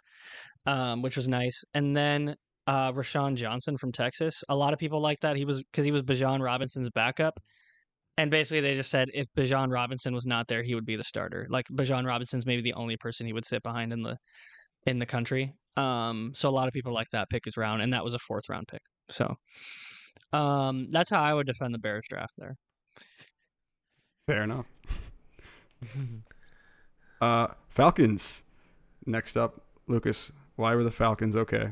um, 0.65 1.02
which 1.02 1.15
was 1.15 1.28
nice. 1.28 1.63
And 1.74 1.95
then 1.95 2.36
uh, 2.67 2.91
Roschon 2.91 3.36
Johnson 3.36 3.78
from 3.78 3.91
Texas. 3.91 4.43
A 4.50 4.56
lot 4.56 4.74
of 4.74 4.80
people 4.80 5.02
like 5.02 5.19
that. 5.21 5.36
He 5.36 5.45
was 5.45 5.63
because 5.63 5.86
he 5.86 5.91
was 5.91 6.02
Bijan 6.02 6.41
Robinson's 6.41 6.89
backup. 6.89 7.39
And 8.17 8.32
basically, 8.32 8.62
they 8.62 8.76
just 8.76 8.89
said 8.89 9.10
if 9.13 9.28
Bijan 9.38 9.71
Robinson 9.71 10.13
was 10.13 10.26
not 10.26 10.48
there, 10.48 10.63
he 10.63 10.74
would 10.74 10.86
be 10.86 10.95
the 10.95 11.04
starter. 11.04 11.48
Like 11.50 11.65
Bijan 11.67 12.08
Robinson's 12.08 12.45
maybe 12.45 12.62
the 12.62 12.74
only 12.74 12.98
person 12.98 13.28
he 13.28 13.34
would 13.34 13.45
sit 13.45 13.62
behind 13.62 13.91
in 13.91 14.02
the 14.02 14.17
in 14.88 15.00
the 15.00 15.06
country. 15.06 15.54
Um, 15.76 16.32
so 16.34 16.48
a 16.48 16.52
lot 16.52 16.67
of 16.67 16.74
people 16.74 16.93
like 16.93 17.10
that 17.12 17.30
pick 17.30 17.43
his 17.45 17.58
round, 17.58 17.82
and 17.82 17.93
that 17.93 18.04
was 18.04 18.13
a 18.13 18.19
fourth 18.19 18.48
round 18.50 18.67
pick. 18.67 18.82
So 19.10 19.36
um, 20.32 20.88
that's 20.89 21.10
how 21.10 21.21
I 21.21 21.34
would 21.34 21.45
defend 21.45 21.74
the 21.74 21.80
Bears 21.80 22.06
draft 22.10 22.34
there. 22.38 22.56
Fair 24.28 24.44
enough. 24.44 24.66
uh, 27.22 27.48
Falcons. 27.70 28.42
Next 29.06 29.38
up, 29.38 29.62
Lucas. 29.88 30.32
Why 30.56 30.74
were 30.74 30.84
the 30.84 30.92
Falcons 30.92 31.36
okay? 31.36 31.72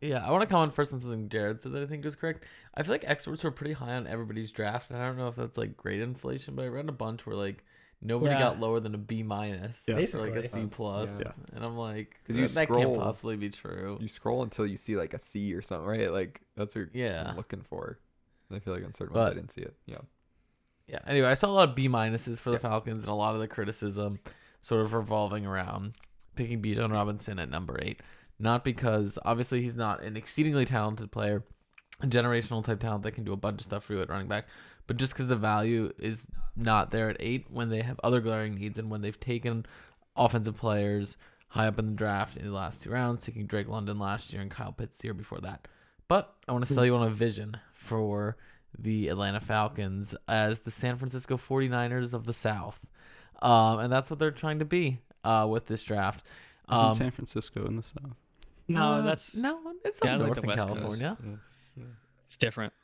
Yeah, 0.00 0.26
I 0.26 0.30
want 0.30 0.42
to 0.42 0.46
comment 0.46 0.74
first 0.74 0.92
on 0.92 1.00
something 1.00 1.28
Jarod 1.28 1.60
said 1.60 1.72
that 1.72 1.82
I 1.82 1.86
think 1.86 2.04
was 2.04 2.16
correct. 2.16 2.44
I 2.74 2.82
feel 2.82 2.92
like 2.92 3.04
experts 3.06 3.42
were 3.42 3.50
pretty 3.50 3.72
high 3.72 3.94
on 3.94 4.06
everybody's 4.06 4.52
draft, 4.52 4.90
and 4.90 5.00
I 5.00 5.06
don't 5.06 5.18
know 5.18 5.28
if 5.28 5.36
that's 5.36 5.58
like 5.58 5.76
great 5.76 6.00
inflation, 6.00 6.54
but 6.54 6.64
I 6.64 6.68
read 6.68 6.88
a 6.88 6.92
bunch 6.92 7.26
where 7.26 7.36
like 7.36 7.64
nobody 8.00 8.32
yeah. 8.32 8.38
got 8.38 8.60
lower 8.60 8.78
than 8.78 8.94
a 8.94 8.98
B 8.98 9.24
minus, 9.24 9.84
yeah. 9.88 9.96
or 9.96 10.20
like 10.20 10.36
a 10.36 10.46
C 10.46 10.66
plus, 10.66 11.10
yeah. 11.20 11.32
and 11.52 11.64
I'm 11.64 11.76
like, 11.76 12.16
because 12.22 12.36
you 12.36 12.46
that 12.46 12.66
scroll, 12.66 12.84
can't 12.84 12.96
possibly 12.96 13.36
be 13.36 13.50
true. 13.50 13.98
You 14.00 14.08
scroll 14.08 14.44
until 14.44 14.66
you 14.66 14.76
see 14.76 14.96
like 14.96 15.14
a 15.14 15.18
C 15.18 15.52
or 15.52 15.62
something, 15.62 15.86
right? 15.86 16.12
Like 16.12 16.42
that's 16.56 16.76
what 16.76 16.88
yeah. 16.94 17.26
I'm 17.28 17.36
looking 17.36 17.62
for. 17.62 17.98
I 18.52 18.58
feel 18.58 18.74
like 18.74 18.84
on 18.84 18.94
certain 18.94 19.14
but, 19.14 19.20
ones 19.20 19.30
I 19.32 19.34
didn't 19.34 19.50
see 19.50 19.62
it. 19.62 19.74
Yeah. 19.86 19.98
Yeah. 20.86 21.00
Anyway, 21.06 21.28
I 21.28 21.34
saw 21.34 21.48
a 21.48 21.52
lot 21.52 21.68
of 21.68 21.74
B 21.74 21.88
minuses 21.88 22.38
for 22.38 22.50
the 22.50 22.58
Falcons, 22.58 23.02
and 23.02 23.10
a 23.10 23.14
lot 23.14 23.34
of 23.34 23.40
the 23.40 23.48
criticism 23.48 24.20
sort 24.62 24.80
of 24.80 24.94
revolving 24.94 25.46
around 25.46 25.94
picking 26.34 26.62
Bijan 26.62 26.92
Robinson 26.92 27.38
at 27.38 27.50
number 27.50 27.78
eight. 27.82 28.00
Not 28.38 28.64
because 28.64 29.18
obviously 29.24 29.62
he's 29.62 29.76
not 29.76 30.02
an 30.02 30.16
exceedingly 30.16 30.64
talented 30.64 31.10
player, 31.10 31.44
a 32.00 32.06
generational 32.06 32.64
type 32.64 32.80
talent 32.80 33.02
that 33.02 33.12
can 33.12 33.24
do 33.24 33.32
a 33.32 33.36
bunch 33.36 33.60
of 33.60 33.66
stuff 33.66 33.84
for 33.84 33.94
you 33.94 34.00
at 34.00 34.08
running 34.08 34.28
back, 34.28 34.46
but 34.86 34.96
just 34.96 35.12
because 35.12 35.26
the 35.26 35.36
value 35.36 35.92
is 35.98 36.28
not 36.56 36.90
there 36.90 37.10
at 37.10 37.16
eight 37.20 37.46
when 37.50 37.68
they 37.68 37.82
have 37.82 38.00
other 38.02 38.20
glaring 38.20 38.54
needs 38.54 38.78
and 38.78 38.90
when 38.90 39.02
they've 39.02 39.20
taken 39.20 39.66
offensive 40.16 40.56
players 40.56 41.16
high 41.48 41.66
up 41.66 41.78
in 41.78 41.86
the 41.86 41.92
draft 41.92 42.36
in 42.36 42.46
the 42.46 42.52
last 42.52 42.82
two 42.82 42.90
rounds, 42.90 43.24
taking 43.24 43.46
Drake 43.46 43.68
London 43.68 43.98
last 43.98 44.32
year 44.32 44.40
and 44.40 44.50
Kyle 44.50 44.72
Pitts 44.72 44.98
the 44.98 45.08
year 45.08 45.14
before 45.14 45.40
that. 45.40 45.66
But 46.06 46.34
I 46.48 46.52
want 46.52 46.66
to 46.66 46.72
sell 46.72 46.86
you 46.86 46.96
on 46.96 47.06
a 47.06 47.10
vision 47.10 47.58
for 47.78 48.36
the 48.78 49.08
Atlanta 49.08 49.40
Falcons 49.40 50.14
as 50.26 50.60
the 50.60 50.70
San 50.70 50.98
Francisco 50.98 51.36
49ers 51.36 52.12
of 52.12 52.26
the 52.26 52.32
South. 52.32 52.80
Um, 53.40 53.78
and 53.78 53.92
that's 53.92 54.10
what 54.10 54.18
they're 54.18 54.30
trying 54.30 54.58
to 54.58 54.64
be 54.64 54.98
uh, 55.24 55.46
with 55.48 55.66
this 55.66 55.82
draft. 55.82 56.24
Um, 56.68 56.92
San 56.92 57.10
Francisco 57.12 57.64
in 57.66 57.76
the 57.76 57.82
south? 57.82 58.16
No, 58.66 58.82
uh, 58.82 59.00
that's 59.02 59.34
no, 59.34 59.58
it's 59.84 60.02
up 60.02 60.08
yeah, 60.08 60.16
north 60.18 60.44
like 60.44 60.50
in 60.50 60.66
California. 60.66 61.16
Yeah. 61.24 61.30
Yeah. 61.76 61.84
It's 62.26 62.36
different. 62.36 62.74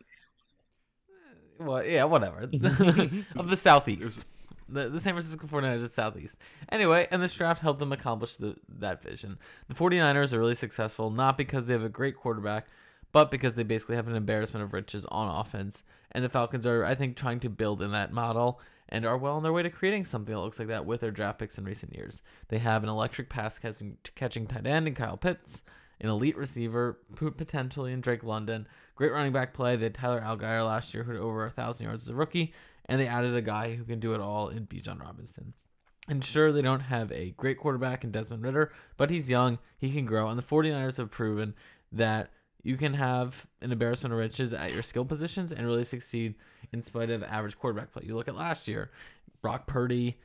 well, 1.59 1.85
yeah, 1.85 2.04
whatever. 2.04 2.42
of 3.37 3.48
the 3.48 3.57
southeast. 3.57 4.24
The, 4.66 4.88
the 4.88 5.00
San 5.00 5.12
Francisco 5.12 5.46
49ers 5.46 5.85
are 5.85 5.88
southeast. 5.88 6.38
Anyway, 6.70 7.07
and 7.11 7.22
this 7.22 7.35
draft 7.35 7.61
helped 7.61 7.80
them 7.80 7.92
accomplish 7.92 8.37
the, 8.37 8.57
that 8.78 9.02
vision. 9.02 9.38
The 9.68 9.74
49ers 9.74 10.33
are 10.33 10.38
really 10.38 10.54
successful, 10.54 11.11
not 11.11 11.37
because 11.37 11.66
they 11.66 11.74
have 11.74 11.85
a 11.85 11.90
great 11.90 12.16
quarterback, 12.16 12.68
but 13.14 13.31
because 13.31 13.55
they 13.55 13.62
basically 13.62 13.94
have 13.94 14.09
an 14.09 14.16
embarrassment 14.16 14.64
of 14.64 14.72
riches 14.72 15.07
on 15.07 15.29
offense. 15.29 15.85
And 16.11 16.24
the 16.24 16.29
Falcons 16.29 16.66
are, 16.66 16.85
I 16.85 16.96
think, 16.96 17.16
trying 17.16 17.38
to 17.40 17.48
build 17.48 17.81
in 17.81 17.92
that 17.92 18.12
model 18.12 18.61
and 18.88 19.07
are 19.07 19.16
well 19.16 19.37
on 19.37 19.44
their 19.44 19.53
way 19.53 19.62
to 19.62 19.70
creating 19.70 20.05
something 20.05 20.35
that 20.35 20.40
looks 20.40 20.59
like 20.59 20.66
that 20.66 20.85
with 20.85 21.00
their 21.00 21.12
draft 21.12 21.38
picks 21.38 21.57
in 21.57 21.64
recent 21.64 21.94
years. 21.94 22.22
They 22.48 22.59
have 22.59 22.83
an 22.83 22.88
electric 22.88 23.31
pass 23.31 23.57
catching, 23.57 23.98
catching 24.16 24.48
tight 24.48 24.66
end 24.66 24.88
in 24.88 24.96
Kyle 24.96 25.16
Pitts, 25.16 25.62
an 26.00 26.11
elite 26.11 26.37
receiver, 26.37 26.98
potentially 27.14 27.92
in 27.92 28.00
Drake 28.00 28.24
London, 28.24 28.66
great 28.96 29.12
running 29.12 29.33
back 29.33 29.55
play. 29.55 29.77
They 29.77 29.85
had 29.85 29.94
Tyler 29.94 30.20
Allgeier 30.20 30.66
last 30.66 30.92
year, 30.92 31.05
who 31.05 31.12
had 31.12 31.20
over 31.20 31.46
a 31.46 31.50
thousand 31.50 31.87
yards 31.87 32.03
as 32.03 32.09
a 32.09 32.16
rookie, 32.16 32.53
and 32.87 33.00
they 33.00 33.07
added 33.07 33.37
a 33.37 33.42
guy 33.42 33.77
who 33.77 33.85
can 33.85 34.00
do 34.00 34.14
it 34.14 34.20
all 34.20 34.48
in 34.48 34.66
Bijan 34.66 35.00
Robinson. 35.00 35.55
And 36.09 36.24
sure, 36.24 36.50
they 36.50 36.62
don't 36.62 36.81
have 36.81 37.12
a 37.12 37.31
great 37.37 37.59
quarterback 37.59 38.03
in 38.03 38.11
Desmond 38.11 38.42
Ridder, 38.42 38.72
but 38.96 39.11
he's 39.11 39.31
young, 39.31 39.61
he 39.79 39.92
can 39.92 40.05
grow, 40.05 40.29
and 40.29 40.37
the 40.37 40.42
49ers 40.42 40.96
have 40.96 41.12
proven 41.12 41.55
that 41.92 42.31
you 42.64 42.77
can 42.77 42.94
have 42.94 43.46
an 43.61 43.70
embarrassment 43.70 44.12
of 44.12 44.18
riches 44.18 44.53
at 44.53 44.72
your 44.72 44.83
skill 44.83 45.05
positions 45.05 45.53
and 45.53 45.64
really 45.66 45.85
succeed 45.85 46.35
in 46.72 46.83
spite 46.83 47.11
of 47.11 47.22
average 47.22 47.57
quarterback 47.59 47.92
play. 47.92 48.03
You 48.05 48.16
look 48.16 48.27
at 48.27 48.35
last 48.35 48.66
year, 48.66 48.90
Brock 49.40 49.68
Purdy, 49.68 50.18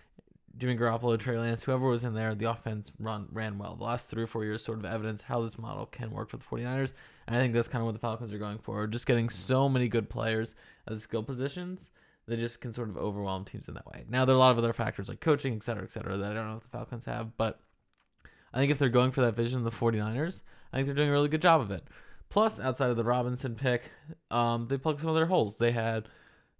Jimmy 0.57 0.75
Garoppolo, 0.75 1.19
Trey 1.19 1.37
Lance, 1.37 1.63
whoever 1.63 1.87
was 1.87 2.03
in 2.03 2.15
there, 2.15 2.33
the 2.33 2.49
offense 2.49 2.91
run 2.99 3.27
ran 3.31 3.59
well. 3.59 3.75
The 3.75 3.83
last 3.83 4.09
three 4.09 4.23
or 4.23 4.27
four 4.27 4.43
years 4.43 4.63
sort 4.63 4.79
of 4.79 4.85
evidence 4.85 5.21
how 5.21 5.41
this 5.41 5.59
model 5.59 5.85
can 5.85 6.11
work 6.11 6.29
for 6.29 6.37
the 6.37 6.45
49ers. 6.45 6.93
And 7.27 7.35
I 7.35 7.39
think 7.39 7.53
that's 7.53 7.67
kind 7.67 7.81
of 7.81 7.85
what 7.85 7.93
the 7.93 7.99
Falcons 7.99 8.33
are 8.33 8.39
going 8.39 8.57
for. 8.57 8.87
Just 8.87 9.05
getting 9.05 9.29
so 9.29 9.69
many 9.69 9.87
good 9.87 10.09
players 10.09 10.55
at 10.87 10.95
the 10.95 10.99
skill 10.99 11.21
positions 11.21 11.91
they 12.29 12.37
just 12.37 12.61
can 12.61 12.71
sort 12.71 12.89
of 12.89 12.97
overwhelm 12.97 13.43
teams 13.43 13.67
in 13.67 13.73
that 13.73 13.87
way. 13.87 14.05
Now 14.07 14.23
there 14.23 14.35
are 14.35 14.37
a 14.37 14.39
lot 14.39 14.51
of 14.51 14.57
other 14.59 14.71
factors 14.71 15.09
like 15.09 15.19
coaching, 15.19 15.55
et 15.55 15.63
cetera, 15.63 15.83
et 15.83 15.91
cetera, 15.91 16.15
that 16.15 16.31
I 16.31 16.35
don't 16.35 16.47
know 16.47 16.57
if 16.57 16.63
the 16.63 16.69
Falcons 16.69 17.05
have, 17.05 17.35
but 17.37 17.59
I 18.53 18.59
think 18.59 18.71
if 18.71 18.77
they're 18.77 18.89
going 18.89 19.11
for 19.11 19.21
that 19.21 19.35
vision 19.35 19.63
the 19.63 19.71
49ers, 19.71 20.43
I 20.71 20.77
think 20.77 20.85
they're 20.85 20.95
doing 20.95 21.09
a 21.09 21.11
really 21.11 21.27
good 21.27 21.41
job 21.41 21.59
of 21.59 21.71
it. 21.71 21.83
Plus, 22.29 22.59
outside 22.59 22.89
of 22.89 22.97
the 22.97 23.03
Robinson 23.03 23.55
pick, 23.55 23.91
um, 24.29 24.67
they 24.67 24.77
plugged 24.77 24.99
some 25.01 25.09
of 25.09 25.15
their 25.15 25.25
holes. 25.25 25.57
They 25.57 25.71
had 25.71 26.07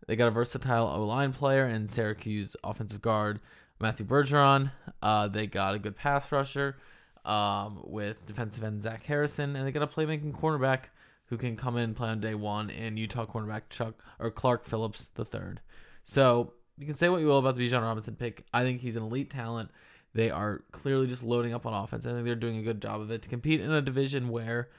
they 0.08 0.16
got 0.16 0.28
a 0.28 0.32
versatile 0.32 0.88
O 0.88 1.06
line 1.06 1.34
player 1.34 1.66
and 1.66 1.90
Syracuse 1.90 2.56
offensive 2.64 3.02
guard 3.02 3.40
Matthew 3.80 4.06
Bergeron. 4.06 4.72
Uh, 5.02 5.28
they 5.28 5.46
got 5.46 5.76
a 5.76 5.80
good 5.80 5.96
pass 5.96 6.32
rusher 6.32 6.78
um, 7.26 7.82
with 7.84 8.26
defensive 8.26 8.64
end 8.64 8.82
Zach 8.82 9.04
Harrison, 9.04 9.56
and 9.56 9.68
they 9.68 9.72
got 9.72 9.84
a 9.84 9.88
playmaking 9.88 10.34
cornerback 10.34 10.86
who 11.28 11.38
can 11.38 11.56
come 11.56 11.78
in 11.78 11.84
and 11.84 11.96
play 11.96 12.10
on 12.10 12.20
day 12.20 12.34
one, 12.34 12.72
and 12.72 12.98
Utah 12.98 13.28
cornerback 13.28 13.64
Chuck 13.70 13.94
or 14.18 14.32
Clark 14.32 14.66
Phillips 14.66 15.10
the 15.14 15.26
third. 15.26 15.62
So 16.04 16.54
you 16.78 16.88
can 16.88 16.96
say 16.96 17.10
what 17.10 17.22
you 17.22 17.28
will 17.28 17.38
about 17.38 17.56
the 17.56 17.70
Bijan 17.70 17.84
Robinson 17.84 18.16
pick. 18.16 18.46
I 18.52 18.64
think 18.64 18.82
he's 18.82 18.96
an 18.96 19.04
elite 19.04 19.30
talent. 19.30 19.70
They 20.16 20.32
are 20.32 20.64
clearly 20.72 21.06
just 21.06 21.22
loading 21.22 21.54
up 21.54 21.68
on 21.68 21.74
offense. 21.76 22.08
I 22.08 22.14
think 22.14 22.26
they're 22.26 22.34
doing 22.34 22.58
a 22.58 22.64
good 22.64 22.82
job 22.82 23.00
of 23.00 23.12
it 23.12 23.22
to 23.22 23.30
compete 23.30 23.62
in 23.62 23.72
a 23.72 23.82
division 23.82 24.30
where 24.30 24.70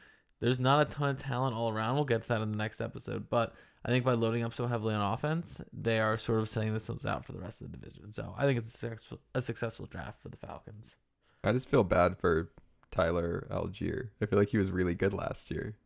there's 0.40 0.58
not 0.58 0.86
a 0.86 0.90
ton 0.90 1.10
of 1.10 1.22
talent 1.22 1.54
all 1.54 1.70
around. 1.70 1.94
We'll 1.94 2.04
get 2.04 2.22
to 2.22 2.28
that 2.28 2.40
in 2.40 2.50
the 2.50 2.56
next 2.56 2.80
episode, 2.80 3.28
but 3.28 3.54
I 3.84 3.88
think 3.90 4.04
by 4.04 4.12
loading 4.12 4.42
up 4.42 4.54
so 4.54 4.66
heavily 4.66 4.94
on 4.94 5.12
offense, 5.12 5.60
they 5.72 6.00
are 6.00 6.18
sort 6.18 6.40
of 6.40 6.48
setting 6.48 6.70
themselves 6.70 7.06
out 7.06 7.24
for 7.24 7.32
the 7.32 7.40
rest 7.40 7.60
of 7.60 7.70
the 7.70 7.76
division. 7.76 8.12
So 8.12 8.34
I 8.36 8.44
think 8.44 8.58
it's 8.58 8.74
a 8.74 8.78
successful, 8.78 9.20
a 9.34 9.40
successful 9.40 9.86
draft 9.86 10.20
for 10.20 10.28
the 10.28 10.36
Falcons. 10.36 10.96
I 11.42 11.52
just 11.52 11.68
feel 11.68 11.84
bad 11.84 12.18
for 12.18 12.50
Tyler 12.90 13.46
Allgeier. 13.50 14.08
I 14.20 14.26
feel 14.26 14.38
like 14.38 14.48
he 14.48 14.58
was 14.58 14.70
really 14.70 14.94
good 14.94 15.14
last 15.14 15.50
year. 15.50 15.76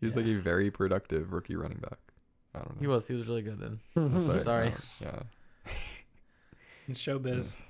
He 0.00 0.06
was 0.06 0.14
yeah. 0.14 0.22
like 0.22 0.30
a 0.30 0.40
very 0.40 0.70
productive 0.70 1.32
rookie 1.32 1.56
running 1.56 1.78
back. 1.78 1.98
I 2.54 2.58
don't 2.58 2.76
know. 2.76 2.80
He 2.80 2.86
was. 2.86 3.08
He 3.08 3.14
was 3.14 3.26
really 3.26 3.42
good 3.42 3.58
then. 3.58 3.80
Sorry. 4.20 4.44
Sorry. 4.44 4.74
Yeah. 5.00 5.22
In 6.86 6.94
showbiz. 6.94 7.52
Yeah. 7.52 7.60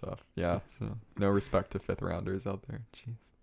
Tough. 0.08 0.24
Yeah. 0.34 0.60
So 0.68 0.96
no 1.18 1.28
respect 1.28 1.72
to 1.72 1.78
fifth 1.78 2.02
rounders 2.02 2.46
out 2.46 2.62
there. 2.68 2.82
Jeez. 2.96 3.37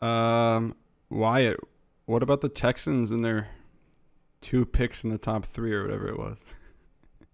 Um, 0.00 0.74
Wyatt, 1.10 1.58
what 2.06 2.22
about 2.22 2.40
the 2.40 2.48
Texans 2.48 3.10
and 3.10 3.24
their 3.24 3.48
two 4.40 4.64
picks 4.64 5.04
in 5.04 5.10
the 5.10 5.18
top 5.18 5.44
three 5.44 5.72
or 5.72 5.82
whatever 5.82 6.08
it 6.08 6.18
was? 6.18 6.38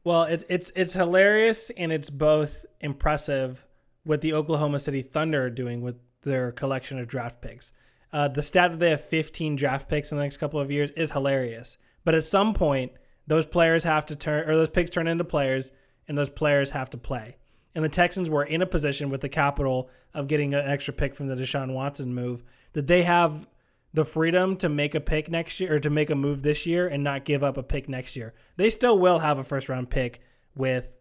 Well, 0.04 0.24
it's 0.24 0.44
it's 0.48 0.72
it's 0.74 0.94
hilarious 0.94 1.70
and 1.70 1.92
it's 1.92 2.10
both 2.10 2.66
impressive 2.80 3.64
what 4.02 4.20
the 4.20 4.32
Oklahoma 4.32 4.80
City 4.80 5.00
Thunder 5.00 5.44
are 5.44 5.50
doing 5.50 5.80
with 5.80 5.94
their 6.22 6.50
collection 6.50 6.98
of 6.98 7.06
draft 7.06 7.40
picks. 7.40 7.70
Uh, 8.12 8.28
the 8.28 8.42
stat 8.42 8.72
that 8.72 8.80
they 8.80 8.90
have 8.90 9.00
15 9.00 9.56
draft 9.56 9.88
picks 9.88 10.10
in 10.10 10.18
the 10.18 10.24
next 10.24 10.38
couple 10.38 10.60
of 10.60 10.70
years 10.70 10.90
is 10.92 11.12
hilarious. 11.12 11.78
But 12.04 12.14
at 12.14 12.24
some 12.24 12.52
point, 12.52 12.92
those 13.26 13.46
players 13.46 13.84
have 13.84 14.06
to 14.06 14.16
turn, 14.16 14.48
or 14.48 14.56
those 14.56 14.70
picks 14.70 14.90
turn 14.90 15.06
into 15.06 15.24
players, 15.24 15.70
and 16.08 16.18
those 16.18 16.30
players 16.30 16.72
have 16.72 16.90
to 16.90 16.98
play. 16.98 17.36
And 17.74 17.84
the 17.84 17.88
Texans 17.88 18.28
were 18.28 18.44
in 18.44 18.62
a 18.62 18.66
position 18.66 19.10
with 19.10 19.20
the 19.20 19.28
capital 19.28 19.88
of 20.12 20.28
getting 20.28 20.54
an 20.54 20.66
extra 20.66 20.92
pick 20.92 21.14
from 21.14 21.28
the 21.28 21.34
Deshaun 21.34 21.72
Watson 21.72 22.14
move 22.14 22.42
that 22.72 22.86
they 22.86 23.02
have 23.02 23.46
the 23.94 24.04
freedom 24.04 24.56
to 24.56 24.68
make 24.68 24.94
a 24.94 25.00
pick 25.00 25.30
next 25.30 25.60
year 25.60 25.74
or 25.74 25.80
to 25.80 25.90
make 25.90 26.10
a 26.10 26.14
move 26.14 26.42
this 26.42 26.66
year 26.66 26.88
and 26.88 27.04
not 27.04 27.24
give 27.24 27.42
up 27.42 27.56
a 27.56 27.62
pick 27.62 27.88
next 27.88 28.16
year. 28.16 28.34
They 28.56 28.70
still 28.70 28.98
will 28.98 29.18
have 29.18 29.38
a 29.38 29.44
first 29.44 29.68
round 29.68 29.90
pick 29.90 30.20
with 30.54 30.92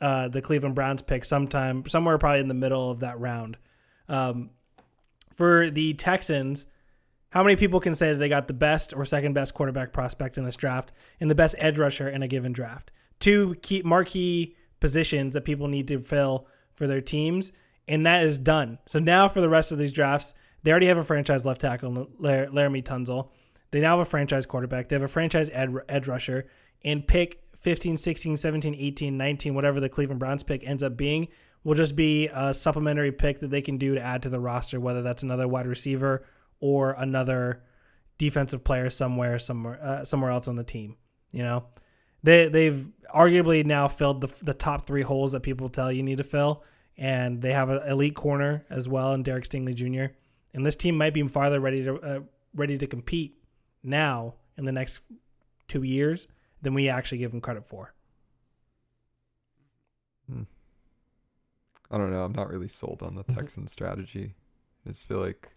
uh, 0.00 0.28
the 0.28 0.42
Cleveland 0.42 0.74
Browns 0.74 1.02
pick 1.02 1.24
sometime, 1.24 1.86
somewhere 1.88 2.18
probably 2.18 2.40
in 2.40 2.48
the 2.48 2.54
middle 2.54 2.90
of 2.90 3.00
that 3.00 3.18
round. 3.18 3.56
Um, 4.08 4.50
for 5.32 5.70
the 5.70 5.94
Texans, 5.94 6.66
how 7.30 7.42
many 7.42 7.56
people 7.56 7.80
can 7.80 7.94
say 7.94 8.12
that 8.12 8.18
they 8.18 8.28
got 8.28 8.48
the 8.48 8.54
best 8.54 8.94
or 8.94 9.04
second 9.04 9.32
best 9.32 9.54
quarterback 9.54 9.92
prospect 9.92 10.38
in 10.38 10.44
this 10.44 10.56
draft 10.56 10.92
and 11.20 11.30
the 11.30 11.34
best 11.34 11.54
edge 11.58 11.78
rusher 11.78 12.08
in 12.08 12.22
a 12.22 12.28
given 12.28 12.52
draft? 12.52 12.92
Two 13.18 13.54
key 13.62 13.82
marquee 13.82 14.56
positions 14.80 15.34
that 15.34 15.44
people 15.44 15.68
need 15.68 15.88
to 15.88 15.98
fill 15.98 16.46
for 16.74 16.86
their 16.86 17.00
teams, 17.00 17.52
and 17.88 18.06
that 18.06 18.22
is 18.22 18.38
done. 18.38 18.78
So 18.86 18.98
now 18.98 19.28
for 19.28 19.40
the 19.40 19.48
rest 19.48 19.72
of 19.72 19.78
these 19.78 19.92
drafts, 19.92 20.34
they 20.62 20.70
already 20.70 20.86
have 20.86 20.98
a 20.98 21.04
franchise 21.04 21.46
left 21.46 21.60
tackle, 21.60 22.08
Laremy 22.20 22.82
Tunsil. 22.82 23.30
They 23.70 23.80
now 23.80 23.98
have 23.98 24.06
a 24.06 24.10
franchise 24.10 24.46
quarterback. 24.46 24.88
They 24.88 24.96
have 24.96 25.02
a 25.02 25.08
franchise 25.08 25.50
ed, 25.50 25.74
edge 25.88 26.08
rusher. 26.08 26.46
And 26.84 27.06
pick 27.06 27.42
15, 27.56 27.96
16, 27.96 28.36
17, 28.36 28.74
18, 28.74 29.16
19, 29.16 29.54
whatever 29.54 29.80
the 29.80 29.88
Cleveland 29.88 30.20
Browns 30.20 30.42
pick 30.42 30.66
ends 30.66 30.82
up 30.82 30.96
being, 30.96 31.28
will 31.64 31.74
just 31.74 31.96
be 31.96 32.28
a 32.32 32.54
supplementary 32.54 33.12
pick 33.12 33.40
that 33.40 33.50
they 33.50 33.62
can 33.62 33.76
do 33.76 33.94
to 33.94 34.00
add 34.00 34.22
to 34.22 34.28
the 34.28 34.38
roster, 34.38 34.78
whether 34.78 35.02
that's 35.02 35.22
another 35.22 35.48
wide 35.48 35.66
receiver 35.66 36.24
or 36.60 36.92
another 36.92 37.62
defensive 38.18 38.62
player 38.64 38.88
somewhere, 38.88 39.38
somewhere, 39.38 39.78
uh, 39.82 40.04
somewhere 40.04 40.30
else 40.30 40.48
on 40.48 40.56
the 40.56 40.64
team. 40.64 40.96
You 41.32 41.42
know, 41.42 41.66
they 42.26 42.48
they've 42.48 42.88
arguably 43.14 43.64
now 43.64 43.86
filled 43.86 44.20
the 44.20 44.44
the 44.44 44.52
top 44.52 44.84
three 44.84 45.02
holes 45.02 45.32
that 45.32 45.40
people 45.40 45.68
tell 45.68 45.92
you 45.92 46.02
need 46.02 46.18
to 46.18 46.24
fill, 46.24 46.64
and 46.98 47.40
they 47.40 47.52
have 47.52 47.70
an 47.70 47.80
elite 47.88 48.16
corner 48.16 48.66
as 48.68 48.88
well 48.88 49.14
in 49.14 49.22
Derek 49.22 49.44
Stingley 49.44 49.74
Jr. 49.74 50.12
And 50.52 50.66
this 50.66 50.74
team 50.74 50.98
might 50.98 51.14
be 51.14 51.22
farther 51.28 51.60
ready 51.60 51.84
to 51.84 52.00
uh, 52.00 52.20
ready 52.54 52.76
to 52.78 52.86
compete 52.86 53.38
now 53.84 54.34
in 54.58 54.64
the 54.64 54.72
next 54.72 55.02
two 55.68 55.84
years 55.84 56.26
than 56.62 56.74
we 56.74 56.88
actually 56.88 57.18
give 57.18 57.30
them 57.30 57.40
credit 57.40 57.68
for. 57.68 57.94
Hmm. 60.28 60.42
I 61.92 61.98
don't 61.98 62.10
know. 62.10 62.24
I'm 62.24 62.32
not 62.32 62.48
really 62.48 62.68
sold 62.68 63.04
on 63.04 63.14
the 63.14 63.22
mm-hmm. 63.22 63.38
Texan 63.38 63.68
strategy. 63.68 64.34
I 64.84 64.88
just 64.88 65.06
feel 65.06 65.20
like 65.20 65.48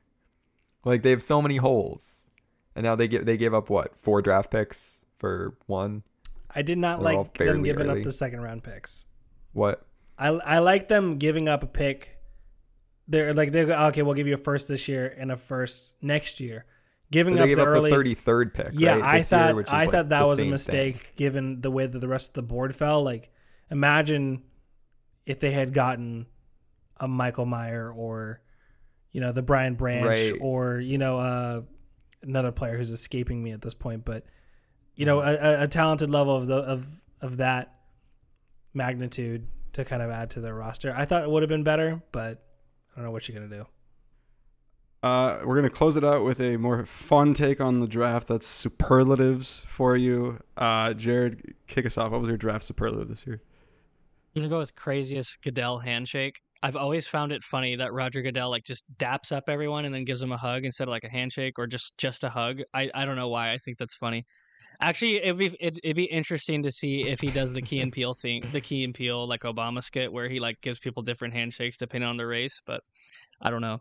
like 0.85 1.01
they 1.01 1.09
have 1.09 1.23
so 1.23 1.41
many 1.41 1.57
holes. 1.57 2.25
And 2.75 2.83
now 2.83 2.95
they 2.95 3.07
get 3.07 3.25
they 3.25 3.37
gave 3.37 3.55
up 3.55 3.71
what? 3.71 3.99
Four 3.99 4.21
draft 4.21 4.51
picks 4.51 4.99
for 5.17 5.57
one. 5.65 6.03
I 6.53 6.61
did 6.61 6.77
not 6.77 6.99
They're 6.99 7.15
like 7.15 7.33
them 7.33 7.63
giving 7.63 7.89
early. 7.89 7.99
up 7.99 8.03
the 8.03 8.11
second 8.11 8.41
round 8.41 8.63
picks. 8.63 9.05
What? 9.53 9.85
I 10.17 10.27
I 10.27 10.59
like 10.59 10.87
them 10.87 11.17
giving 11.17 11.47
up 11.47 11.63
a 11.63 11.67
pick. 11.67 12.17
They're 13.07 13.33
like 13.33 13.51
they 13.51 13.65
okay, 13.65 14.01
we'll 14.01 14.15
give 14.15 14.27
you 14.27 14.35
a 14.35 14.37
first 14.37 14.67
this 14.67 14.87
year 14.87 15.13
and 15.17 15.31
a 15.31 15.37
first 15.37 15.95
next 16.01 16.39
year. 16.39 16.65
Giving 17.11 17.35
they 17.35 17.41
up 17.41 17.47
gave 17.47 17.57
the 17.57 17.63
up 17.63 17.69
early, 17.69 17.89
thirty 17.89 18.13
third 18.13 18.53
pick. 18.53 18.69
Yeah, 18.73 18.97
right, 18.97 19.15
I 19.15 19.21
thought 19.23 19.55
year, 19.55 19.65
I 19.67 19.85
like 19.85 19.91
thought 19.91 20.09
that 20.09 20.27
was 20.27 20.39
a 20.39 20.45
mistake 20.45 20.97
thing. 20.97 21.11
given 21.15 21.61
the 21.61 21.71
way 21.71 21.85
that 21.87 21.97
the 21.97 22.07
rest 22.07 22.29
of 22.29 22.33
the 22.35 22.43
board 22.43 22.75
fell. 22.75 23.03
Like, 23.03 23.31
imagine 23.71 24.43
if 25.25 25.39
they 25.39 25.51
had 25.51 25.73
gotten 25.73 26.27
a 26.97 27.07
Michael 27.07 27.45
Mayer 27.45 27.91
or 27.91 28.41
you 29.11 29.21
know 29.21 29.31
the 29.31 29.41
Brian 29.41 29.75
Branch 29.75 30.05
right. 30.05 30.33
or 30.39 30.79
you 30.79 30.99
know 30.99 31.19
uh, 31.19 31.61
another 32.21 32.51
player 32.51 32.77
who's 32.77 32.91
escaping 32.91 33.41
me 33.41 33.51
at 33.51 33.61
this 33.61 33.73
point, 33.73 34.05
but 34.05 34.25
you 34.99 35.05
know 35.05 35.21
a, 35.21 35.63
a 35.63 35.67
talented 35.67 36.09
level 36.09 36.35
of 36.35 36.47
the 36.47 36.57
of 36.57 36.85
of 37.21 37.37
that 37.37 37.73
magnitude 38.73 39.47
to 39.71 39.85
kind 39.85 40.01
of 40.01 40.11
add 40.11 40.31
to 40.31 40.41
their 40.41 40.53
roster. 40.53 40.93
I 40.95 41.05
thought 41.05 41.23
it 41.23 41.29
would 41.31 41.41
have 41.41 41.49
been 41.49 41.63
better, 41.63 42.03
but 42.11 42.43
I 42.91 42.97
don't 42.97 43.05
know 43.05 43.11
what 43.11 43.27
you're 43.27 43.39
gonna 43.39 43.63
do. 43.63 43.65
Uh, 45.01 45.39
we're 45.45 45.55
gonna 45.55 45.69
close 45.69 45.95
it 45.95 46.03
out 46.03 46.25
with 46.25 46.41
a 46.41 46.57
more 46.57 46.85
fun 46.85 47.33
take 47.33 47.61
on 47.61 47.79
the 47.79 47.87
draft. 47.87 48.27
That's 48.27 48.45
superlatives 48.45 49.63
for 49.65 49.95
you, 49.95 50.39
uh, 50.57 50.89
Jarod. 50.89 51.53
Kick 51.67 51.85
us 51.85 51.97
off. 51.97 52.11
What 52.11 52.19
was 52.19 52.27
your 52.27 52.37
draft 52.37 52.65
superlative 52.65 53.07
this 53.07 53.25
year? 53.25 53.41
I'm 54.35 54.41
gonna 54.41 54.49
go 54.49 54.59
with 54.59 54.75
craziest 54.75 55.41
Goodell 55.41 55.77
handshake. 55.77 56.41
I've 56.61 56.75
always 56.75 57.07
found 57.07 57.31
it 57.31 57.41
funny 57.41 57.77
that 57.77 57.93
Roger 57.93 58.21
Goodell 58.21 58.49
like 58.49 58.65
just 58.65 58.83
daps 58.97 59.31
up 59.31 59.45
everyone 59.47 59.85
and 59.85 59.95
then 59.95 60.03
gives 60.03 60.19
them 60.19 60.33
a 60.33 60.37
hug 60.37 60.65
instead 60.65 60.89
of 60.89 60.91
like 60.91 61.05
a 61.05 61.09
handshake 61.09 61.57
or 61.57 61.67
just 61.67 61.97
just 61.97 62.25
a 62.25 62.29
hug. 62.29 62.59
I 62.73 62.91
I 62.93 63.05
don't 63.05 63.15
know 63.15 63.29
why. 63.29 63.53
I 63.53 63.59
think 63.59 63.77
that's 63.77 63.95
funny. 63.95 64.25
Actually, 64.81 65.17
it'd 65.17 65.37
be 65.37 65.57
it'd, 65.59 65.79
it'd 65.83 65.95
be 65.95 66.05
interesting 66.05 66.63
to 66.63 66.71
see 66.71 67.07
if 67.07 67.19
he 67.19 67.31
does 67.31 67.51
the 67.51 67.61
Key 67.61 67.81
and 67.81 67.91
Peele 67.91 68.13
thing, 68.13 68.47
the 68.53 68.61
Key 68.61 68.83
and 68.85 68.93
Peele 68.93 69.27
like 69.27 69.41
Obama 69.41 69.83
skit, 69.83 70.11
where 70.11 70.29
he 70.29 70.39
like 70.39 70.61
gives 70.61 70.79
people 70.79 71.03
different 71.03 71.33
handshakes 71.33 71.75
depending 71.75 72.09
on 72.09 72.17
the 72.17 72.25
race. 72.25 72.61
But 72.65 72.81
I 73.41 73.49
don't 73.49 73.61
know. 73.61 73.79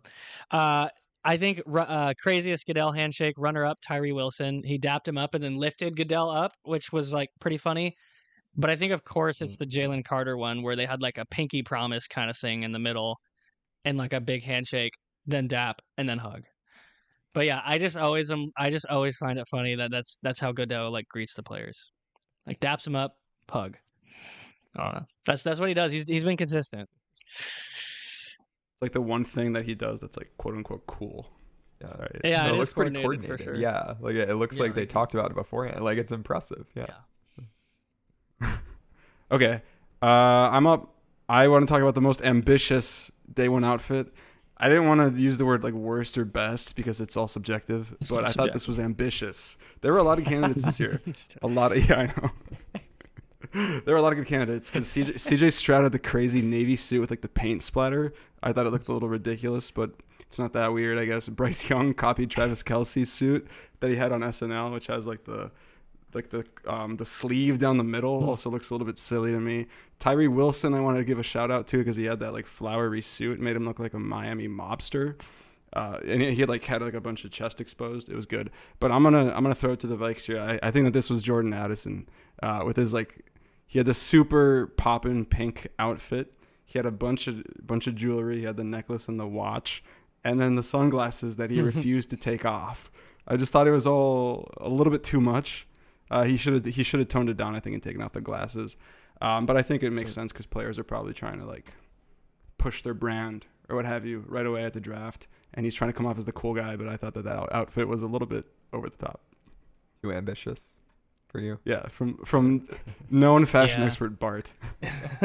Uh, 0.50 0.88
I 1.24 1.36
think 1.36 1.60
uh, 1.72 2.14
craziest 2.20 2.66
Goodell 2.66 2.92
handshake 2.92 3.34
runner 3.38 3.64
up 3.64 3.78
Tyree 3.80 4.12
Wilson. 4.12 4.62
He 4.64 4.78
dapped 4.78 5.06
him 5.06 5.18
up 5.18 5.34
and 5.34 5.44
then 5.44 5.56
lifted 5.56 5.96
Goodell 5.96 6.30
up, 6.30 6.52
which 6.62 6.92
was 6.92 7.12
like 7.12 7.30
pretty 7.40 7.58
funny. 7.58 7.94
But 8.56 8.70
I 8.70 8.76
think 8.76 8.92
of 8.92 9.04
course 9.04 9.40
it's 9.40 9.56
the 9.56 9.66
Jalen 9.66 10.04
Carter 10.04 10.36
one 10.36 10.62
where 10.62 10.74
they 10.74 10.86
had 10.86 11.00
like 11.00 11.18
a 11.18 11.26
pinky 11.26 11.62
promise 11.62 12.08
kind 12.08 12.28
of 12.28 12.36
thing 12.36 12.64
in 12.64 12.72
the 12.72 12.78
middle, 12.78 13.18
and 13.84 13.96
like 13.96 14.12
a 14.12 14.20
big 14.20 14.42
handshake, 14.42 14.94
then 15.26 15.46
dap 15.46 15.80
and 15.96 16.08
then 16.08 16.18
hug. 16.18 16.42
But 17.38 17.46
yeah, 17.46 17.60
I 17.64 17.78
just 17.78 17.96
always 17.96 18.32
am. 18.32 18.50
I 18.56 18.68
just 18.68 18.84
always 18.86 19.16
find 19.16 19.38
it 19.38 19.46
funny 19.48 19.76
that 19.76 19.92
that's 19.92 20.18
that's 20.24 20.40
how 20.40 20.50
Goodell 20.50 20.90
like 20.90 21.06
greets 21.08 21.34
the 21.34 21.42
players, 21.44 21.92
like 22.48 22.58
daps 22.58 22.82
them 22.82 22.96
up, 22.96 23.14
pug. 23.46 23.76
I 24.76 24.82
don't 24.82 24.94
know. 24.94 25.06
That's 25.24 25.42
that's 25.44 25.60
what 25.60 25.68
he 25.68 25.74
does. 25.74 25.92
He's 25.92 26.02
he's 26.02 26.24
been 26.24 26.36
consistent. 26.36 26.88
It's 27.28 28.82
like 28.82 28.90
the 28.90 29.00
one 29.00 29.24
thing 29.24 29.52
that 29.52 29.64
he 29.66 29.76
does 29.76 30.00
that's 30.00 30.16
like 30.16 30.32
quote 30.36 30.54
unquote 30.54 30.84
cool. 30.88 31.28
Yeah, 31.80 31.92
Sorry. 31.92 32.20
Yeah, 32.24 32.42
No, 32.42 32.42
it 32.42 32.48
it 32.48 32.52
is 32.54 32.58
looks 32.58 32.72
pretty 32.72 32.90
coordinated 33.00 33.28
coordinated. 33.28 33.38
for 33.38 33.44
sure. 33.44 33.54
Yeah, 33.54 33.94
like 34.00 34.16
it, 34.16 34.30
it 34.30 34.34
looks 34.34 34.56
Yeah. 34.56 34.64
like 34.64 34.74
they 34.74 34.86
talked 34.86 35.14
about 35.14 35.30
it 35.30 35.34
beforehand. 35.36 35.84
Like 35.84 35.96
it's 35.98 36.10
impressive. 36.10 36.66
Yeah. 36.74 36.86
Okay. 39.30 39.62
Uh, 40.02 40.06
I'm 40.06 40.66
up. 40.66 40.94
I 41.28 41.46
want 41.48 41.68
to 41.68 41.72
talk 41.72 41.82
about 41.82 41.94
the 41.94 42.00
most 42.00 42.20
ambitious 42.22 43.12
day 43.32 43.48
one 43.48 43.62
outfit. 43.62 44.12
I 44.60 44.68
didn't 44.68 44.88
want 44.88 45.14
to 45.14 45.20
use 45.20 45.38
the 45.38 45.44
word 45.44 45.62
like 45.62 45.74
worst 45.74 46.18
or 46.18 46.24
best 46.24 46.74
because 46.74 47.00
it's 47.00 47.16
all 47.16 47.28
subjective, 47.28 47.94
It's 48.00 48.10
but 48.10 48.24
I 48.24 48.30
thought 48.32 48.52
this 48.52 48.66
was 48.66 48.80
ambitious. 48.80 49.56
There 49.80 49.92
were 49.92 49.98
a 49.98 50.02
lot 50.04 50.18
of 50.18 50.24
candidates 50.24 50.62
this 50.62 50.80
year. 50.80 51.00
A 51.42 51.46
lot 51.46 51.70
of 51.72 51.88
yeah, 51.88 51.98
I 52.00 52.06
know. 52.06 52.30
there 53.84 53.94
were 53.94 53.98
a 53.98 54.02
lot 54.02 54.12
of 54.12 54.18
good 54.18 54.26
candidates 54.26 54.68
because 54.68 54.86
CJ, 54.86 55.14
CJ 55.14 55.52
Stroud 55.52 55.84
had 55.84 55.92
the 55.92 55.98
crazy 55.98 56.42
navy 56.42 56.76
suit 56.76 57.00
with 57.00 57.10
like 57.10 57.20
the 57.20 57.28
paint 57.28 57.62
splatter. 57.62 58.12
I 58.42 58.52
thought 58.52 58.66
it 58.66 58.70
looked 58.70 58.88
a 58.88 58.92
little 58.92 59.08
ridiculous, 59.08 59.70
but 59.70 59.92
it's 60.20 60.38
not 60.38 60.52
that 60.52 60.72
weird, 60.72 60.98
I 60.98 61.04
guess. 61.04 61.28
Bryce 61.28 61.68
Young 61.70 61.94
copied 61.94 62.30
Travis 62.30 62.62
Kelce's 62.62 63.12
suit 63.12 63.46
that 63.80 63.90
he 63.90 63.96
had 63.96 64.12
on 64.12 64.20
SNL, 64.20 64.72
which 64.72 64.88
has 64.88 65.06
like 65.06 65.24
the 65.24 65.50
like 66.14 66.30
the 66.30 66.44
um, 66.66 66.96
the 66.96 67.06
sleeve 67.06 67.58
down 67.58 67.76
the 67.78 67.84
middle 67.84 68.20
Hmm. 68.22 68.28
also 68.30 68.50
looks 68.50 68.70
a 68.70 68.74
little 68.74 68.86
bit 68.86 68.98
silly 68.98 69.30
to 69.32 69.40
me. 69.40 69.66
Tyree 69.98 70.28
Wilson, 70.28 70.74
I 70.74 70.80
wanted 70.80 70.98
to 70.98 71.04
give 71.04 71.18
a 71.18 71.22
shout 71.22 71.50
out 71.50 71.66
to 71.68 71.78
because 71.78 71.96
he 71.96 72.04
had 72.04 72.20
that 72.20 72.32
like 72.32 72.46
flowery 72.46 73.02
suit, 73.02 73.40
made 73.40 73.56
him 73.56 73.64
look 73.66 73.78
like 73.78 73.94
a 73.94 73.98
Miami 73.98 74.48
mobster. 74.48 75.20
Uh, 75.74 75.98
and 76.06 76.22
he 76.22 76.36
had 76.36 76.48
like 76.48 76.64
had 76.64 76.80
like 76.80 76.94
a 76.94 77.00
bunch 77.00 77.24
of 77.24 77.30
chest 77.30 77.60
exposed. 77.60 78.08
It 78.08 78.16
was 78.16 78.24
good. 78.26 78.50
But 78.80 78.90
I'm 78.90 79.02
gonna 79.02 79.30
I'm 79.34 79.42
gonna 79.42 79.54
throw 79.54 79.72
it 79.72 79.80
to 79.80 79.86
the 79.86 79.96
Vikes 79.98 80.22
here. 80.22 80.40
I, 80.40 80.58
I 80.66 80.70
think 80.70 80.86
that 80.86 80.92
this 80.92 81.10
was 81.10 81.20
Jordan 81.20 81.52
Addison 81.52 82.08
uh, 82.42 82.62
with 82.64 82.76
his 82.78 82.94
like 82.94 83.26
he 83.66 83.78
had 83.78 83.86
the 83.86 83.92
super 83.92 84.66
poppin' 84.78 85.26
pink 85.26 85.66
outfit. 85.78 86.32
He 86.64 86.78
had 86.78 86.86
a 86.86 86.90
bunch 86.90 87.26
of 87.26 87.42
bunch 87.62 87.86
of 87.86 87.96
jewelry. 87.96 88.38
He 88.38 88.44
had 88.44 88.56
the 88.56 88.64
necklace 88.64 89.08
and 89.08 89.20
the 89.20 89.26
watch, 89.26 89.84
and 90.24 90.40
then 90.40 90.54
the 90.54 90.62
sunglasses 90.62 91.36
that 91.36 91.50
he 91.50 91.60
refused 91.72 92.08
to 92.10 92.16
take 92.16 92.46
off. 92.46 92.90
I 93.26 93.36
just 93.36 93.52
thought 93.52 93.66
it 93.66 93.72
was 93.72 93.86
all 93.86 94.50
a 94.56 94.70
little 94.70 94.90
bit 94.90 95.04
too 95.04 95.20
much. 95.20 95.66
Uh, 96.10 96.24
he 96.24 96.36
should 96.36 96.54
have 96.54 96.64
he 96.64 96.82
should 96.82 97.00
have 97.00 97.08
toned 97.08 97.28
it 97.30 97.36
down, 97.36 97.54
I 97.54 97.60
think, 97.60 97.74
and 97.74 97.82
taken 97.82 98.02
off 98.02 98.12
the 98.12 98.20
glasses. 98.20 98.76
Um, 99.20 99.46
but 99.46 99.56
I 99.56 99.62
think 99.62 99.82
it 99.82 99.90
makes 99.90 100.12
sense 100.12 100.32
because 100.32 100.46
players 100.46 100.78
are 100.78 100.84
probably 100.84 101.12
trying 101.12 101.38
to 101.40 101.44
like 101.46 101.72
push 102.56 102.82
their 102.82 102.94
brand 102.94 103.46
or 103.68 103.76
what 103.76 103.84
have 103.84 104.06
you 104.06 104.24
right 104.26 104.46
away 104.46 104.64
at 104.64 104.72
the 104.72 104.80
draft, 104.80 105.26
and 105.54 105.66
he's 105.66 105.74
trying 105.74 105.90
to 105.90 105.96
come 105.96 106.06
off 106.06 106.18
as 106.18 106.26
the 106.26 106.32
cool 106.32 106.54
guy. 106.54 106.76
But 106.76 106.88
I 106.88 106.96
thought 106.96 107.14
that 107.14 107.24
that 107.24 107.52
outfit 107.52 107.88
was 107.88 108.02
a 108.02 108.06
little 108.06 108.28
bit 108.28 108.46
over 108.72 108.88
the 108.88 108.96
top. 108.96 109.20
Too 110.02 110.12
ambitious 110.12 110.76
for 111.28 111.40
you. 111.40 111.58
Yeah, 111.64 111.88
from 111.88 112.18
from 112.24 112.68
known 113.10 113.44
fashion 113.46 113.80
Yeah. 113.82 113.86
expert 113.88 114.18
Bart. 114.18 114.52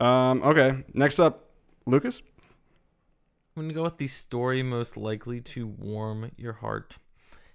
um. 0.00 0.42
Okay. 0.42 0.84
Next 0.94 1.18
up, 1.18 1.50
Lucas. 1.86 2.22
I'm 3.56 3.62
gonna 3.64 3.74
go 3.74 3.82
with 3.82 3.98
the 3.98 4.06
story 4.06 4.62
most 4.62 4.96
likely 4.96 5.40
to 5.40 5.66
warm 5.66 6.30
your 6.36 6.54
heart, 6.54 6.96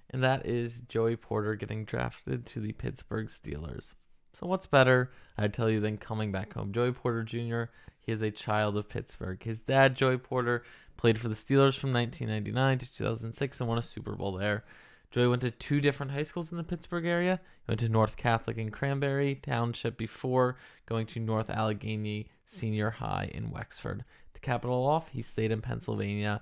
and 0.10 0.24
that 0.24 0.46
is 0.46 0.82
Joey 0.88 1.16
Porter 1.16 1.56
getting 1.56 1.86
drafted 1.86 2.46
to 2.48 2.60
the 2.60 2.74
Pittsburgh 2.74 3.28
Steelers. 3.28 3.94
So 4.40 4.48
what's 4.48 4.68
better, 4.68 5.12
I 5.38 5.48
tell 5.48 5.70
you, 5.70 5.80
than 5.80 5.98
coming 5.98 6.32
back 6.32 6.54
home? 6.54 6.74
Joey 6.74 6.92
Porter 6.92 7.24
Jr. 7.24 7.64
He 8.02 8.12
is 8.12 8.22
a 8.22 8.32
child 8.32 8.78
of 8.78 8.90
Pittsburgh. 8.90 9.42
His 9.42 9.62
dad, 9.62 9.96
Joey 9.96 10.18
Porter, 10.18 10.64
played 10.98 11.18
for 11.18 11.28
the 11.28 11.36
Steelers 11.36 11.78
from 11.78 11.94
1999 11.94 12.80
to 12.80 12.94
2006 12.94 13.60
and 13.60 13.70
won 13.70 13.78
a 13.78 13.82
Super 13.82 14.14
Bowl 14.14 14.34
there. 14.34 14.64
Joey 15.12 15.28
went 15.30 15.42
to 15.44 15.52
two 15.52 15.80
different 15.80 16.12
high 16.12 16.24
schools 16.24 16.52
in 16.52 16.58
the 16.58 16.64
Pittsburgh 16.64 17.06
area. 17.06 17.40
He 17.66 17.72
went 17.72 17.80
to 17.80 17.90
North 17.90 18.18
Catholic 18.18 18.58
in 18.58 18.70
Cranberry 18.70 19.36
Township 19.36 19.98
before 19.98 20.58
going 20.86 21.06
to 21.08 21.20
North 21.20 21.50
Allegheny 21.50 22.28
Senior 22.46 22.90
High 22.92 23.32
in 23.34 23.50
Wexford. 23.50 24.04
To 24.34 24.42
cap 24.42 24.66
it 24.66 24.68
all 24.68 24.86
off, 24.86 25.10
he 25.10 25.22
stayed 25.22 25.52
in 25.52 25.62
Pennsylvania 25.62 26.42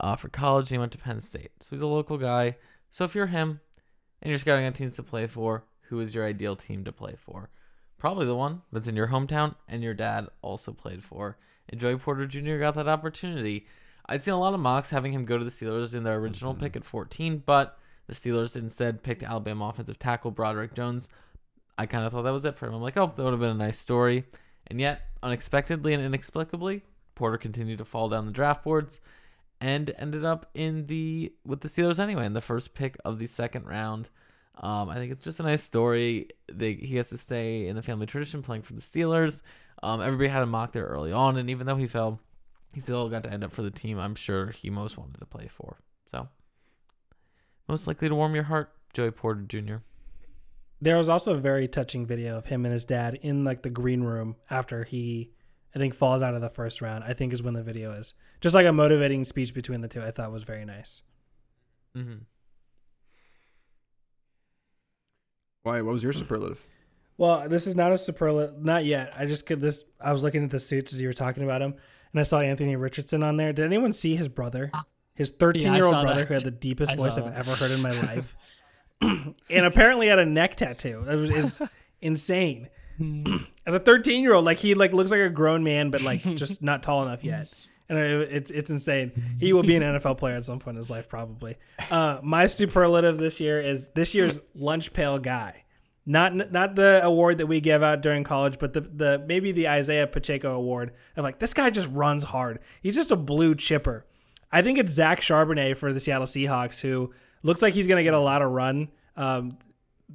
uh, 0.00 0.16
for 0.16 0.28
college. 0.28 0.70
And 0.70 0.76
he 0.76 0.78
went 0.78 0.92
to 0.92 0.98
Penn 0.98 1.20
State, 1.20 1.52
so 1.60 1.68
he's 1.70 1.82
a 1.82 1.86
local 1.86 2.16
guy. 2.16 2.56
So 2.90 3.04
if 3.04 3.14
you're 3.14 3.26
him 3.26 3.60
and 4.22 4.30
you're 4.30 4.38
scouting 4.38 4.64
out 4.64 4.74
teams 4.74 4.96
to 4.96 5.02
play 5.02 5.26
for, 5.26 5.64
who 5.88 6.00
is 6.00 6.14
your 6.14 6.26
ideal 6.26 6.56
team 6.56 6.84
to 6.84 6.92
play 6.92 7.14
for? 7.16 7.50
Probably 7.98 8.26
the 8.26 8.34
one 8.34 8.62
that's 8.72 8.88
in 8.88 8.96
your 8.96 9.08
hometown 9.08 9.54
and 9.68 9.82
your 9.82 9.94
dad 9.94 10.28
also 10.42 10.72
played 10.72 11.04
for. 11.04 11.38
And 11.68 11.80
Joey 11.80 11.96
Porter 11.96 12.26
Jr. 12.26 12.58
got 12.58 12.74
that 12.74 12.88
opportunity. 12.88 13.66
I'd 14.08 14.22
seen 14.22 14.34
a 14.34 14.40
lot 14.40 14.54
of 14.54 14.60
mocks 14.60 14.90
having 14.90 15.12
him 15.12 15.24
go 15.24 15.38
to 15.38 15.44
the 15.44 15.50
Steelers 15.50 15.94
in 15.94 16.04
their 16.04 16.16
original 16.16 16.52
mm-hmm. 16.52 16.62
pick 16.62 16.76
at 16.76 16.84
14, 16.84 17.42
but 17.44 17.78
the 18.06 18.14
Steelers 18.14 18.56
instead 18.56 19.02
picked 19.02 19.22
Alabama 19.22 19.68
offensive 19.68 19.98
tackle 19.98 20.30
Broderick 20.30 20.74
Jones. 20.74 21.08
I 21.76 21.86
kind 21.86 22.04
of 22.04 22.12
thought 22.12 22.22
that 22.22 22.32
was 22.32 22.44
it 22.44 22.56
for 22.56 22.66
him. 22.66 22.74
I'm 22.74 22.82
like, 22.82 22.96
oh, 22.96 23.12
that 23.14 23.22
would 23.22 23.32
have 23.32 23.40
been 23.40 23.50
a 23.50 23.54
nice 23.54 23.78
story. 23.78 24.24
And 24.68 24.80
yet, 24.80 25.02
unexpectedly 25.22 25.92
and 25.92 26.02
inexplicably, 26.02 26.82
Porter 27.14 27.38
continued 27.38 27.78
to 27.78 27.84
fall 27.84 28.08
down 28.08 28.26
the 28.26 28.32
draft 28.32 28.62
boards 28.62 29.00
and 29.60 29.92
ended 29.98 30.24
up 30.24 30.50
in 30.54 30.86
the 30.86 31.32
with 31.44 31.60
the 31.60 31.68
Steelers 31.68 31.98
anyway 31.98 32.26
in 32.26 32.34
the 32.34 32.40
first 32.40 32.74
pick 32.74 32.96
of 33.04 33.18
the 33.18 33.26
second 33.26 33.66
round. 33.66 34.08
Um, 34.58 34.88
I 34.88 34.94
think 34.94 35.12
it's 35.12 35.24
just 35.24 35.40
a 35.40 35.42
nice 35.42 35.62
story. 35.62 36.30
They, 36.50 36.72
he 36.72 36.96
has 36.96 37.10
to 37.10 37.18
stay 37.18 37.66
in 37.66 37.76
the 37.76 37.82
family 37.82 38.06
tradition 38.06 38.42
playing 38.42 38.62
for 38.62 38.72
the 38.72 38.80
Steelers. 38.80 39.42
Um, 39.82 40.00
everybody 40.00 40.28
had 40.28 40.42
him 40.42 40.50
mocked 40.50 40.72
there 40.72 40.86
early 40.86 41.12
on, 41.12 41.36
and 41.36 41.50
even 41.50 41.66
though 41.66 41.76
he 41.76 41.86
fell, 41.86 42.20
he 42.72 42.80
still 42.80 43.08
got 43.10 43.22
to 43.24 43.32
end 43.32 43.44
up 43.44 43.52
for 43.52 43.62
the 43.62 43.70
team 43.70 43.98
I'm 43.98 44.14
sure 44.14 44.48
he 44.48 44.70
most 44.70 44.96
wanted 44.96 45.18
to 45.18 45.26
play 45.26 45.48
for. 45.48 45.78
So, 46.06 46.28
most 47.68 47.86
likely 47.86 48.08
to 48.08 48.14
warm 48.14 48.34
your 48.34 48.44
heart, 48.44 48.72
Joey 48.94 49.10
Porter 49.10 49.42
Jr. 49.42 49.76
There 50.80 50.96
was 50.96 51.08
also 51.08 51.34
a 51.34 51.38
very 51.38 51.68
touching 51.68 52.06
video 52.06 52.36
of 52.36 52.46
him 52.46 52.64
and 52.64 52.72
his 52.72 52.84
dad 52.84 53.18
in 53.22 53.44
like 53.44 53.62
the 53.62 53.70
green 53.70 54.02
room 54.02 54.36
after 54.50 54.84
he, 54.84 55.32
I 55.76 55.78
think, 55.78 55.94
falls 55.94 56.22
out 56.22 56.34
of 56.34 56.40
the 56.40 56.48
first 56.48 56.80
round. 56.80 57.04
I 57.04 57.12
think 57.12 57.34
is 57.34 57.42
when 57.42 57.52
the 57.52 57.62
video 57.62 57.92
is. 57.92 58.14
Just 58.40 58.54
like 58.54 58.64
a 58.64 58.72
motivating 58.72 59.24
speech 59.24 59.52
between 59.52 59.82
the 59.82 59.88
two. 59.88 60.02
I 60.02 60.10
thought 60.10 60.32
was 60.32 60.42
very 60.42 60.64
nice. 60.64 61.02
Mm-hmm. 61.94 62.22
Why? 65.64 65.82
What 65.82 65.92
was 65.92 66.02
your 66.02 66.12
superlative? 66.14 66.64
Well, 67.18 67.48
this 67.48 67.66
is 67.66 67.74
not 67.74 67.92
a 67.92 67.98
superlative, 67.98 68.62
not 68.64 68.84
yet. 68.84 69.12
I 69.16 69.26
just 69.26 69.46
could 69.46 69.60
this. 69.60 69.84
I 70.00 70.12
was 70.12 70.22
looking 70.22 70.44
at 70.44 70.50
the 70.50 70.58
suits 70.60 70.92
as 70.92 71.00
you 71.00 71.08
were 71.08 71.14
talking 71.14 71.42
about 71.44 71.60
him, 71.60 71.74
and 72.12 72.20
I 72.20 72.22
saw 72.22 72.40
Anthony 72.40 72.76
Richardson 72.76 73.22
on 73.22 73.36
there. 73.36 73.52
Did 73.52 73.64
anyone 73.66 73.92
see 73.92 74.16
his 74.16 74.28
brother? 74.28 74.70
His 75.14 75.30
13 75.30 75.74
year 75.74 75.84
old 75.84 75.92
saw 75.92 76.02
brother 76.02 76.20
that. 76.20 76.28
who 76.28 76.34
had 76.34 76.42
the 76.42 76.50
deepest 76.68 76.92
I 76.92 76.96
voice 76.96 77.18
I've 77.18 77.24
that. 77.24 77.38
ever 77.38 77.50
heard 77.52 77.70
in 77.70 77.82
my 77.82 77.90
life, 78.02 78.34
and 79.02 79.66
apparently 79.66 80.08
had 80.08 80.18
a 80.18 80.26
neck 80.26 80.56
tattoo. 80.56 81.02
That 81.04 81.16
was 81.18 81.30
is 81.30 81.62
insane. 82.00 82.68
As 83.66 83.74
a 83.74 83.78
13 83.80 84.22
year 84.22 84.34
old, 84.34 84.44
like 84.44 84.58
he 84.58 84.74
like 84.74 84.92
looks 84.92 85.10
like 85.10 85.20
a 85.20 85.28
grown 85.30 85.62
man, 85.64 85.90
but 85.90 86.02
like 86.02 86.22
just 86.22 86.62
not 86.70 86.82
tall 86.82 87.02
enough 87.02 87.24
yet. 87.24 87.48
And 87.88 87.96
it- 87.98 88.32
it's 88.32 88.50
it's 88.50 88.68
insane. 88.68 89.12
He 89.38 89.52
will 89.52 89.62
be 89.62 89.76
an 89.76 89.82
NFL 89.84 90.18
player 90.18 90.34
at 90.34 90.44
some 90.44 90.58
point 90.58 90.74
in 90.74 90.78
his 90.78 90.90
life, 90.90 91.08
probably. 91.08 91.56
Uh, 91.88 92.18
my 92.20 92.48
superlative 92.48 93.16
this 93.16 93.38
year 93.38 93.60
is 93.60 93.86
this 93.94 94.12
year's 94.12 94.40
lunch 94.56 94.92
pail 94.92 95.20
guy. 95.20 95.62
Not 96.04 96.34
not 96.50 96.74
the 96.74 97.00
award 97.04 97.38
that 97.38 97.46
we 97.46 97.60
give 97.60 97.84
out 97.84 98.00
during 98.00 98.24
college, 98.24 98.58
but 98.58 98.72
the 98.72 98.80
the 98.80 99.24
maybe 99.28 99.52
the 99.52 99.68
Isaiah 99.68 100.08
Pacheco 100.08 100.56
award 100.56 100.94
of 101.16 101.22
like 101.22 101.38
this 101.38 101.54
guy 101.54 101.70
just 101.70 101.88
runs 101.92 102.24
hard. 102.24 102.58
He's 102.82 102.96
just 102.96 103.12
a 103.12 103.16
blue 103.16 103.54
chipper. 103.54 104.04
I 104.50 104.62
think 104.62 104.78
it's 104.80 104.90
Zach 104.90 105.20
Charbonnet 105.20 105.76
for 105.76 105.92
the 105.92 106.00
Seattle 106.00 106.26
Seahawks, 106.26 106.80
who 106.80 107.12
looks 107.44 107.62
like 107.62 107.72
he's 107.72 107.86
going 107.86 107.98
to 107.98 108.04
get 108.04 108.14
a 108.14 108.18
lot 108.20 108.42
of 108.42 108.50
run. 108.50 108.88
Um, 109.16 109.58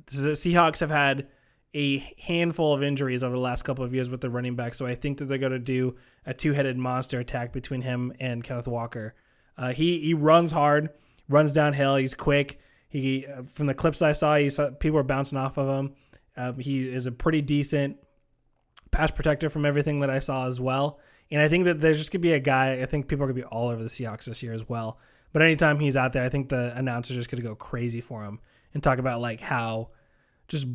the 0.08 0.32
Seahawks 0.32 0.82
have 0.82 0.92
had 0.92 1.28
a 1.74 1.99
handful 2.19 2.74
of 2.74 2.84
injuries 2.84 3.24
over 3.24 3.36
the 3.36 3.41
last 3.41 3.63
couple 3.63 3.86
of 3.86 3.93
years 3.93 4.09
with 4.09 4.22
the 4.22 4.30
running 4.30 4.55
back, 4.55 4.74
so 4.74 4.86
I 4.86 4.95
think 4.95 5.19
that 5.19 5.26
they're 5.26 5.38
going 5.38 5.51
to 5.53 5.59
do 5.59 5.95
a 6.26 6.34
two-headed 6.34 6.78
monster 6.78 7.19
attack 7.19 7.53
between 7.53 7.82
him 7.82 8.13
and 8.19 8.43
Kenneth 8.43 8.67
Walker. 8.67 9.15
Uh, 9.57 9.72
he 9.72 9.99
he 9.99 10.13
runs 10.13 10.51
hard, 10.51 10.89
runs 11.30 11.51
downhill. 11.51 11.95
He's 11.95 12.13
quick. 12.13 12.59
He 12.89 13.26
from 13.53 13.67
the 13.67 13.74
clips 13.74 14.01
I 14.01 14.11
saw, 14.11 14.36
he 14.36 14.49
saw 14.49 14.72
people 14.72 14.95
were 14.95 15.03
bouncing 15.03 15.38
off 15.38 15.57
of 15.57 15.67
him. 15.67 15.95
Um, 16.36 16.59
he 16.59 16.89
is 16.89 17.07
a 17.07 17.11
pretty 17.11 17.41
decent 17.41 17.97
pass 18.91 19.11
protector 19.11 19.49
from 19.49 19.65
everything 19.65 20.01
that 20.01 20.09
I 20.09 20.19
saw 20.19 20.47
as 20.47 20.59
well. 20.59 20.99
And 21.30 21.41
I 21.41 21.47
think 21.47 21.65
that 21.65 21.80
there's 21.80 21.97
just 21.97 22.11
gonna 22.11 22.22
be 22.22 22.34
a 22.34 22.39
guy. 22.39 22.82
I 22.82 22.86
think 22.86 23.07
people 23.07 23.24
are 23.24 23.28
gonna 23.28 23.41
be 23.41 23.45
all 23.45 23.69
over 23.69 23.82
the 23.82 23.89
Seahawks 23.89 24.26
this 24.26 24.43
year 24.43 24.53
as 24.53 24.67
well. 24.67 24.99
But 25.32 25.41
anytime 25.41 25.80
he's 25.80 25.95
out 25.95 26.11
there, 26.11 26.24
I 26.24 26.30
think 26.30 26.49
the 26.49 26.74
announcer's 26.76 27.15
are 27.15 27.19
just 27.19 27.32
gonna 27.32 27.43
go 27.43 27.55
crazy 27.55 28.01
for 28.01 28.24
him 28.24 28.39
and 28.74 28.84
talk 28.84 28.99
about 28.99 29.22
like 29.22 29.39
how 29.39 29.89
just 30.47 30.67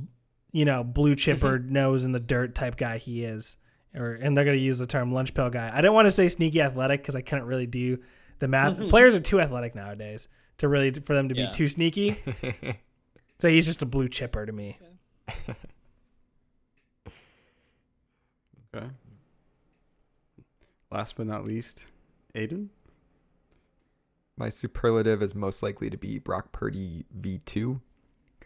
you 0.56 0.64
know 0.64 0.82
blue 0.82 1.14
chipper 1.14 1.58
mm-hmm. 1.58 1.72
nose 1.72 2.04
in 2.04 2.12
the 2.12 2.20
dirt 2.20 2.54
type 2.54 2.76
guy 2.76 2.98
he 2.98 3.24
is. 3.24 3.56
Or 3.94 4.12
and 4.12 4.36
they're 4.36 4.44
gonna 4.44 4.56
use 4.56 4.78
the 4.78 4.86
term 4.86 5.12
lunch 5.12 5.34
pail 5.34 5.50
guy. 5.50 5.70
I 5.72 5.76
didn't 5.76 5.94
want 5.94 6.06
to 6.06 6.10
say 6.12 6.28
sneaky 6.28 6.60
athletic 6.60 7.02
because 7.02 7.14
I 7.14 7.22
couldn't 7.22 7.46
really 7.46 7.66
do 7.66 7.98
the 8.38 8.48
math. 8.48 8.76
Mm-hmm. 8.76 8.88
Players 8.88 9.14
are 9.14 9.20
too 9.20 9.40
athletic 9.40 9.74
nowadays 9.74 10.28
to 10.58 10.68
really 10.68 10.92
for 10.92 11.14
them 11.14 11.28
to 11.28 11.36
Yeah. 11.36 11.46
be 11.46 11.52
too 11.52 11.68
sneaky. 11.68 12.22
So 13.38 13.48
he's 13.48 13.66
just 13.66 13.82
a 13.82 13.86
blue 13.86 14.08
chipper 14.08 14.46
to 14.46 14.52
me. 14.52 14.78
Okay. 18.74 18.86
Last 20.90 21.16
but 21.16 21.26
not 21.26 21.44
least, 21.44 21.84
Aidan. 22.34 22.70
My 24.38 24.48
superlative 24.48 25.22
is 25.22 25.34
most 25.34 25.62
likely 25.62 25.90
to 25.90 25.96
be 25.96 26.18
Brock 26.18 26.52
Purdy 26.52 27.04
V2 27.20 27.80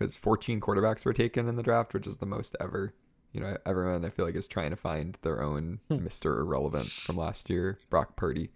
because 0.00 0.16
14 0.16 0.60
quarterbacks 0.60 1.04
were 1.04 1.12
taken 1.12 1.46
in 1.46 1.56
the 1.56 1.62
draft, 1.62 1.92
which 1.92 2.06
is 2.06 2.18
the 2.18 2.26
most 2.26 2.56
ever. 2.58 2.94
You 3.32 3.40
know, 3.40 3.56
everyone 3.66 4.04
I 4.04 4.08
feel 4.08 4.24
like 4.24 4.34
is 4.34 4.48
trying 4.48 4.70
to 4.70 4.76
find 4.76 5.16
their 5.20 5.42
own 5.42 5.78
Mr. 5.90 6.38
Irrelevant 6.38 6.86
from 6.86 7.16
last 7.16 7.50
year, 7.50 7.78
Brock 7.90 8.16
Purdy. 8.16 8.50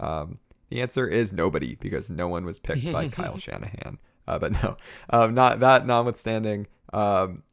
Um, 0.00 0.38
the 0.68 0.82
answer 0.82 1.06
is 1.06 1.32
nobody 1.32 1.76
because 1.76 2.10
no 2.10 2.26
one 2.26 2.44
was 2.44 2.58
picked 2.58 2.90
by 2.92 3.08
Kyle 3.08 3.38
Shanahan. 3.38 3.98
Uh, 4.26 4.38
but 4.38 4.52
no, 4.52 4.76
um, 5.10 5.32
not 5.32 5.60
that 5.60 5.86
notwithstanding, 5.86 6.66
um, 6.92 7.44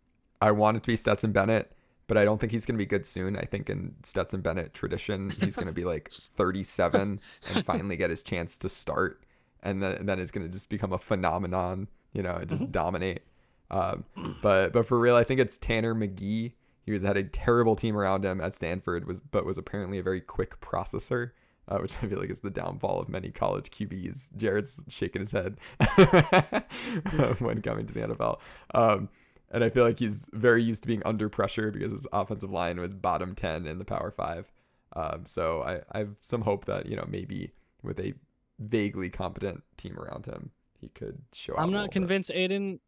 I 0.41 0.51
want 0.51 0.77
it 0.77 0.83
to 0.83 0.87
be 0.87 0.95
Stetson 0.95 1.31
Bennett, 1.31 1.71
but 2.07 2.17
I 2.17 2.25
don't 2.25 2.39
think 2.39 2.51
he's 2.51 2.65
going 2.65 2.75
to 2.75 2.83
be 2.83 2.87
good 2.87 3.05
soon. 3.05 3.37
I 3.37 3.45
think 3.45 3.69
in 3.69 3.93
Stetson 4.03 4.41
Bennett 4.41 4.73
tradition, 4.73 5.29
he's 5.29 5.55
going 5.55 5.67
to 5.67 5.73
be 5.73 5.85
like 5.85 6.11
37 6.35 7.19
and 7.53 7.65
finally 7.65 7.97
get 7.97 8.09
his 8.09 8.23
chance 8.23 8.57
to 8.57 8.67
start. 8.69 9.21
And 9.61 9.81
then, 9.81 9.93
and 9.93 10.09
then 10.09 10.19
it's 10.19 10.31
going 10.31 10.45
to 10.45 10.51
just 10.51 10.69
become 10.69 10.93
a 10.93 10.97
phenomenon, 10.97 11.87
you 12.13 12.21
know, 12.21 12.35
and 12.35 12.49
just 12.49 12.71
dominate. 12.71 13.21
Um, 13.69 14.05
but 14.41 14.73
but 14.73 14.87
for 14.87 14.99
real, 14.99 15.15
I 15.15 15.23
think 15.23 15.39
it's 15.39 15.57
Tanner 15.57 15.93
McKee. 15.93 16.53
He 16.85 16.91
was 16.91 17.03
had 17.03 17.17
a 17.17 17.23
terrible 17.23 17.75
team 17.75 17.97
around 17.97 18.23
him 18.23 18.39
at 18.39 18.55
Stanford, 18.55 19.05
was 19.05 19.19
but 19.19 19.45
was 19.45 19.57
apparently 19.57 19.99
a 19.99 20.03
very 20.03 20.21
quick 20.21 20.59
processor, 20.61 21.31
uh, 21.67 21.79
which 21.79 21.95
I 22.03 22.07
feel 22.07 22.19
like 22.19 22.29
is 22.29 22.39
the 22.39 22.49
downfall 22.49 23.01
of 23.01 23.09
many 23.09 23.29
college 23.29 23.69
QBs. 23.71 24.33
Jarod's 24.37 24.81
shaking 24.87 25.21
his 25.21 25.31
head 25.31 25.57
when 27.39 27.61
coming 27.61 27.85
to 27.85 27.93
the 27.93 28.01
NFL. 28.01 28.39
Um, 28.73 29.09
and 29.51 29.63
I 29.63 29.69
feel 29.69 29.83
like 29.83 29.99
he's 29.99 30.25
very 30.33 30.61
used 30.61 30.83
to 30.83 30.87
being 30.87 31.01
under 31.05 31.29
pressure 31.29 31.71
because 31.71 31.91
his 31.91 32.07
offensive 32.11 32.51
line 32.51 32.79
was 32.79 32.93
bottom 32.93 33.33
10 33.33 33.65
in 33.65 33.79
the 33.79 33.85
Power 33.85 34.11
Five. 34.11 34.51
Um, 34.93 35.25
so 35.25 35.63
I, 35.63 35.81
I 35.91 35.99
have 35.99 36.15
some 36.21 36.41
hope 36.41 36.65
that, 36.65 36.85
you 36.85 36.95
know, 36.95 37.05
maybe 37.07 37.51
with 37.83 37.99
a 37.99 38.13
vaguely 38.59 39.09
competent 39.09 39.63
team 39.77 39.97
around 39.97 40.25
him, 40.25 40.51
he 40.79 40.89
could 40.89 41.17
show 41.33 41.53
out. 41.53 41.59
I'm 41.59 41.71
not 41.71 41.77
little 41.83 41.87
bit. 41.87 41.91
convinced, 41.93 42.31
Aidan, 42.33 42.79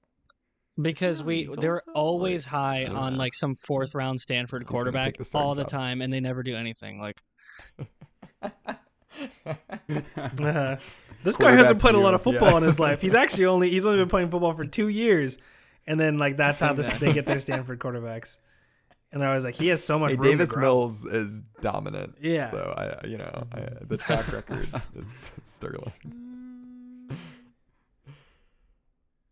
because 0.81 1.21
we 1.23 1.39
Eagles, 1.39 1.57
they're 1.59 1.83
though? 1.85 1.93
always 1.93 2.45
Like, 2.45 2.51
high 2.51 2.85
on 2.85 3.13
know. 3.13 3.19
like 3.19 3.33
some 3.33 3.55
fourth 3.55 3.95
round 3.95 4.19
Stanford 4.21 4.63
He's 4.63 4.69
quarterback 4.69 5.17
the 5.17 5.29
all 5.33 5.55
the 5.55 5.63
job. 5.63 5.69
time, 5.71 6.01
and 6.01 6.11
they 6.13 6.19
never 6.19 6.43
do 6.43 6.55
anything. 6.55 6.99
Like 6.99 7.21
Uh-huh. 9.45 10.77
This 11.21 11.35
guy 11.35 11.51
hasn't 11.51 11.79
Quarterback 11.79 11.81
played 11.81 11.95
a 11.95 11.99
lot 11.99 12.13
of 12.13 12.21
football 12.21 12.51
yeah. 12.51 12.57
in 12.57 12.63
his 12.63 12.79
life. 12.79 13.01
He's 13.01 13.13
actually 13.13 13.45
only 13.45 13.69
he's 13.69 13.85
only 13.85 13.97
been 13.99 14.07
playing 14.07 14.29
football 14.29 14.53
for 14.53 14.63
two 14.63 14.87
years, 14.87 15.37
and 15.85 15.99
then 15.99 16.17
like 16.17 16.37
that's 16.37 16.61
how 16.61 16.71
this, 16.71 16.87
they 16.99 17.11
get 17.11 17.25
their 17.25 17.39
Stanford 17.41 17.79
quarterbacks. 17.79 18.37
And 19.11 19.21
I 19.21 19.35
was 19.35 19.43
like, 19.43 19.55
he 19.55 19.67
has 19.67 19.83
so 19.83 19.99
much 19.99 20.11
Hey, 20.11 20.15
room 20.17 20.27
Davis 20.31 20.49
to 20.49 20.55
grow. 20.55 20.61
Mills 20.63 21.05
is 21.05 21.41
dominant. 21.61 22.15
Yeah. 22.21 22.49
So 22.49 22.73
I, 22.77 23.05
you 23.07 23.17
know, 23.17 23.47
I, 23.51 23.67
the 23.81 23.97
track 23.97 24.31
record 24.31 24.69
is 24.95 25.31
sterling. 25.43 25.91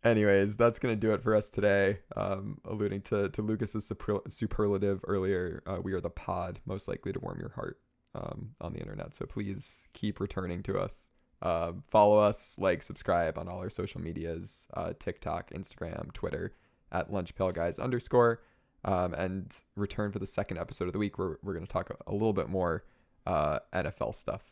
Anyways, 0.04 0.56
that's 0.56 0.78
gonna 0.78 0.96
do 0.96 1.12
it 1.12 1.22
for 1.22 1.34
us 1.34 1.50
today. 1.50 1.98
Um, 2.16 2.58
alluding 2.64 3.02
to 3.02 3.28
to 3.30 3.42
Lucas's 3.42 3.86
super, 3.86 4.20
superlative 4.28 5.00
earlier, 5.06 5.62
uh, 5.66 5.80
we 5.82 5.92
are 5.92 6.00
the 6.00 6.10
pod 6.10 6.60
most 6.66 6.86
likely 6.86 7.12
to 7.12 7.18
warm 7.20 7.40
your 7.40 7.50
heart 7.50 7.80
um, 8.14 8.50
on 8.60 8.72
the 8.72 8.78
internet. 8.78 9.14
So 9.14 9.26
please 9.26 9.88
keep 9.94 10.20
returning 10.20 10.62
to 10.64 10.78
us. 10.78 11.10
Uh, 11.40 11.72
follow 11.90 12.18
us, 12.18 12.56
like, 12.58 12.82
subscribe 12.82 13.38
on 13.38 13.48
all 13.48 13.58
our 13.58 13.70
social 13.70 14.00
medias: 14.00 14.68
uh, 14.74 14.92
TikTok, 14.98 15.50
Instagram, 15.50 16.12
Twitter 16.12 16.54
at 16.92 17.10
lunchpailguys 17.10 17.80
underscore. 17.80 18.42
Um, 18.84 19.12
and 19.14 19.52
return 19.74 20.12
for 20.12 20.20
the 20.20 20.26
second 20.26 20.58
episode 20.58 20.86
of 20.86 20.92
the 20.92 21.00
week 21.00 21.18
where 21.18 21.38
we're 21.42 21.52
going 21.52 21.66
to 21.66 21.72
talk 21.72 21.90
a, 21.90 21.96
a 22.06 22.12
little 22.12 22.32
bit 22.32 22.48
more 22.48 22.84
uh, 23.26 23.58
NFL 23.74 24.14
stuff 24.14 24.42